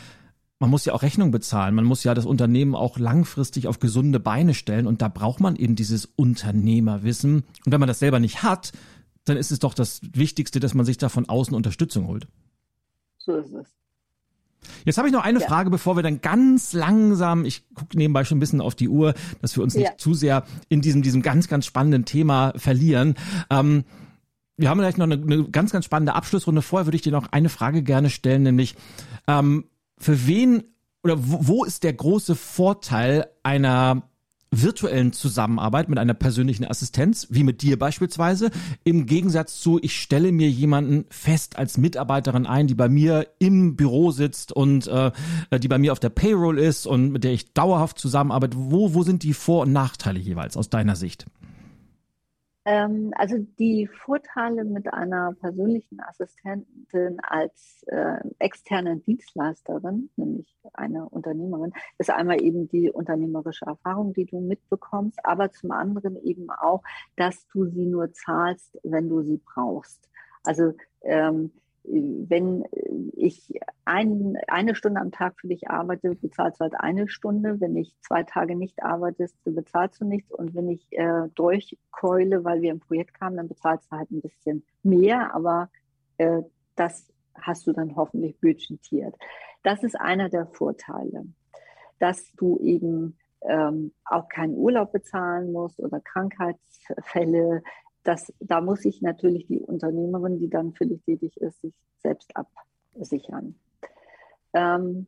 man 0.60 0.70
muss 0.70 0.86
ja 0.86 0.94
auch 0.94 1.04
Rechnung 1.04 1.32
bezahlen. 1.32 1.76
Man 1.76 1.86
muss 1.86 2.04
ja 2.04 2.16
das 2.16 2.26
Unternehmen 2.26 2.74
auch 2.74 2.98
langfristig 2.98 3.68
auf 3.68 3.80
gesunde 3.80 4.20
Beine 4.20 4.54
stellen. 4.54 4.88
Und 4.88 5.02
da 5.02 5.10
braucht 5.10 5.40
man 5.40 5.56
eben 5.56 5.76
dieses 5.76 6.06
Unternehmerwissen. 6.06 7.44
Und 7.66 7.72
wenn 7.72 7.80
man 7.80 7.88
das 7.88 8.00
selber 8.00 8.20
nicht 8.20 8.42
hat, 8.42 8.72
dann 9.28 9.38
ist 9.38 9.52
es 9.52 9.60
doch 9.60 9.74
das 9.74 10.02
Wichtigste, 10.14 10.60
dass 10.60 10.74
man 10.74 10.86
sich 10.86 10.98
da 10.98 11.10
von 11.10 11.28
außen 11.28 11.56
Unterstützung 11.56 12.08
holt. 12.08 12.28
So 13.18 13.36
ist 13.36 13.54
es. 13.54 13.68
Jetzt 14.86 14.98
habe 14.98 15.08
ich 15.08 15.14
noch 15.14 15.24
eine 15.24 15.40
ja. 15.40 15.48
Frage, 15.48 15.70
bevor 15.70 15.96
wir 15.96 16.04
dann 16.04 16.22
ganz 16.22 16.74
langsam, 16.74 17.46
ich 17.46 17.68
gucke 17.74 17.98
nebenbei 17.98 18.24
schon 18.24 18.38
ein 18.38 18.40
bisschen 18.40 18.62
auf 18.62 18.76
die 18.76 18.90
Uhr, 18.90 19.14
dass 19.42 19.56
wir 19.56 19.64
uns 19.64 19.76
nicht 19.76 19.86
ja. 19.86 19.98
zu 19.98 20.14
sehr 20.14 20.46
in 20.70 20.82
diesem, 20.82 21.02
diesem 21.02 21.22
ganz, 21.22 21.48
ganz 21.48 21.66
spannenden 21.66 22.06
Thema 22.06 22.54
verlieren. 22.56 23.16
Ähm, 23.50 23.84
wir 24.56 24.70
haben 24.70 24.80
vielleicht 24.80 24.98
noch 24.98 25.06
eine, 25.06 25.16
eine, 25.16 25.50
ganz, 25.50 25.72
ganz 25.72 25.86
spannende 25.86 26.16
Abschlussrunde. 26.16 26.62
Vorher 26.62 26.88
würde 26.88 26.96
ich 26.96 27.02
dir 27.04 27.12
noch 27.12 27.32
eine 27.32 27.50
Frage 27.50 27.84
gerne 27.84 28.10
stellen, 28.10 28.44
nämlich 28.44 28.76
ähm, 29.28 29.66
für 29.98 30.26
wen 30.26 30.64
oder 31.04 31.18
wo, 31.20 31.48
wo 31.48 31.64
ist 31.64 31.84
der 31.84 31.94
große 31.94 32.36
Vorteil 32.36 33.28
einer 33.44 34.04
virtuellen 34.52 35.14
Zusammenarbeit 35.14 35.90
mit 35.90 36.00
einer 36.00 36.14
persönlichen 36.14 36.66
Assistenz, 36.66 37.28
wie 37.30 37.44
mit 37.44 37.62
dir 37.62 37.78
beispielsweise, 37.78 38.50
im 38.84 39.06
Gegensatz 39.06 39.60
zu, 39.60 39.80
ich 39.82 40.00
stelle 40.00 40.32
mir 40.32 40.50
jemanden 40.50 41.06
fest 41.10 41.58
als 41.58 41.78
Mitarbeiterin 41.78 42.46
ein, 42.46 42.68
die 42.68 42.76
bei 42.76 42.90
mir 42.90 43.28
im 43.40 43.76
Büro 43.76 44.12
sitzt 44.12 44.52
und 44.52 44.88
äh, 44.88 45.12
die 45.60 45.68
bei 45.68 45.78
mir 45.78 45.92
auf 45.92 46.00
der 46.00 46.10
Payroll 46.10 46.60
ist 46.60 46.88
und 46.88 47.12
mit 47.12 47.24
der 47.24 47.34
ich 47.34 47.54
dauerhaft 47.54 48.00
zusammenarbeite. 48.00 48.58
Wo, 48.58 48.94
wo 48.94 49.04
sind 49.04 49.24
die 49.24 49.34
Vor- 49.34 49.64
und 49.64 49.74
Nachteile 49.74 50.20
jeweils 50.20 50.56
aus 50.56 50.70
deiner 50.70 50.96
Sicht? 50.96 51.26
Ähm, 52.68 53.14
also 53.16 53.38
die 53.38 53.88
Vorteile 53.88 54.66
mit 54.66 54.94
einer 54.94 55.34
persönlichen 55.40 56.02
Assistentin 56.02 57.18
als 57.24 57.84
äh, 57.88 58.18
externe 58.40 58.98
Dienstleisterin, 58.98 60.10
nämlich 60.18 60.54
eine 60.74 61.08
Unternehmerin, 61.08 61.72
ist 61.98 62.10
einmal 62.10 62.42
eben 62.42 62.68
die 62.68 62.92
unternehmerische 62.92 63.66
Erfahrung, 63.66 64.12
die 64.12 64.26
du 64.26 64.42
mitbekommst, 64.42 65.18
aber 65.24 65.50
zum 65.50 65.72
anderen 65.72 66.22
eben 66.26 66.50
auch, 66.50 66.84
dass 67.16 67.48
du 67.48 67.68
sie 67.68 67.86
nur 67.86 68.12
zahlst, 68.12 68.78
wenn 68.84 69.08
du 69.08 69.22
sie 69.22 69.38
brauchst. 69.38 70.10
Also 70.44 70.74
ähm, 71.04 71.54
wenn 71.88 72.66
ich 73.16 73.60
ein, 73.86 74.38
eine 74.48 74.76
Stunde 74.76 75.00
am 75.00 75.12
Tag 75.12 75.40
für 75.40 75.48
dich 75.48 75.70
arbeite, 75.70 76.16
bezahlst 76.16 76.60
du 76.60 76.64
halt 76.64 76.76
eine 76.76 77.08
Stunde. 77.08 77.60
Wenn 77.62 77.76
ich 77.78 77.96
zwei 78.02 78.24
Tage 78.24 78.56
nicht 78.56 78.84
arbeite, 78.84 79.28
bezahlst 79.46 80.02
du 80.02 80.06
nichts. 80.06 80.32
Und 80.32 80.54
wenn 80.54 80.70
ich 80.70 80.86
äh, 80.92 81.30
durchkeule, 81.36 82.44
weil 82.44 82.62
wir 82.62 82.72
im 82.72 82.80
Projekt 82.80 83.14
kamen, 83.14 83.38
dann 83.38 83.48
bezahlst 83.48 83.92
du 83.92 83.98
halt 83.98 84.12
ein 84.12 84.22
bisschen 84.22 84.66
mehr. 84.84 85.34
Aber 85.34 85.70
äh, 86.18 86.42
das 86.76 87.12
hast 87.36 87.68
du 87.68 87.74
dann 87.74 87.96
hoffentlich 87.96 88.40
budgetiert. 88.40 89.16
Das 89.64 89.84
ist 89.84 90.00
einer 90.00 90.30
der 90.30 90.48
Vorteile, 90.48 91.26
dass 92.00 92.32
du 92.34 92.60
eben 92.60 93.18
ähm, 93.42 93.94
auch 94.06 94.28
keinen 94.28 94.56
Urlaub 94.56 94.92
bezahlen 94.92 95.52
musst 95.52 95.80
oder 95.80 96.00
Krankheitsfälle 96.02 97.62
das, 98.08 98.34
da 98.40 98.62
muss 98.62 98.82
sich 98.82 99.02
natürlich 99.02 99.48
die 99.48 99.60
Unternehmerin, 99.60 100.40
die 100.40 100.50
dann 100.50 100.74
für 100.74 100.86
dich 100.86 101.04
tätig 101.04 101.36
ist, 101.38 101.60
sich 101.62 101.74
selbst 101.98 102.32
absichern. 102.36 103.56
Ähm, 104.54 105.08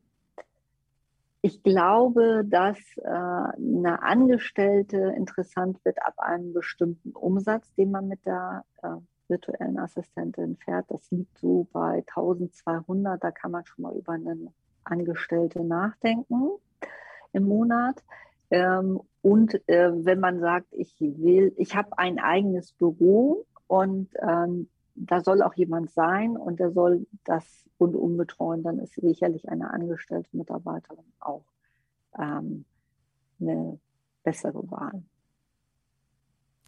ich 1.40 1.62
glaube, 1.62 2.42
dass 2.44 2.76
äh, 2.98 3.08
eine 3.08 4.02
Angestellte 4.02 5.14
interessant 5.16 5.82
wird 5.86 6.02
ab 6.02 6.14
einem 6.18 6.52
bestimmten 6.52 7.12
Umsatz, 7.12 7.72
den 7.76 7.90
man 7.90 8.06
mit 8.06 8.26
der 8.26 8.66
äh, 8.82 8.96
virtuellen 9.28 9.78
Assistentin 9.78 10.58
fährt. 10.58 10.90
Das 10.90 11.10
liegt 11.10 11.38
so 11.38 11.66
bei 11.72 12.04
1200. 12.14 13.24
Da 13.24 13.30
kann 13.30 13.52
man 13.52 13.64
schon 13.64 13.84
mal 13.84 13.96
über 13.96 14.12
eine 14.12 14.52
Angestellte 14.84 15.64
nachdenken 15.64 16.50
im 17.32 17.44
Monat. 17.44 18.04
Ähm, 18.50 19.00
und 19.22 19.54
äh, 19.68 20.04
wenn 20.04 20.20
man 20.20 20.40
sagt, 20.40 20.66
ich 20.72 20.96
will, 21.00 21.52
ich 21.56 21.76
habe 21.76 21.98
ein 21.98 22.18
eigenes 22.18 22.72
Büro 22.72 23.46
und 23.66 24.08
ähm, 24.20 24.68
da 24.94 25.20
soll 25.20 25.42
auch 25.42 25.54
jemand 25.54 25.90
sein 25.90 26.36
und 26.36 26.58
der 26.58 26.72
soll 26.72 27.06
das 27.24 27.44
rundum 27.78 28.16
betreuen, 28.16 28.62
dann 28.62 28.78
ist 28.78 28.94
sicherlich 28.94 29.48
eine 29.48 29.70
angestellte 29.70 30.28
Mitarbeiterin 30.36 31.04
auch 31.20 31.44
ähm, 32.18 32.64
eine 33.40 33.78
bessere 34.22 34.70
Wahl. 34.70 35.02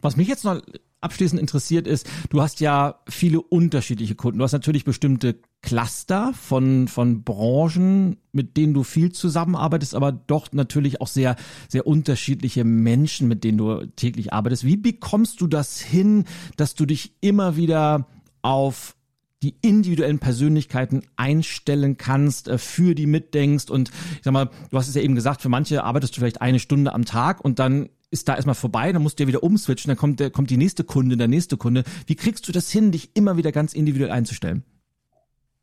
Was 0.01 0.16
mich 0.16 0.28
jetzt 0.28 0.45
noch 0.45 0.61
abschließend 1.03 1.40
interessiert 1.40 1.86
ist, 1.86 2.09
du 2.30 2.40
hast 2.40 2.61
ja 2.61 3.00
viele 3.09 3.40
unterschiedliche 3.40 4.14
Kunden. 4.14 4.38
Du 4.38 4.44
hast 4.44 4.53
natürlich 4.53 4.84
bestimmte 4.84 5.36
Cluster 5.62 6.32
von, 6.34 6.88
von 6.88 7.22
Branchen, 7.22 8.16
mit 8.32 8.57
denen 8.57 8.74
du 8.74 8.82
viel 8.82 9.12
zusammenarbeitest, 9.12 9.94
aber 9.94 10.12
doch 10.12 10.53
natürlich 10.53 11.00
auch 11.00 11.07
sehr, 11.07 11.36
sehr 11.68 11.86
unterschiedliche 11.86 12.64
Menschen, 12.64 13.28
mit 13.28 13.44
denen 13.44 13.59
du 13.59 13.86
täglich 13.96 14.32
arbeitest. 14.32 14.64
Wie 14.64 14.76
bekommst 14.76 15.40
du 15.40 15.46
das 15.46 15.80
hin, 15.80 16.24
dass 16.57 16.74
du 16.74 16.86
dich 16.86 17.12
immer 17.20 17.57
wieder 17.57 18.07
auf 18.42 18.96
die 19.42 19.57
individuellen 19.61 20.20
Persönlichkeiten 20.20 21.03
einstellen 21.16 21.96
kannst, 21.96 22.48
äh, 22.48 22.59
für 22.59 22.94
die 22.94 23.07
mitdenkst 23.07 23.70
und 23.70 23.90
ich 24.16 24.22
sag 24.22 24.32
mal, 24.32 24.50
du 24.70 24.78
hast 24.78 24.88
es 24.88 24.94
ja 24.94 25.03
eben 25.03 25.14
gesagt, 25.14 25.42
für 25.42 25.48
manche 25.48 25.82
arbeitest 25.84 26.16
du 26.16 26.20
vielleicht 26.20 26.40
eine 26.40 26.61
Stunde 26.61 26.94
am 26.94 27.05
Tag 27.05 27.44
und 27.44 27.59
dann 27.59 27.88
ist 28.13 28.29
da 28.29 28.37
erstmal 28.37 28.55
vorbei, 28.55 28.93
dann 28.93 29.03
musst 29.03 29.19
du 29.19 29.25
ja 29.25 29.29
wieder 29.29 29.43
umswitchen, 29.43 29.89
dann 29.89 29.97
kommt, 29.97 30.33
kommt 30.33 30.51
die 30.51 30.57
nächste 30.57 30.85
Kunde, 30.85 31.17
der 31.17 31.29
nächste 31.29 31.57
Kunde. 31.57 31.83
Wie 32.07 32.15
kriegst 32.15 32.47
du 32.47 32.53
das 32.53 32.71
hin, 32.71 32.93
dich 32.93 33.17
immer 33.17 33.37
wieder 33.37 33.51
ganz 33.51 33.73
individuell 33.73 34.13
einzustellen? 34.13 34.65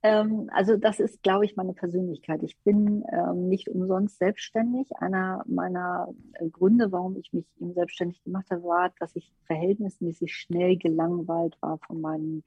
Ähm, 0.02 0.50
also 0.54 0.78
das 0.78 1.00
ist, 1.00 1.22
glaube 1.24 1.46
ich, 1.46 1.56
meine 1.56 1.74
Persönlichkeit. 1.74 2.42
Ich 2.44 2.58
bin 2.64 3.04
ähm, 3.12 3.50
nicht 3.50 3.70
umsonst 3.70 4.18
selbstständig. 4.18 4.88
Einer 4.98 5.44
meiner 5.46 6.10
äh, 6.34 6.50
Gründe, 6.50 6.92
warum 6.92 7.18
ich 7.18 7.34
mich 7.34 7.46
eben 7.60 7.74
selbstständig 7.74 8.24
gemacht 8.24 8.48
habe, 8.50 8.64
war, 8.64 8.92
dass 9.00 9.16
ich 9.16 9.32
verhältnismäßig 9.46 10.34
schnell 10.34 10.78
gelangweilt 10.78 11.58
war 11.62 11.80
von 11.86 12.02
meinen 12.02 12.44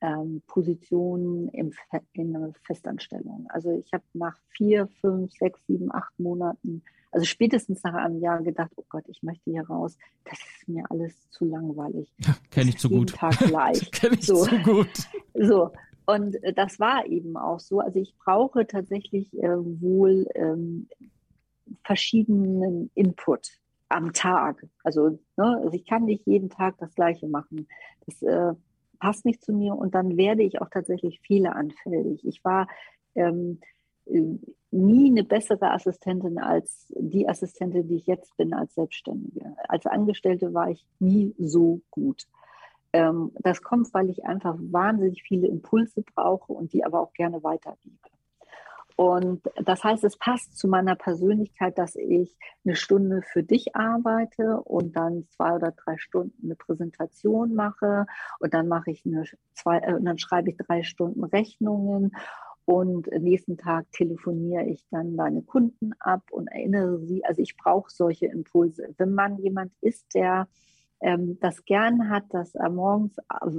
ähm, 0.00 0.42
Positionen 0.46 1.48
im, 1.48 1.72
in 2.12 2.36
einer 2.36 2.52
Festanstellung. 2.64 3.46
Also 3.50 3.70
ich 3.72 3.92
habe 3.92 4.04
nach 4.14 4.36
vier, 4.56 4.88
fünf, 5.00 5.32
sechs, 5.32 5.60
sieben, 5.66 5.92
acht 5.92 6.18
Monaten 6.18 6.82
also 7.12 7.26
spätestens 7.26 7.82
nach 7.82 7.94
einem 7.94 8.20
Jahr 8.20 8.42
gedacht, 8.42 8.72
oh 8.76 8.84
Gott, 8.88 9.04
ich 9.06 9.22
möchte 9.22 9.50
hier 9.50 9.66
raus. 9.66 9.96
Das 10.24 10.38
ist 10.38 10.68
mir 10.68 10.84
alles 10.90 11.30
zu 11.30 11.44
langweilig. 11.44 12.12
Ja, 12.18 12.34
Kenne 12.50 12.70
ich 12.70 12.78
zu 12.78 12.88
gut. 12.88 13.14
Tag 13.14 13.38
gleich. 13.38 13.90
Kenne 13.92 14.14
ich 14.14 14.26
so. 14.26 14.44
zu 14.44 14.58
gut. 14.58 14.88
So. 15.34 15.70
Und 16.04 16.42
äh, 16.42 16.52
das 16.52 16.80
war 16.80 17.06
eben 17.06 17.36
auch 17.36 17.60
so. 17.60 17.80
Also 17.80 18.00
ich 18.00 18.16
brauche 18.16 18.66
tatsächlich 18.66 19.32
äh, 19.34 19.56
wohl 19.56 20.26
ähm, 20.34 20.88
verschiedenen 21.84 22.90
Input 22.94 23.58
am 23.88 24.12
Tag. 24.12 24.66
Also, 24.82 25.18
ne, 25.36 25.60
also 25.62 25.72
ich 25.72 25.86
kann 25.86 26.04
nicht 26.04 26.26
jeden 26.26 26.50
Tag 26.50 26.76
das 26.78 26.94
Gleiche 26.94 27.28
machen. 27.28 27.68
Das 28.06 28.22
äh, 28.22 28.54
passt 28.98 29.24
nicht 29.24 29.44
zu 29.44 29.52
mir 29.52 29.74
und 29.74 29.94
dann 29.94 30.16
werde 30.16 30.42
ich 30.42 30.60
auch 30.60 30.68
tatsächlich 30.70 31.20
fehleranfällig. 31.20 32.26
Ich 32.26 32.44
war 32.44 32.68
ähm, 33.14 33.60
nie 34.06 35.10
eine 35.10 35.24
bessere 35.24 35.70
Assistentin 35.70 36.38
als 36.38 36.92
die 36.96 37.28
Assistentin, 37.28 37.88
die 37.88 37.96
ich 37.96 38.06
jetzt 38.06 38.36
bin 38.36 38.54
als 38.54 38.74
Selbstständige. 38.74 39.54
Als 39.68 39.86
Angestellte 39.86 40.54
war 40.54 40.70
ich 40.70 40.86
nie 40.98 41.34
so 41.38 41.80
gut. 41.90 42.26
Ähm, 42.92 43.32
das 43.40 43.62
kommt, 43.62 43.92
weil 43.94 44.10
ich 44.10 44.24
einfach 44.24 44.56
wahnsinnig 44.58 45.22
viele 45.22 45.46
Impulse 45.46 46.02
brauche 46.02 46.52
und 46.52 46.72
die 46.72 46.84
aber 46.84 47.00
auch 47.00 47.12
gerne 47.12 47.42
weitergebe. 47.42 47.96
Und 48.96 49.42
das 49.56 49.82
heißt, 49.82 50.04
es 50.04 50.16
passt 50.16 50.58
zu 50.58 50.68
meiner 50.68 50.94
Persönlichkeit, 50.94 51.78
dass 51.78 51.96
ich 51.96 52.36
eine 52.64 52.76
Stunde 52.76 53.22
für 53.22 53.42
dich 53.42 53.74
arbeite 53.74 54.60
und 54.60 54.96
dann 54.96 55.26
zwei 55.30 55.54
oder 55.54 55.72
drei 55.72 55.96
Stunden 55.96 56.44
eine 56.44 56.56
Präsentation 56.56 57.54
mache 57.54 58.06
und 58.38 58.52
dann 58.52 58.68
mache 58.68 58.90
ich 58.90 59.04
eine 59.06 59.24
zwei, 59.54 59.78
äh, 59.78 59.94
und 59.94 60.04
dann 60.04 60.18
schreibe 60.18 60.50
ich 60.50 60.56
drei 60.56 60.82
Stunden 60.82 61.24
Rechnungen 61.24 62.12
und 62.64 63.08
nächsten 63.10 63.56
Tag 63.56 63.90
telefoniere 63.92 64.64
ich 64.66 64.86
dann 64.90 65.16
deine 65.16 65.42
Kunden 65.42 65.92
ab 65.98 66.22
und 66.30 66.46
erinnere 66.48 67.00
sie. 67.00 67.24
Also 67.24 67.42
ich 67.42 67.56
brauche 67.56 67.90
solche 67.90 68.26
Impulse. 68.26 68.94
Wenn 68.98 69.14
man 69.14 69.38
jemand 69.38 69.72
ist, 69.80 70.14
der 70.14 70.48
ähm, 71.00 71.38
das 71.40 71.64
gern 71.64 72.08
hat, 72.08 72.24
dass 72.30 72.54
er 72.54 72.70
morgens 72.70 73.18
äh, 73.18 73.50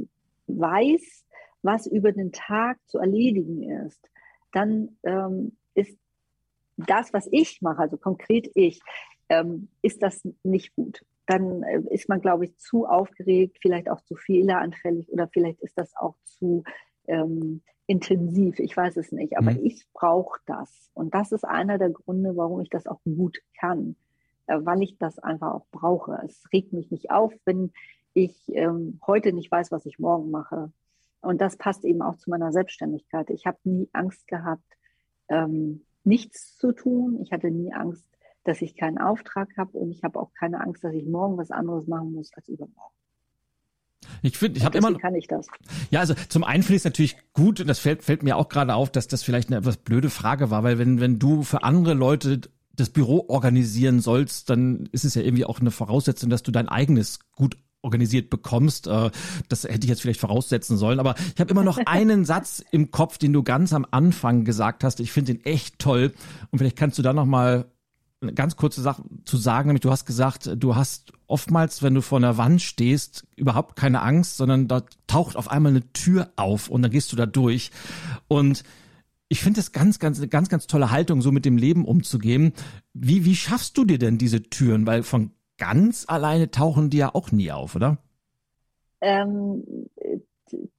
weiß, 0.48 1.26
was 1.62 1.88
über 1.88 2.12
den 2.12 2.32
Tag 2.32 2.78
zu 2.86 3.00
erledigen 3.00 3.64
ist, 3.86 4.10
dann 4.52 4.98
ähm, 5.04 5.58
ist 5.74 5.98
das, 6.78 7.14
was 7.14 7.28
ich 7.32 7.62
mache, 7.62 7.80
also 7.80 7.98
konkret 7.98 8.50
ich, 8.56 8.82
ähm, 9.30 9.70
ist 9.82 10.02
das 10.02 10.22
nicht 10.44 10.76
gut. 10.76 11.04
Dann 11.26 11.64
äh, 11.64 11.82
ist 11.90 12.10
man, 12.10 12.22
glaube 12.22 12.46
ich, 12.46 12.58
zu 12.58 12.86
aufgeregt, 12.86 13.58
vielleicht 13.62 13.90
auch 13.90 14.02
zu 14.02 14.16
fehleranfällig 14.16 15.12
oder 15.12 15.28
vielleicht 15.28 15.62
ist 15.62 15.78
das 15.78 15.96
auch 15.96 16.16
zu 16.24 16.64
ähm, 17.08 17.62
intensiv, 17.88 18.60
ich 18.60 18.76
weiß 18.76 18.98
es 18.98 19.12
nicht, 19.12 19.38
aber 19.38 19.52
mhm. 19.52 19.60
ich 19.64 19.86
brauche 19.94 20.40
das. 20.46 20.90
Und 20.94 21.14
das 21.14 21.32
ist 21.32 21.44
einer 21.44 21.78
der 21.78 21.90
Gründe, 21.90 22.36
warum 22.36 22.62
ich 22.62 22.70
das 22.70 22.88
auch 22.88 23.02
gut 23.04 23.40
kann, 23.60 23.96
äh, 24.48 24.60
weil 24.62 24.82
ich 24.82 24.98
das 24.98 25.20
einfach 25.20 25.54
auch 25.54 25.66
brauche. 25.72 26.20
Es 26.26 26.44
regt 26.54 26.74
mich 26.74 26.92
nicht 26.92 27.12
auf, 27.12 27.34
wenn 27.46 27.72
ich 28.14 28.36
ähm, 28.50 29.00
heute 29.06 29.34
nicht 29.34 29.52
weiß, 29.52 29.72
was 29.72 29.86
ich 29.86 30.00
morgen 30.00 30.32
mache. 30.32 30.72
Und 31.22 31.42
das 31.42 31.58
passt 31.58 31.84
eben 31.84 32.02
auch 32.02 32.18
zu 32.18 32.30
meiner 32.30 32.52
Selbstständigkeit. 32.52 33.30
Ich 33.30 33.46
habe 33.46 33.58
nie 33.64 33.90
Angst 33.94 34.28
gehabt, 34.28 34.64
ähm, 35.30 35.86
nichts 36.04 36.58
zu 36.58 36.74
tun. 36.74 37.20
Ich 37.22 37.32
hatte 37.32 37.50
nie 37.50 37.74
Angst, 37.74 38.06
dass 38.44 38.62
ich 38.62 38.76
keinen 38.76 38.98
Auftrag 38.98 39.50
habe 39.58 39.78
und 39.78 39.92
ich 39.92 40.04
habe 40.04 40.20
auch 40.20 40.34
keine 40.34 40.60
Angst, 40.62 40.84
dass 40.84 40.94
ich 40.94 41.06
morgen 41.06 41.38
was 41.38 41.52
anderes 41.52 41.88
machen 41.88 42.14
muss 42.14 42.34
als 42.34 42.50
übermorgen. 42.50 42.94
Ich 44.22 44.38
finde, 44.38 44.58
ich 44.58 44.66
habe 44.66 44.78
immer. 44.78 44.94
kann 44.98 45.16
ich 45.16 45.28
das. 45.28 45.48
Ja, 45.92 46.00
also 46.00 46.14
zum 46.30 46.44
einen 46.44 46.64
finde 46.64 46.76
ich 46.76 46.82
es 46.82 46.86
natürlich 46.86 47.18
gut 47.34 47.60
und 47.60 47.68
das 47.68 47.80
fällt, 47.80 48.04
fällt 48.04 48.24
mir 48.24 48.38
auch 48.38 48.50
gerade 48.50 48.76
auf, 48.76 48.92
dass 48.92 49.08
das 49.08 49.24
vielleicht 49.24 49.50
eine 49.50 49.58
etwas 49.58 49.78
blöde 49.78 50.10
Frage 50.10 50.50
war, 50.50 50.64
weil 50.64 50.78
wenn, 50.78 51.00
wenn 51.00 51.20
du 51.20 51.44
für 51.44 51.64
andere 51.64 51.94
Leute 51.94 52.42
das 52.76 52.90
Büro 52.90 53.26
organisieren 53.28 54.00
sollst, 54.00 54.50
dann 54.50 54.90
ist 54.92 55.06
es 55.06 55.16
ja 55.16 55.22
irgendwie 55.22 55.46
auch 55.46 55.60
eine 55.60 55.72
Voraussetzung, 55.72 56.30
dass 56.30 56.44
du 56.44 56.52
dein 56.52 56.70
eigenes 56.70 57.20
gut 57.36 57.56
organisiert 57.84 58.30
bekommst. 58.30 58.88
Äh, 58.88 59.12
das 59.50 59.66
hätte 59.66 59.82
ich 59.84 59.90
jetzt 59.90 60.02
vielleicht 60.02 60.20
voraussetzen 60.20 60.78
sollen. 60.78 61.00
Aber 61.00 61.16
ich 61.36 61.40
habe 61.40 61.52
immer 61.52 61.64
noch 61.64 61.78
einen 61.86 62.26
Satz 62.26 62.64
im 62.72 62.90
Kopf, 62.90 63.18
den 63.18 63.34
du 63.34 63.44
ganz 63.44 63.74
am 63.74 63.86
Anfang 63.92 64.46
gesagt 64.46 64.84
hast. 64.84 65.00
Ich 65.00 65.12
finde 65.12 65.36
den 65.36 65.46
echt 65.46 65.80
toll. 65.80 66.14
Und 66.50 66.60
vielleicht 66.60 66.78
kannst 66.78 66.98
du 66.98 67.02
da 67.02 67.14
noch 67.14 67.26
mal 67.26 67.54
eine 67.54 67.66
ganz 68.36 68.56
kurze 68.56 68.82
Sache 68.82 69.04
zu 69.26 69.38
sagen, 69.38 69.68
nämlich 69.68 69.82
du 69.82 69.92
hast 69.92 70.06
gesagt, 70.06 70.50
du 70.58 70.76
hast 70.76 71.14
oftmals, 71.28 71.84
wenn 71.84 71.94
du 71.94 72.02
vor 72.02 72.18
einer 72.18 72.38
Wand 72.38 72.62
stehst, 72.62 73.26
überhaupt 73.36 73.76
keine 73.76 74.02
Angst, 74.02 74.38
sondern 74.38 74.68
da 74.68 74.84
taucht 75.08 75.36
auf 75.36 75.50
einmal 75.50 75.72
eine 75.72 75.92
Tür 75.94 76.32
auf 76.36 76.70
und 76.70 76.82
dann 76.82 76.92
gehst 76.92 77.12
du 77.12 77.16
da 77.16 77.26
durch. 77.26 77.72
Und 78.28 78.64
ich 79.30 79.42
finde 79.42 79.60
das 79.60 79.72
ganz, 79.72 80.00
ganz, 80.00 80.20
eine 80.20 80.28
ganz, 80.28 80.50
ganz 80.50 80.68
tolle 80.68 80.92
Haltung, 80.92 81.22
so 81.22 81.32
mit 81.32 81.46
dem 81.46 81.58
Leben 81.58 81.86
umzugehen. 81.86 82.54
Wie, 82.94 83.26
wie 83.26 83.36
schaffst 83.36 83.78
du 83.78 83.86
dir 83.86 83.98
denn 83.98 84.18
diese 84.18 84.44
Türen? 84.44 84.86
Weil 84.86 85.04
von 85.04 85.32
ganz 85.58 86.06
alleine 86.08 86.52
tauchen 86.52 86.90
die 86.90 86.98
ja 86.98 87.16
auch 87.16 87.32
nie 87.32 87.52
auf, 87.52 87.76
oder? 87.76 87.98
Ähm, 89.02 89.64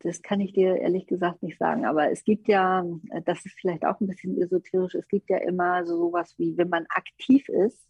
das 0.04 0.20
kann 0.20 0.40
ich 0.40 0.52
dir 0.52 0.76
ehrlich 0.76 1.06
gesagt 1.06 1.42
nicht 1.42 1.58
sagen. 1.58 1.86
Aber 1.86 2.10
es 2.10 2.24
gibt 2.24 2.46
ja, 2.46 2.84
das 3.24 3.44
ist 3.46 3.58
vielleicht 3.58 3.84
auch 3.86 3.98
ein 4.00 4.06
bisschen 4.06 4.40
esoterisch, 4.40 4.94
es 4.94 5.08
gibt 5.08 5.30
ja 5.30 5.38
immer 5.38 5.84
so 5.86 5.96
sowas 5.96 6.34
wie, 6.36 6.56
wenn 6.58 6.68
man 6.68 6.84
aktiv 6.90 7.48
ist, 7.48 7.86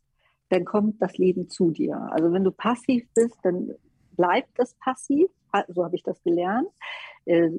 dann 0.48 0.64
kommt 0.64 1.02
das 1.02 1.18
Leben 1.18 1.48
zu 1.48 1.72
dir. 1.72 1.96
Also 2.12 2.32
wenn 2.32 2.44
du 2.44 2.52
passiv 2.52 3.04
bist, 3.14 3.36
dann 3.42 3.74
bleibt 4.12 4.50
das 4.56 4.74
passiv. 4.74 5.28
So 5.68 5.84
habe 5.84 5.96
ich 5.96 6.02
das 6.04 6.22
gelernt. 6.22 6.68
Äh, 7.26 7.50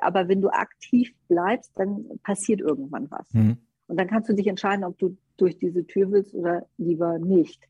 aber 0.00 0.28
wenn 0.28 0.40
du 0.40 0.48
aktiv 0.48 1.14
bleibst, 1.28 1.72
dann 1.76 2.06
passiert 2.22 2.60
irgendwann 2.60 3.10
was. 3.10 3.32
Mhm. 3.32 3.58
Und 3.86 4.00
dann 4.00 4.08
kannst 4.08 4.28
du 4.28 4.34
dich 4.34 4.46
entscheiden, 4.46 4.84
ob 4.84 4.98
du 4.98 5.16
durch 5.36 5.58
diese 5.58 5.86
Tür 5.86 6.10
willst 6.10 6.34
oder 6.34 6.66
lieber 6.78 7.18
nicht. 7.18 7.62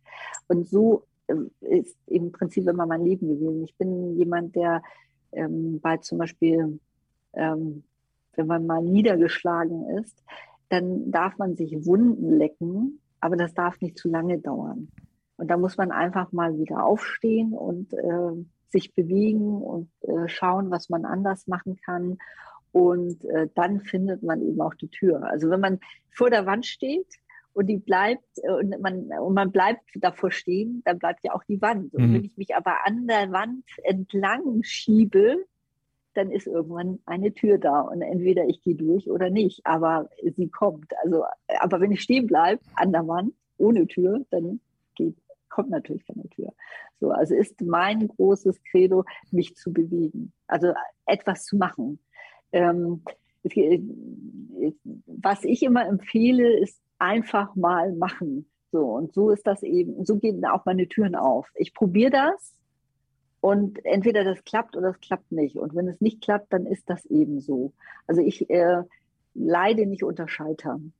Und 0.48 0.68
so 0.68 1.04
äh, 1.26 1.34
ist 1.60 1.98
im 2.06 2.32
Prinzip 2.32 2.66
immer 2.66 2.86
mein 2.86 3.04
Leben 3.04 3.28
gewesen. 3.28 3.64
Ich 3.64 3.76
bin 3.76 4.16
jemand, 4.16 4.54
der 4.54 4.82
ähm, 5.34 5.80
bei 5.80 5.98
zum 5.98 6.18
Beispiel, 6.18 6.80
ähm, 7.34 7.84
wenn 8.36 8.46
man 8.46 8.66
mal 8.66 8.82
niedergeschlagen 8.82 9.98
ist, 9.98 10.24
dann 10.68 11.10
darf 11.10 11.38
man 11.38 11.56
sich 11.56 11.86
Wunden 11.86 12.36
lecken, 12.38 13.00
aber 13.20 13.36
das 13.36 13.54
darf 13.54 13.80
nicht 13.80 13.98
zu 13.98 14.08
lange 14.08 14.38
dauern. 14.38 14.88
Und 15.36 15.48
da 15.48 15.56
muss 15.56 15.76
man 15.76 15.90
einfach 15.90 16.32
mal 16.32 16.58
wieder 16.58 16.84
aufstehen 16.84 17.52
und 17.52 17.92
äh, 17.92 18.44
sich 18.68 18.94
bewegen 18.94 19.62
und 19.62 19.90
äh, 20.02 20.28
schauen, 20.28 20.70
was 20.70 20.88
man 20.88 21.04
anders 21.04 21.46
machen 21.46 21.76
kann. 21.84 22.18
Und 22.72 23.24
äh, 23.26 23.48
dann 23.54 23.80
findet 23.80 24.22
man 24.22 24.42
eben 24.42 24.60
auch 24.60 24.74
die 24.74 24.88
Tür. 24.88 25.24
Also 25.24 25.48
wenn 25.50 25.60
man 25.60 25.78
vor 26.10 26.30
der 26.30 26.46
Wand 26.46 26.66
steht 26.66 27.06
und 27.54 27.66
die 27.68 27.78
bleibt 27.78 28.26
äh, 28.42 28.52
und 28.52 28.80
man, 28.80 29.08
und 29.20 29.34
man 29.34 29.50
bleibt 29.50 29.82
davor 29.94 30.30
stehen, 30.30 30.82
dann 30.84 30.98
bleibt 30.98 31.24
ja 31.24 31.34
auch 31.34 31.44
die 31.44 31.62
Wand. 31.62 31.94
Und 31.94 32.10
mhm. 32.10 32.14
wenn 32.14 32.24
ich 32.24 32.36
mich 32.36 32.54
aber 32.54 32.84
an 32.84 33.06
der 33.06 33.32
Wand 33.32 33.64
entlang 33.84 34.62
schiebe, 34.62 35.46
dann 36.14 36.30
ist 36.30 36.46
irgendwann 36.46 37.00
eine 37.06 37.32
Tür 37.32 37.58
da 37.58 37.80
und 37.80 38.02
entweder 38.02 38.46
ich 38.46 38.62
gehe 38.62 38.76
durch 38.76 39.10
oder 39.10 39.30
nicht, 39.30 39.66
aber 39.66 40.08
sie 40.22 40.48
kommt. 40.48 40.92
Also, 41.02 41.24
aber 41.60 41.80
wenn 41.80 41.92
ich 41.92 42.02
stehen 42.02 42.26
bleibe 42.26 42.62
an 42.76 42.92
der 42.92 43.06
Wand 43.08 43.34
ohne 43.56 43.86
Tür, 43.86 44.24
dann 44.30 44.60
geht, 44.94 45.16
kommt 45.48 45.70
natürlich 45.70 46.06
keine 46.06 46.28
Tür. 46.28 46.52
So, 47.00 47.10
also 47.10 47.34
ist 47.34 47.60
mein 47.60 48.06
großes 48.06 48.62
Credo, 48.70 49.04
mich 49.30 49.56
zu 49.56 49.72
bewegen, 49.72 50.32
also 50.46 50.72
etwas 51.06 51.44
zu 51.44 51.56
machen. 51.56 51.98
Ähm, 52.52 53.02
was 55.06 55.44
ich 55.44 55.62
immer 55.62 55.86
empfehle, 55.86 56.58
ist 56.60 56.80
einfach 56.98 57.54
mal 57.54 57.92
machen. 57.92 58.48
So, 58.72 58.80
und 58.80 59.12
so 59.14 59.30
ist 59.30 59.46
das 59.46 59.62
eben, 59.62 60.04
so 60.04 60.16
gehen 60.16 60.44
auch 60.44 60.64
meine 60.64 60.88
Türen 60.88 61.14
auf. 61.14 61.48
Ich 61.54 61.74
probiere 61.74 62.10
das 62.10 62.54
und 63.40 63.84
entweder 63.84 64.24
das 64.24 64.42
klappt 64.44 64.76
oder 64.76 64.88
es 64.88 65.00
klappt 65.00 65.30
nicht. 65.30 65.56
Und 65.56 65.74
wenn 65.74 65.86
es 65.86 66.00
nicht 66.00 66.22
klappt, 66.22 66.52
dann 66.52 66.66
ist 66.66 66.88
das 66.90 67.04
eben 67.06 67.40
so. 67.40 67.72
Also 68.06 68.20
ich 68.20 68.48
äh, 68.50 68.82
leide 69.34 69.86
nicht 69.86 70.02
unter 70.02 70.28
Scheitern. 70.28 70.92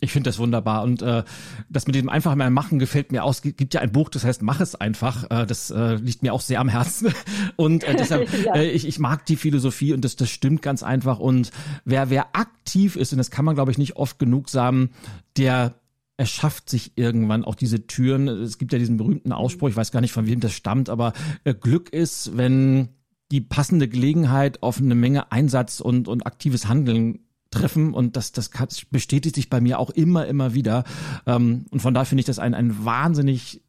Ich 0.00 0.12
finde 0.12 0.28
das 0.28 0.38
wunderbar 0.38 0.82
und 0.82 1.02
äh, 1.02 1.22
das 1.70 1.86
mit 1.86 1.94
dem 1.94 2.08
einfach 2.08 2.34
mal 2.34 2.50
machen 2.50 2.78
gefällt 2.78 3.12
mir 3.12 3.24
aus. 3.24 3.42
Es 3.44 3.56
gibt 3.56 3.74
ja 3.74 3.80
ein 3.80 3.92
Buch, 3.92 4.08
das 4.08 4.24
heißt 4.24 4.42
Mach 4.42 4.60
es 4.60 4.74
einfach. 4.74 5.30
Äh, 5.30 5.46
das 5.46 5.70
äh, 5.70 5.94
liegt 5.94 6.22
mir 6.22 6.34
auch 6.34 6.40
sehr 6.40 6.60
am 6.60 6.68
Herzen 6.68 7.14
und 7.56 7.84
äh, 7.84 7.94
deshalb 7.94 8.28
ja. 8.44 8.54
äh, 8.56 8.70
ich, 8.70 8.86
ich 8.86 8.98
mag 8.98 9.24
die 9.26 9.36
Philosophie 9.36 9.92
und 9.92 10.04
das 10.04 10.16
das 10.16 10.30
stimmt 10.30 10.62
ganz 10.62 10.82
einfach 10.82 11.20
und 11.20 11.52
wer 11.84 12.10
wer 12.10 12.36
aktiv 12.36 12.96
ist 12.96 13.12
und 13.12 13.18
das 13.18 13.30
kann 13.30 13.44
man 13.44 13.54
glaube 13.54 13.70
ich 13.70 13.78
nicht 13.78 13.96
oft 13.96 14.18
genug 14.18 14.50
sagen, 14.50 14.90
der 15.36 15.76
erschafft 16.16 16.70
sich 16.70 16.92
irgendwann 16.96 17.44
auch 17.44 17.54
diese 17.54 17.86
Türen. 17.86 18.28
Es 18.28 18.58
gibt 18.58 18.72
ja 18.72 18.78
diesen 18.78 18.96
berühmten 18.96 19.32
Ausspruch, 19.32 19.68
ich 19.68 19.76
weiß 19.76 19.90
gar 19.90 20.00
nicht, 20.00 20.12
von 20.12 20.26
wem 20.26 20.40
das 20.40 20.52
stammt, 20.52 20.88
aber 20.88 21.12
äh, 21.44 21.54
Glück 21.54 21.92
ist, 21.92 22.36
wenn 22.36 22.90
die 23.32 23.40
passende 23.40 23.88
Gelegenheit 23.88 24.62
auf 24.62 24.78
eine 24.78 24.94
Menge 24.94 25.32
Einsatz 25.32 25.80
und, 25.80 26.08
und 26.08 26.26
aktives 26.26 26.68
Handeln 26.68 27.23
treffen 27.54 27.94
und 27.94 28.16
das, 28.16 28.32
das 28.32 28.50
bestätigt 28.90 29.34
sich 29.34 29.48
bei 29.48 29.60
mir 29.60 29.78
auch 29.78 29.90
immer, 29.90 30.26
immer 30.26 30.54
wieder. 30.54 30.84
Ähm, 31.26 31.66
und 31.70 31.80
von 31.80 31.94
daher 31.94 32.06
finde 32.06 32.20
ich 32.20 32.26
das 32.26 32.38
ein, 32.38 32.54
ein 32.54 32.84
wahnsinnig 32.84 33.62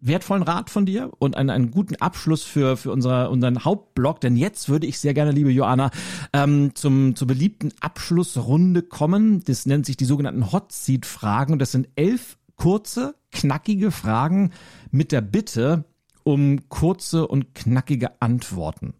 wertvollen 0.00 0.42
Rat 0.42 0.70
von 0.70 0.86
dir 0.86 1.10
und 1.18 1.36
einen, 1.36 1.50
einen 1.50 1.70
guten 1.70 1.96
Abschluss 1.96 2.42
für, 2.42 2.76
für 2.76 2.92
unser, 2.92 3.30
unseren 3.30 3.64
Hauptblog. 3.64 4.20
Denn 4.20 4.36
jetzt 4.36 4.68
würde 4.68 4.86
ich 4.86 4.98
sehr 4.98 5.14
gerne, 5.14 5.32
liebe 5.32 5.50
Joanna, 5.50 5.90
ähm, 6.32 6.74
zum, 6.74 7.16
zur 7.16 7.26
beliebten 7.26 7.72
Abschlussrunde 7.80 8.82
kommen. 8.82 9.42
Das 9.44 9.66
nennt 9.66 9.86
sich 9.86 9.96
die 9.96 10.04
sogenannten 10.04 10.52
Hot 10.52 10.72
Seat 10.72 11.06
Fragen. 11.06 11.58
Das 11.58 11.72
sind 11.72 11.88
elf 11.96 12.36
kurze, 12.56 13.14
knackige 13.32 13.90
Fragen 13.90 14.52
mit 14.90 15.12
der 15.12 15.20
Bitte 15.20 15.84
um 16.24 16.68
kurze 16.68 17.26
und 17.28 17.54
knackige 17.54 18.20
Antworten. 18.20 18.94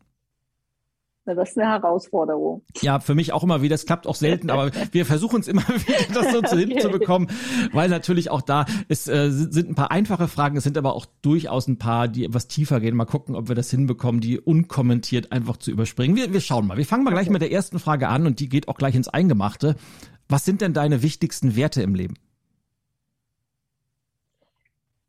Das 1.27 1.51
ist 1.51 1.59
eine 1.59 1.69
Herausforderung. 1.69 2.63
Ja, 2.81 3.01
für 3.01 3.17
mich 3.17 3.33
auch 3.33 3.43
immer 3.43 3.61
wieder. 3.61 3.75
Es 3.75 3.85
klappt 3.85 4.07
auch 4.07 4.15
selten, 4.15 4.49
aber 4.49 4.71
wir 4.93 5.05
versuchen 5.05 5.41
es 5.41 5.49
immer 5.49 5.63
wieder, 5.69 6.15
das 6.15 6.33
so 6.33 6.41
zu 6.41 6.57
hinzubekommen, 6.57 7.29
weil 7.73 7.89
natürlich 7.89 8.31
auch 8.31 8.43
da 8.43 8.65
es 8.89 9.09
äh, 9.09 9.31
sind 9.31 9.71
ein 9.71 9.75
paar 9.75 9.91
einfache 9.91 10.29
Fragen, 10.29 10.57
es 10.57 10.63
sind 10.63 10.79
aber 10.79 10.95
auch 10.95 11.05
durchaus 11.23 11.67
ein 11.67 11.79
paar, 11.79 12.07
die 12.07 12.25
etwas 12.25 12.47
tiefer 12.47 12.79
gehen. 12.79 12.95
Mal 12.95 13.07
gucken, 13.07 13.35
ob 13.35 13.49
wir 13.49 13.57
das 13.57 13.71
hinbekommen, 13.71 14.21
die 14.21 14.39
unkommentiert 14.39 15.33
einfach 15.33 15.57
zu 15.57 15.73
überspringen. 15.73 16.15
Wir, 16.15 16.33
wir 16.33 16.41
schauen 16.41 16.69
mal. 16.69 16.77
Wir 16.77 16.87
fangen 16.87 17.03
mal 17.03 17.11
gleich 17.11 17.29
mit 17.29 17.43
der 17.43 17.51
ersten 17.51 17.81
Frage 17.81 18.07
an 18.07 18.25
und 18.29 18.39
die 18.39 18.49
geht 18.49 18.69
auch 18.69 18.77
gleich 18.77 18.95
ins 18.95 19.09
Eingemachte. 19.09 19.75
Was 20.29 20.45
sind 20.45 20.61
denn 20.61 20.75
deine 20.75 21.03
wichtigsten 21.03 21.57
Werte 21.57 21.83
im 21.83 21.97
Leben? 21.97 22.15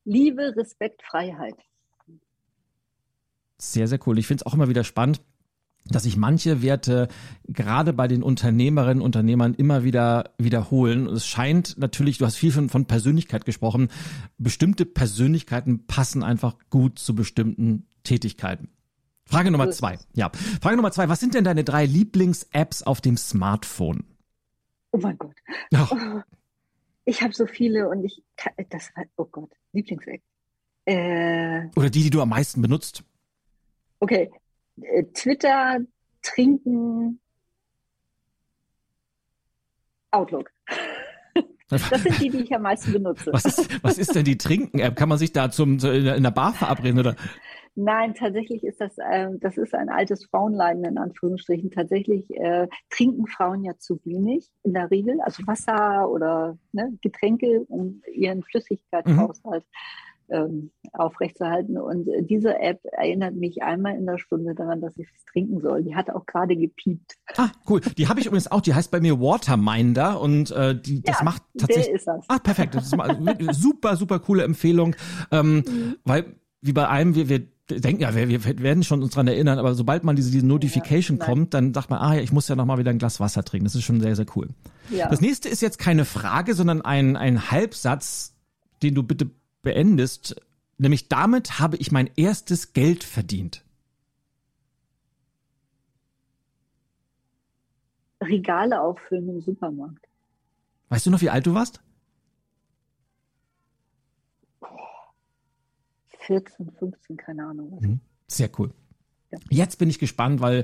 Liebe, 0.03 0.55
Respekt, 0.55 1.03
Freiheit. 1.03 1.57
Sehr, 3.59 3.87
sehr 3.87 3.99
cool. 4.07 4.17
Ich 4.17 4.25
finde 4.25 4.41
es 4.41 4.45
auch 4.47 4.55
immer 4.55 4.67
wieder 4.67 4.83
spannend 4.83 5.21
dass 5.89 6.03
sich 6.03 6.17
manche 6.17 6.61
Werte 6.61 7.07
gerade 7.47 7.93
bei 7.93 8.07
den 8.07 8.23
Unternehmerinnen 8.23 9.01
und 9.01 9.07
Unternehmern 9.07 9.53
immer 9.53 9.83
wieder 9.83 10.31
wiederholen. 10.37 11.07
Und 11.07 11.15
es 11.15 11.27
scheint 11.27 11.77
natürlich, 11.77 12.17
du 12.17 12.25
hast 12.25 12.35
viel 12.35 12.51
von, 12.51 12.69
von 12.69 12.85
Persönlichkeit 12.85 13.45
gesprochen, 13.45 13.89
bestimmte 14.37 14.85
Persönlichkeiten 14.85 15.85
passen 15.87 16.23
einfach 16.23 16.55
gut 16.69 16.99
zu 16.99 17.15
bestimmten 17.15 17.87
Tätigkeiten. 18.03 18.69
Frage 19.25 19.51
Nummer 19.51 19.69
zwei. 19.71 19.99
Ja. 20.13 20.31
Frage 20.61 20.77
Nummer 20.77 20.91
zwei. 20.91 21.09
Was 21.09 21.19
sind 21.19 21.33
denn 21.33 21.43
deine 21.43 21.63
drei 21.63 21.85
Lieblings-Apps 21.85 22.83
auf 22.83 23.01
dem 23.01 23.17
Smartphone? 23.17 24.05
Oh 24.91 24.97
mein 24.97 25.17
Gott. 25.17 25.35
Oh. 25.73 26.21
Ich 27.03 27.21
habe 27.21 27.33
so 27.33 27.45
viele 27.45 27.89
und 27.89 28.03
ich 28.03 28.23
kann, 28.35 28.53
das 28.69 28.91
war, 28.95 29.05
oh 29.17 29.25
Gott, 29.25 29.51
Lieblings-App. 29.73 30.21
Äh, 30.85 31.67
Oder 31.75 31.89
die, 31.89 32.03
die 32.03 32.09
du 32.09 32.21
am 32.21 32.29
meisten 32.29 32.61
benutzt. 32.61 33.03
Okay, 33.99 34.29
Twitter, 35.13 35.79
Trinken, 36.21 37.19
Outlook. 40.11 40.51
Das 41.69 41.81
sind 41.89 42.21
die, 42.21 42.29
die 42.29 42.43
ich 42.43 42.55
am 42.55 42.61
meisten 42.61 42.93
benutze. 42.93 43.29
Was 43.33 43.43
ist, 43.43 43.83
was 43.83 43.97
ist 43.97 44.15
denn 44.15 44.23
die 44.23 44.37
Trinken-App? 44.37 44.95
Kann 44.95 45.09
man 45.09 45.17
sich 45.17 45.33
da 45.33 45.51
zum, 45.51 45.73
in 45.79 46.23
der 46.23 46.31
Bar 46.31 46.53
verabreden 46.53 46.97
oder? 46.97 47.17
Nein, 47.75 48.15
tatsächlich 48.15 48.63
ist 48.63 48.79
das, 48.79 48.97
äh, 48.97 49.27
das 49.41 49.57
ist 49.57 49.75
ein 49.75 49.89
altes 49.89 50.25
Frauenleiden 50.27 50.85
in 50.85 50.97
Anführungsstrichen. 50.97 51.69
Tatsächlich 51.69 52.33
äh, 52.37 52.69
trinken 52.89 53.27
Frauen 53.27 53.65
ja 53.65 53.77
zu 53.77 53.99
wenig 54.05 54.49
in 54.63 54.73
der 54.73 54.89
Regel, 54.89 55.19
also 55.19 55.45
Wasser 55.45 56.09
oder 56.09 56.57
ne, 56.71 56.97
Getränke, 57.01 57.65
um 57.67 58.01
ihren 58.13 58.43
Flüssigkeitshaushalt 58.43 59.65
mhm 59.65 60.06
ähm, 60.29 60.71
aufrechtzuerhalten. 60.93 61.77
Und 61.77 62.07
äh, 62.07 62.23
diese 62.23 62.59
App 62.59 62.79
erinnert 62.91 63.35
mich 63.35 63.63
einmal 63.63 63.95
in 63.95 64.05
der 64.05 64.17
Stunde 64.17 64.55
daran, 64.55 64.81
dass 64.81 64.97
ich 64.97 65.07
es 65.13 65.25
trinken 65.25 65.61
soll. 65.61 65.83
Die 65.83 65.95
hat 65.95 66.09
auch 66.09 66.25
gerade 66.25 66.55
gepiept. 66.55 67.15
Ah, 67.37 67.49
cool. 67.69 67.81
Die 67.97 68.07
habe 68.07 68.19
ich 68.19 68.25
übrigens 68.25 68.51
auch. 68.51 68.61
Die 68.61 68.73
heißt 68.73 68.91
bei 68.91 68.99
mir 68.99 69.19
Waterminder 69.19 70.19
und 70.21 70.51
äh, 70.51 70.79
die 70.79 71.01
das 71.01 71.19
ja, 71.19 71.25
macht 71.25 71.43
tatsächlich. 71.57 71.85
Der 71.87 71.95
ist 71.95 72.07
das. 72.07 72.25
Ah, 72.27 72.39
perfekt. 72.39 72.75
Das 72.75 72.91
ist 72.91 73.61
super, 73.61 73.95
super 73.95 74.19
coole 74.19 74.43
Empfehlung, 74.43 74.95
ähm, 75.31 75.55
mhm. 75.57 75.95
weil 76.03 76.25
wie 76.61 76.73
bei 76.73 76.87
allem 76.87 77.15
wir 77.15 77.29
wir 77.29 77.47
denken 77.69 78.01
ja, 78.01 78.15
wir, 78.15 78.29
wir 78.29 78.59
werden 78.59 78.83
schon 78.83 79.03
uns 79.03 79.13
dran 79.13 79.27
erinnern, 79.27 79.59
aber 79.59 79.75
sobald 79.75 80.03
man 80.03 80.15
diese, 80.15 80.31
diese 80.31 80.45
Notification 80.45 81.17
ja, 81.17 81.25
kommt, 81.25 81.53
dann 81.53 81.73
sagt 81.73 81.89
man, 81.89 81.99
ah 81.99 82.15
ja, 82.15 82.21
ich 82.21 82.31
muss 82.31 82.47
ja 82.47 82.55
noch 82.55 82.65
mal 82.65 82.77
wieder 82.77 82.91
ein 82.91 82.97
Glas 82.97 83.19
Wasser 83.19 83.43
trinken. 83.43 83.65
Das 83.65 83.75
ist 83.75 83.83
schon 83.83 83.99
sehr, 83.99 84.15
sehr 84.15 84.25
cool. 84.35 84.47
Ja. 84.89 85.09
Das 85.09 85.19
nächste 85.19 85.49
ist 85.49 85.61
jetzt 85.61 85.77
keine 85.77 86.05
Frage, 86.05 86.53
sondern 86.53 86.81
ein, 86.81 87.17
ein 87.17 87.51
Halbsatz, 87.51 88.35
den 88.83 88.95
du 88.95 89.03
bitte 89.03 89.29
beendest, 89.67 90.41
nämlich 90.77 91.09
damit 91.09 91.59
habe 91.59 91.75
ich 91.75 91.91
mein 91.91 92.09
erstes 92.15 92.71
Geld 92.71 93.03
verdient. 93.03 93.65
Regale 98.21 98.81
auffüllen 98.81 99.27
im 99.27 99.41
Supermarkt. 99.41 100.07
Weißt 100.87 101.05
du 101.05 101.11
noch, 101.11 101.19
wie 101.19 101.29
alt 101.29 101.45
du 101.45 101.53
warst? 101.53 101.81
14, 106.21 106.71
15, 106.79 107.17
keine 107.17 107.45
Ahnung. 107.45 107.77
Mhm. 107.81 107.99
Sehr 108.27 108.49
cool. 108.57 108.73
Ja. 109.31 109.39
Jetzt 109.49 109.79
bin 109.79 109.89
ich 109.89 109.99
gespannt, 109.99 110.39
weil 110.39 110.63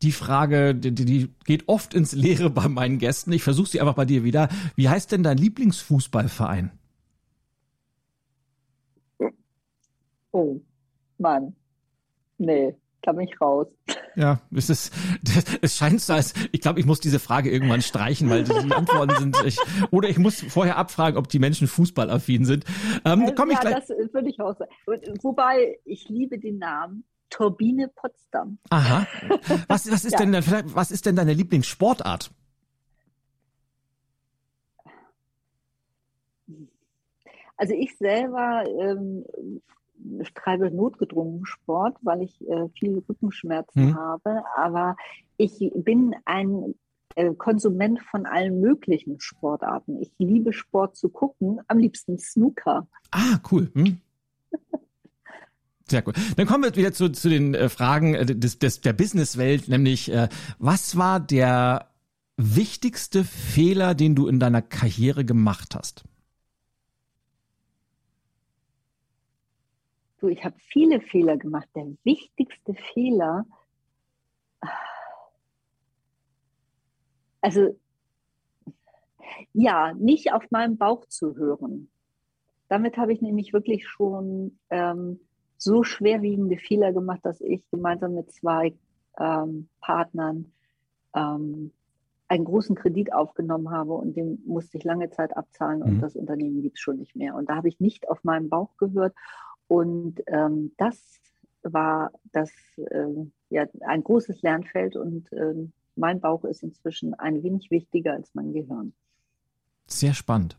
die 0.00 0.12
Frage, 0.12 0.74
die, 0.74 0.94
die 0.94 1.34
geht 1.44 1.68
oft 1.68 1.92
ins 1.92 2.12
Leere 2.12 2.48
bei 2.48 2.66
meinen 2.68 2.96
Gästen. 2.96 3.32
Ich 3.32 3.42
versuche 3.42 3.68
sie 3.68 3.80
einfach 3.82 3.94
bei 3.94 4.06
dir 4.06 4.24
wieder. 4.24 4.48
Wie 4.74 4.88
heißt 4.88 5.12
denn 5.12 5.22
dein 5.22 5.36
Lieblingsfußballverein? 5.36 6.72
Oh, 10.36 10.60
Mann, 11.18 11.56
nee, 12.38 12.76
da 13.02 13.12
bin 13.12 13.26
ich 13.26 13.40
raus. 13.40 13.68
Ja, 14.16 14.40
es 14.54 14.68
ist, 14.70 14.92
es 15.62 15.76
scheint 15.76 16.00
so, 16.00 16.12
als, 16.12 16.34
ich 16.52 16.60
glaube, 16.60 16.80
ich 16.80 16.86
muss 16.86 17.00
diese 17.00 17.18
Frage 17.18 17.50
irgendwann 17.50 17.82
streichen, 17.82 18.28
weil 18.28 18.44
die 18.44 18.52
Antworten 18.52 19.14
sind, 19.16 19.36
ich, 19.46 19.58
oder 19.90 20.08
ich 20.08 20.18
muss 20.18 20.42
vorher 20.42 20.76
abfragen, 20.76 21.18
ob 21.18 21.28
die 21.28 21.38
Menschen 21.38 21.68
fußballaffin 21.68 22.44
sind. 22.44 22.64
Ähm, 23.04 23.22
also, 23.22 23.34
komm 23.34 23.50
ich 23.50 23.56
ja, 23.56 23.60
gleich. 23.62 23.86
das 23.86 23.88
würde 23.88 24.28
ich 24.28 24.40
auch 24.40 24.56
sagen. 24.56 24.70
Wobei, 25.22 25.78
ich 25.84 26.08
liebe 26.08 26.38
den 26.38 26.58
Namen. 26.58 27.04
Turbine 27.28 27.88
Potsdam. 27.88 28.58
Aha. 28.70 29.04
Was, 29.66 29.90
was 29.90 30.04
ist 30.04 30.12
ja. 30.12 30.24
denn, 30.24 30.32
was 30.74 30.92
ist 30.92 31.06
denn 31.06 31.16
deine 31.16 31.32
Lieblingssportart? 31.32 32.30
Also 37.56 37.74
ich 37.74 37.96
selber 37.96 38.64
ähm, 38.78 39.24
ich 40.20 40.32
treibe 40.34 40.70
notgedrungen 40.70 41.44
Sport, 41.46 41.96
weil 42.02 42.22
ich 42.22 42.40
äh, 42.48 42.68
viel 42.78 43.02
Rückenschmerzen 43.08 43.86
mhm. 43.86 43.96
habe, 43.96 44.42
aber 44.56 44.96
ich 45.36 45.70
bin 45.74 46.14
ein 46.24 46.74
äh, 47.16 47.34
Konsument 47.34 48.00
von 48.02 48.26
allen 48.26 48.60
möglichen 48.60 49.20
Sportarten. 49.20 50.00
Ich 50.00 50.12
liebe 50.18 50.52
Sport 50.52 50.96
zu 50.96 51.08
gucken, 51.08 51.60
am 51.68 51.78
liebsten 51.78 52.18
Snooker. 52.18 52.86
Ah, 53.10 53.38
cool. 53.50 53.70
Hm. 53.74 53.98
Sehr 55.88 56.06
cool. 56.06 56.14
Dann 56.36 56.46
kommen 56.46 56.64
wir 56.64 56.74
wieder 56.74 56.92
zu, 56.92 57.10
zu 57.10 57.28
den 57.28 57.54
äh, 57.54 57.68
Fragen 57.68 58.14
äh, 58.14 58.26
des, 58.26 58.58
des, 58.58 58.80
der 58.80 58.92
Businesswelt, 58.92 59.68
nämlich 59.68 60.12
äh, 60.12 60.28
was 60.58 60.96
war 60.96 61.20
der 61.20 61.90
wichtigste 62.36 63.24
Fehler, 63.24 63.94
den 63.94 64.14
du 64.14 64.26
in 64.26 64.40
deiner 64.40 64.62
Karriere 64.62 65.24
gemacht 65.24 65.74
hast? 65.74 66.04
Du, 70.18 70.28
ich 70.28 70.44
habe 70.44 70.56
viele 70.58 71.00
Fehler 71.00 71.36
gemacht. 71.36 71.68
Der 71.74 71.86
wichtigste 72.04 72.74
Fehler, 72.74 73.44
also 77.40 77.78
ja, 79.52 79.92
nicht 79.94 80.32
auf 80.32 80.50
meinen 80.50 80.78
Bauch 80.78 81.06
zu 81.06 81.36
hören. 81.36 81.90
Damit 82.68 82.96
habe 82.96 83.12
ich 83.12 83.20
nämlich 83.20 83.52
wirklich 83.52 83.86
schon 83.86 84.58
ähm, 84.70 85.20
so 85.56 85.84
schwerwiegende 85.84 86.56
Fehler 86.56 86.92
gemacht, 86.92 87.20
dass 87.22 87.40
ich 87.40 87.68
gemeinsam 87.70 88.14
mit 88.14 88.32
zwei 88.32 88.74
ähm, 89.18 89.68
Partnern 89.80 90.52
ähm, 91.14 91.72
einen 92.28 92.44
großen 92.44 92.74
Kredit 92.74 93.12
aufgenommen 93.12 93.70
habe 93.70 93.92
und 93.92 94.16
den 94.16 94.42
musste 94.46 94.78
ich 94.78 94.84
lange 94.84 95.10
Zeit 95.10 95.36
abzahlen 95.36 95.82
und 95.82 95.98
mhm. 95.98 96.00
das 96.00 96.16
Unternehmen 96.16 96.60
gibt 96.62 96.76
es 96.76 96.80
schon 96.80 96.96
nicht 96.96 97.14
mehr. 97.14 97.34
Und 97.34 97.48
da 97.48 97.56
habe 97.56 97.68
ich 97.68 97.78
nicht 97.78 98.08
auf 98.08 98.24
meinen 98.24 98.48
Bauch 98.48 98.76
gehört 98.78 99.14
und 99.68 100.22
ähm, 100.26 100.72
das 100.76 100.98
war 101.62 102.12
das 102.32 102.50
äh, 102.76 103.26
ja 103.50 103.66
ein 103.80 104.04
großes 104.04 104.42
Lernfeld 104.42 104.96
und 104.96 105.32
äh, 105.32 105.54
mein 105.96 106.20
Bauch 106.20 106.44
ist 106.44 106.62
inzwischen 106.62 107.14
ein 107.14 107.42
wenig 107.42 107.70
wichtiger 107.70 108.12
als 108.12 108.34
mein 108.34 108.52
Gehirn. 108.52 108.92
Sehr 109.86 110.14
spannend. 110.14 110.58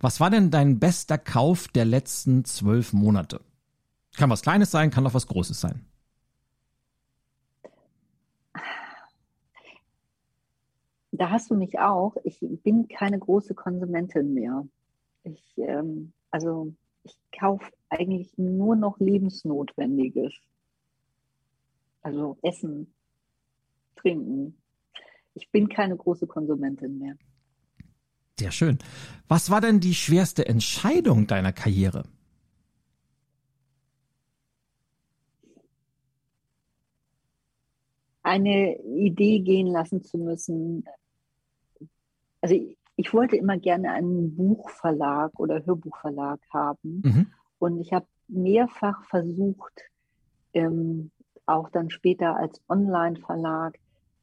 Was 0.00 0.20
war 0.20 0.30
denn 0.30 0.50
dein 0.50 0.78
bester 0.78 1.18
Kauf 1.18 1.68
der 1.68 1.84
letzten 1.84 2.44
zwölf 2.44 2.92
Monate? 2.92 3.40
Kann 4.16 4.30
was 4.30 4.42
Kleines 4.42 4.70
sein, 4.70 4.90
kann 4.90 5.06
auch 5.06 5.14
was 5.14 5.26
Großes 5.26 5.60
sein. 5.60 5.84
da 11.18 11.30
hast 11.30 11.50
du 11.50 11.56
mich 11.56 11.78
auch. 11.78 12.16
Ich 12.24 12.38
bin 12.40 12.88
keine 12.88 13.18
große 13.18 13.54
Konsumentin 13.54 14.34
mehr. 14.34 14.66
Ich, 15.24 15.42
ähm, 15.58 16.12
also 16.30 16.72
ich 17.08 17.38
kaufe 17.38 17.70
eigentlich 17.88 18.36
nur 18.36 18.76
noch 18.76 18.98
Lebensnotwendiges. 18.98 20.34
Also 22.02 22.38
Essen, 22.42 22.92
Trinken. 23.96 24.56
Ich 25.34 25.50
bin 25.50 25.68
keine 25.68 25.96
große 25.96 26.26
Konsumentin 26.26 26.98
mehr. 26.98 27.16
Sehr 28.38 28.52
schön. 28.52 28.78
Was 29.26 29.50
war 29.50 29.60
denn 29.60 29.80
die 29.80 29.94
schwerste 29.94 30.46
Entscheidung 30.46 31.26
deiner 31.26 31.52
Karriere? 31.52 32.04
Eine 38.22 38.78
Idee 38.82 39.40
gehen 39.40 39.68
lassen 39.68 40.04
zu 40.04 40.18
müssen. 40.18 40.84
Also 42.40 42.54
ich, 42.98 43.14
wollte 43.14 43.36
immer 43.36 43.56
gerne 43.56 43.92
einen 43.92 44.34
Buchverlag 44.36 45.38
oder 45.38 45.64
Hörbuchverlag 45.64 46.40
haben. 46.52 47.02
Mhm. 47.04 47.26
Und 47.58 47.80
ich 47.80 47.92
habe 47.92 48.06
mehrfach 48.26 49.04
versucht, 49.04 49.82
ähm, 50.52 51.10
auch 51.46 51.70
dann 51.70 51.90
später 51.90 52.36
als 52.36 52.60
Online-Verlag. 52.68 53.78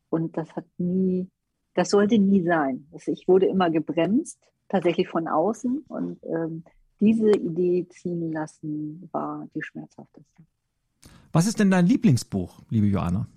Und 0.09 0.37
das 0.37 0.55
hat 0.55 0.65
nie, 0.77 1.29
das 1.73 1.89
sollte 1.89 2.19
nie 2.19 2.43
sein. 2.43 2.87
Also 2.91 3.11
ich 3.11 3.27
wurde 3.27 3.47
immer 3.47 3.69
gebremst, 3.69 4.39
tatsächlich 4.69 5.07
von 5.07 5.27
außen. 5.27 5.85
Und 5.87 6.19
ähm, 6.23 6.63
diese 6.99 7.31
Idee 7.31 7.87
ziehen 7.89 8.31
lassen 8.31 9.09
war 9.11 9.47
die 9.55 9.63
schmerzhafteste. 9.63 10.43
Was 11.31 11.47
ist 11.47 11.59
denn 11.59 11.71
dein 11.71 11.85
Lieblingsbuch, 11.85 12.61
liebe 12.69 12.87
Joanna? 12.87 13.27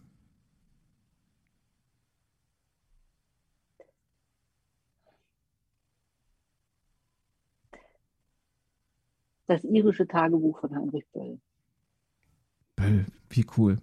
Das 9.48 9.64
irische 9.64 10.06
Tagebuch 10.06 10.60
von 10.60 10.76
Heinrich 10.76 11.06
Böll. 11.12 11.40
Böll, 12.76 13.06
wie 13.30 13.46
cool. 13.56 13.78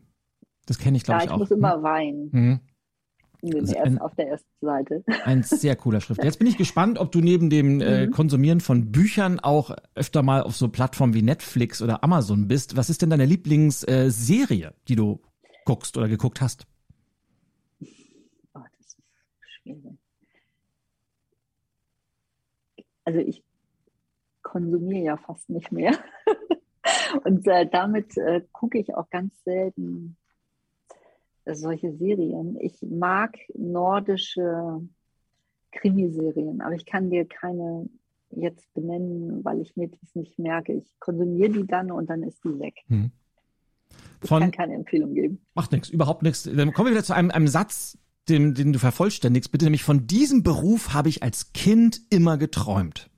Das 0.68 0.78
kenne 0.78 0.96
ich, 0.96 1.04
glaube 1.04 1.22
ja, 1.22 1.26
ich, 1.26 1.32
auch. 1.32 1.38
Ja, 1.40 1.44
ich 1.44 1.50
muss 1.50 1.58
immer 1.58 1.84
weinen. 1.84 2.30
Mhm. 2.32 2.60
Also 3.54 3.78
ein, 3.78 3.98
auf 4.00 4.16
der 4.16 4.30
ersten 4.30 4.50
Seite. 4.62 5.04
Ein 5.24 5.44
sehr 5.44 5.76
cooler 5.76 6.02
Schrift. 6.02 6.24
Jetzt 6.24 6.40
bin 6.40 6.48
ich 6.48 6.58
gespannt, 6.58 6.98
ob 6.98 7.12
du 7.12 7.20
neben 7.20 7.50
dem 7.50 7.82
äh, 7.82 8.08
mhm. 8.08 8.12
Konsumieren 8.12 8.60
von 8.60 8.92
Büchern 8.92 9.40
auch 9.40 9.76
öfter 9.94 10.24
mal 10.24 10.42
auf 10.42 10.56
so 10.56 10.70
Plattformen 10.70 11.14
wie 11.14 11.22
Netflix 11.22 11.82
oder 11.82 12.04
Amazon 12.04 12.48
bist. 12.48 12.76
Was 12.76 12.90
ist 12.90 13.02
denn 13.02 13.10
deine 13.10 13.26
Lieblingsserie, 13.26 14.68
äh, 14.68 14.74
die 14.88 14.96
du 14.96 15.20
guckst 15.66 15.98
oder 15.98 16.08
geguckt 16.08 16.42
hast? 16.42 16.66
Oh, 18.54 18.62
das 18.78 18.88
ist 18.88 18.98
schwierig. 19.62 19.98
Also 23.04 23.20
ich 23.20 23.45
konsumiere 24.56 25.04
ja 25.04 25.18
fast 25.18 25.50
nicht 25.50 25.74
mehr. 25.74 25.92
Und 27.26 27.46
äh, 27.46 27.68
damit 27.70 28.18
äh, 28.18 28.42
gucke 28.54 28.78
ich 28.80 28.96
auch 28.96 29.10
ganz 29.10 29.34
selten 29.44 30.16
solche 31.46 31.92
Serien. 31.92 32.58
Ich 32.62 32.82
mag 32.82 33.38
nordische 33.54 34.82
Krimiserien, 35.72 36.62
aber 36.62 36.74
ich 36.74 36.86
kann 36.86 37.10
dir 37.10 37.28
keine 37.28 37.90
jetzt 38.30 38.74
benennen, 38.74 39.44
weil 39.44 39.60
ich 39.60 39.76
mir 39.76 39.90
das 39.90 40.16
nicht 40.16 40.40
merke. 40.40 40.74
Ich 40.74 41.00
konsumiere 41.00 41.50
die 41.50 41.68
dann 41.68 41.92
und 41.92 42.10
dann 42.10 42.24
ist 42.24 42.42
die 42.46 42.58
weg. 42.60 42.76
Hm. 42.88 43.12
Ich 44.24 44.30
kann 44.30 44.52
keine 44.52 44.74
Empfehlung 44.74 45.14
geben. 45.14 45.42
Macht 45.54 45.74
nichts, 45.74 45.90
überhaupt 45.90 46.24
nichts. 46.24 46.44
Dann 46.44 46.72
kommen 46.72 46.88
wir 46.88 46.94
wieder 46.94 47.04
zu 47.04 47.14
einem, 47.14 47.30
einem 47.30 47.48
Satz, 47.48 47.98
den, 48.30 48.54
den 48.54 48.72
du 48.72 48.80
vervollständigst, 48.80 49.52
bitte. 49.52 49.66
Nämlich 49.66 49.84
von 49.84 50.08
diesem 50.08 50.44
Beruf 50.44 50.94
habe 50.94 51.10
ich 51.10 51.24
als 51.24 51.52
Kind 51.52 52.02
immer 52.10 52.38
geträumt. 52.38 53.10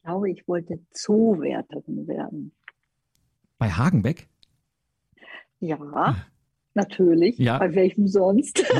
Ich 0.00 0.06
glaube, 0.06 0.30
ich 0.30 0.48
wollte 0.48 0.78
Zoowärterin 0.92 2.08
werden. 2.08 2.52
Bei 3.58 3.68
Hagenbeck? 3.68 4.28
Ja, 5.58 5.78
ah. 5.78 6.16
natürlich. 6.72 7.36
Ja. 7.36 7.58
Bei 7.58 7.74
welchem 7.74 8.08
sonst? 8.08 8.64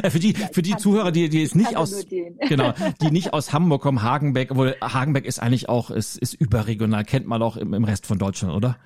Äh, 0.00 0.10
für 0.10 0.20
die, 0.20 0.32
für 0.32 0.62
die 0.62 0.76
Zuhörer, 0.76 1.10
die, 1.10 1.28
die 1.28 1.42
nicht 1.54 1.76
aus, 1.76 2.06
genau, 2.48 2.72
die 3.02 3.10
nicht 3.10 3.32
aus 3.32 3.52
Hamburg 3.52 3.82
kommen, 3.82 4.00
Hagenbeck, 4.00 4.52
obwohl 4.52 4.76
Hagenbeck 4.80 5.26
ist 5.26 5.40
eigentlich 5.40 5.68
auch, 5.68 5.90
ist, 5.90 6.16
ist 6.16 6.34
überregional, 6.34 7.04
kennt 7.04 7.26
man 7.26 7.42
auch 7.42 7.56
im, 7.56 7.74
im 7.74 7.82
Rest 7.82 8.06
von 8.06 8.16
Deutschland, 8.16 8.54
oder? 8.54 8.78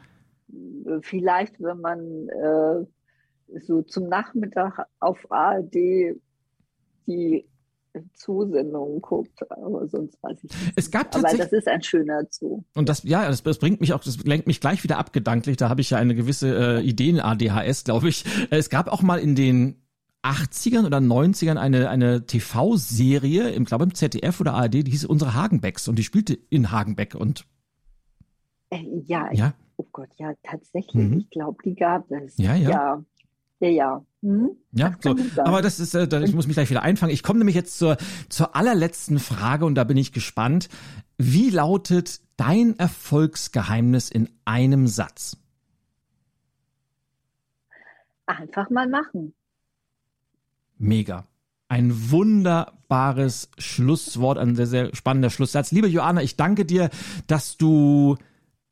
Vielleicht, 1.03 1.61
wenn 1.61 1.81
man 1.81 2.29
äh, 2.31 3.59
so 3.61 3.83
zum 3.83 4.09
Nachmittag 4.09 4.87
auf 5.01 5.31
ARD 5.31 5.75
die 7.07 7.45
Zoosendungen 8.15 9.01
guckt, 9.01 9.51
aber 9.51 9.87
sonst 9.89 10.23
weiß 10.23 10.39
ich 10.45 10.51
nicht. 10.51 10.73
Es 10.77 10.91
gab 10.91 11.11
tatsächlich, 11.11 11.41
aber 11.41 11.51
das 11.51 11.59
ist 11.59 11.69
ein 11.69 11.83
schöner 11.83 12.23
Zoo. 12.31 12.63
Und 12.75 12.89
das, 12.89 13.03
ja, 13.05 13.27
das, 13.29 13.43
das 13.43 13.59
bringt 13.59 13.81
mich 13.81 13.93
auch, 13.93 14.01
das 14.01 14.23
lenkt 14.25 14.47
mich 14.47 14.61
gleich 14.61 14.85
wieder 14.85 14.99
ab 14.99 15.13
gedanklich. 15.13 15.57
Da 15.57 15.69
habe 15.69 15.81
ich 15.81 15.91
ja 15.91 15.99
eine 15.99 16.15
gewisse 16.15 16.79
äh, 16.79 16.81
Ideen-ADHS, 16.83 17.85
glaube 17.85 18.09
ich. 18.09 18.25
Es 18.51 18.71
gab 18.71 18.89
auch 18.89 19.03
mal 19.03 19.19
in 19.19 19.35
den 19.35 19.77
80ern 20.23 20.87
oder 20.87 20.99
90ern 20.99 21.57
eine, 21.57 21.89
eine 21.89 22.27
TV-Serie, 22.27 23.51
im 23.51 23.65
glaube 23.65 23.85
im 23.85 23.95
ZDF 23.95 24.41
oder 24.41 24.55
ARD, 24.55 24.87
die 24.87 24.91
hieß 24.91 25.07
Unsere 25.07 25.35
Hagenbecks 25.35 25.89
und 25.89 25.99
die 25.99 26.05
spielte 26.05 26.35
in 26.51 26.71
Hagenbeck 26.71 27.15
und 27.15 27.47
äh, 28.71 28.85
ja, 29.07 29.33
ja. 29.33 29.55
Oh 29.77 29.87
Gott, 29.93 30.11
ja, 30.19 30.35
tatsächlich. 30.43 31.09
Mhm. 31.09 31.19
Ich 31.21 31.31
glaube, 31.31 31.57
die 31.65 31.75
gab 31.75 32.11
es. 32.11 32.37
Ja, 32.37 32.55
ja. 32.55 32.71
ja. 32.71 33.05
Ja, 33.61 33.69
ja. 33.69 34.05
Hm? 34.23 34.51
Ja, 34.73 34.95
so. 35.01 35.17
aber 35.39 35.63
das 35.63 35.81
ist, 35.81 35.95
äh, 35.95 36.25
ich 36.25 36.35
muss 36.35 36.47
mich 36.47 36.57
gleich 36.57 36.71
wieder 36.71 36.83
einfangen. 36.83 37.13
Ich 37.13 37.23
komme 37.23 37.39
nämlich 37.39 37.57
jetzt 37.57 37.79
zur, 37.79 37.97
zur 38.29 38.57
allerletzten 38.57 39.19
Frage 39.19 39.65
und 39.65 39.75
da 39.75 39.85
bin 39.85 39.97
ich 39.97 40.13
gespannt. 40.13 40.69
Wie 41.19 41.51
lautet 41.51 42.21
dein 42.37 42.79
Erfolgsgeheimnis 42.79 44.11
in 44.11 44.29
einem 44.45 44.87
Satz? 44.87 45.37
Einfach 48.27 48.71
mal 48.71 48.89
machen. 48.89 49.35
Mega. 50.79 51.27
Ein 51.69 52.11
wunderbares 52.11 53.51
Schlusswort, 53.59 54.39
ein 54.39 54.57
sehr, 54.57 54.67
sehr 54.67 54.95
spannender 54.95 55.31
Schlusssatz. 55.31 55.73
Liebe 55.73 55.89
Joanna, 55.89 56.23
ich 56.23 56.37
danke 56.37 56.65
dir, 56.65 56.91
dass 57.27 57.57
du 57.57 58.17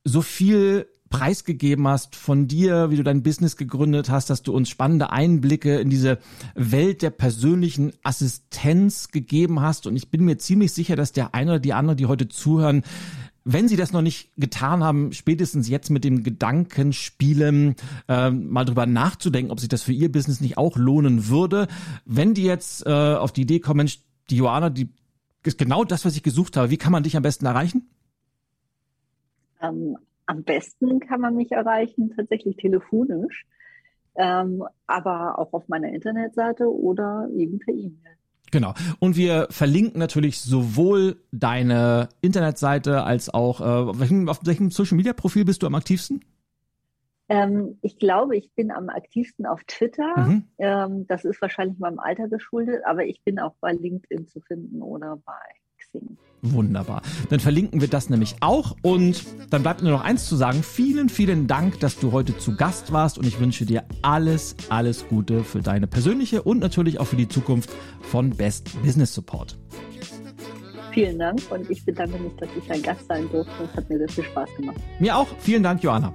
so 0.04 0.22
viel 0.22 0.88
preisgegeben 1.10 1.86
hast 1.88 2.16
von 2.16 2.48
dir, 2.48 2.90
wie 2.90 2.96
du 2.96 3.02
dein 3.02 3.22
Business 3.22 3.56
gegründet 3.56 4.10
hast, 4.10 4.30
dass 4.30 4.42
du 4.42 4.52
uns 4.52 4.68
spannende 4.68 5.10
Einblicke 5.10 5.78
in 5.78 5.90
diese 5.90 6.18
Welt 6.54 7.02
der 7.02 7.10
persönlichen 7.10 7.92
Assistenz 8.02 9.08
gegeben 9.08 9.60
hast. 9.60 9.86
Und 9.86 9.96
ich 9.96 10.10
bin 10.10 10.24
mir 10.24 10.38
ziemlich 10.38 10.72
sicher, 10.72 10.96
dass 10.96 11.12
der 11.12 11.34
eine 11.34 11.52
oder 11.52 11.60
die 11.60 11.72
andere, 11.72 11.96
die 11.96 12.06
heute 12.06 12.28
zuhören, 12.28 12.82
wenn 13.50 13.66
Sie 13.66 13.76
das 13.76 13.92
noch 13.92 14.02
nicht 14.02 14.30
getan 14.36 14.84
haben, 14.84 15.12
spätestens 15.14 15.70
jetzt 15.70 15.88
mit 15.88 16.04
dem 16.04 16.22
Gedanken 16.22 16.92
spielen, 16.92 17.76
äh, 18.06 18.30
mal 18.30 18.66
drüber 18.66 18.84
nachzudenken, 18.84 19.50
ob 19.50 19.58
sich 19.58 19.70
das 19.70 19.82
für 19.82 19.92
Ihr 19.92 20.12
Business 20.12 20.42
nicht 20.42 20.58
auch 20.58 20.76
lohnen 20.76 21.28
würde. 21.28 21.66
Wenn 22.04 22.34
die 22.34 22.42
jetzt 22.42 22.84
äh, 22.86 22.90
auf 22.90 23.32
die 23.32 23.42
Idee 23.42 23.60
kommen, 23.60 23.78
Mensch, 23.78 24.00
die 24.28 24.36
Joana, 24.36 24.68
die 24.68 24.90
ist 25.44 25.56
genau 25.56 25.84
das, 25.84 26.04
was 26.04 26.14
ich 26.14 26.22
gesucht 26.22 26.58
habe. 26.58 26.68
Wie 26.68 26.76
kann 26.76 26.92
man 26.92 27.04
dich 27.04 27.16
am 27.16 27.22
besten 27.22 27.46
erreichen? 27.46 27.88
Ähm, 29.62 29.96
am 30.28 30.44
besten 30.44 31.00
kann 31.00 31.20
man 31.20 31.34
mich 31.34 31.50
erreichen, 31.52 32.12
tatsächlich 32.14 32.56
telefonisch, 32.56 33.46
ähm, 34.14 34.62
aber 34.86 35.38
auch 35.38 35.52
auf 35.52 35.68
meiner 35.68 35.88
Internetseite 35.88 36.70
oder 36.70 37.28
eben 37.34 37.58
per 37.58 37.74
E-Mail. 37.74 38.16
Genau. 38.50 38.74
Und 38.98 39.16
wir 39.16 39.46
verlinken 39.50 39.98
natürlich 39.98 40.40
sowohl 40.40 41.16
deine 41.32 42.08
Internetseite 42.20 43.04
als 43.04 43.32
auch, 43.32 43.60
äh, 43.60 43.64
auf 43.64 43.98
welchem 44.46 44.70
Social 44.70 44.96
Media 44.96 45.12
Profil 45.12 45.44
bist 45.44 45.62
du 45.62 45.66
am 45.66 45.74
aktivsten? 45.74 46.24
Ähm, 47.30 47.78
ich 47.82 47.98
glaube, 47.98 48.36
ich 48.36 48.52
bin 48.54 48.70
am 48.70 48.88
aktivsten 48.88 49.46
auf 49.46 49.62
Twitter. 49.64 50.16
Mhm. 50.16 50.44
Ähm, 50.58 51.06
das 51.06 51.24
ist 51.24 51.40
wahrscheinlich 51.42 51.78
meinem 51.78 51.98
Alter 51.98 52.28
geschuldet, 52.28 52.82
aber 52.86 53.04
ich 53.04 53.22
bin 53.22 53.38
auch 53.38 53.54
bei 53.60 53.72
LinkedIn 53.72 54.26
zu 54.26 54.40
finden 54.40 54.82
oder 54.82 55.16
bei 55.24 55.32
Xing. 55.92 56.18
Wunderbar. 56.42 57.02
Dann 57.30 57.40
verlinken 57.40 57.80
wir 57.80 57.88
das 57.88 58.10
nämlich 58.10 58.36
auch 58.40 58.76
und 58.82 59.24
dann 59.50 59.62
bleibt 59.62 59.82
nur 59.82 59.90
noch 59.90 60.04
eins 60.04 60.26
zu 60.26 60.36
sagen. 60.36 60.62
Vielen, 60.62 61.08
vielen 61.08 61.48
Dank, 61.48 61.80
dass 61.80 61.98
du 61.98 62.12
heute 62.12 62.36
zu 62.38 62.56
Gast 62.56 62.92
warst 62.92 63.18
und 63.18 63.26
ich 63.26 63.40
wünsche 63.40 63.66
dir 63.66 63.84
alles, 64.02 64.54
alles 64.68 65.08
Gute 65.08 65.42
für 65.42 65.60
deine 65.60 65.88
persönliche 65.88 66.42
und 66.42 66.60
natürlich 66.60 67.00
auch 67.00 67.06
für 67.06 67.16
die 67.16 67.28
Zukunft 67.28 67.70
von 68.02 68.30
Best 68.30 68.80
Business 68.82 69.14
Support. 69.14 69.58
Vielen 70.92 71.18
Dank 71.18 71.40
und 71.50 71.68
ich 71.70 71.84
bedanke 71.84 72.18
mich, 72.18 72.32
dass 72.36 72.48
ich 72.56 72.70
ein 72.70 72.82
Gast 72.82 73.06
sein 73.08 73.28
durfte. 73.30 73.52
Es 73.64 73.76
hat 73.76 73.90
mir 73.90 73.98
sehr 73.98 74.08
viel 74.08 74.24
Spaß 74.24 74.48
gemacht. 74.56 74.76
Mir 75.00 75.16
auch. 75.16 75.28
Vielen 75.40 75.62
Dank, 75.62 75.82
Joanna. 75.82 76.14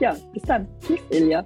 Ja, 0.00 0.16
bis 0.32 0.42
dann. 0.44 0.66
Tschüss, 0.80 1.00
Ilja. 1.10 1.44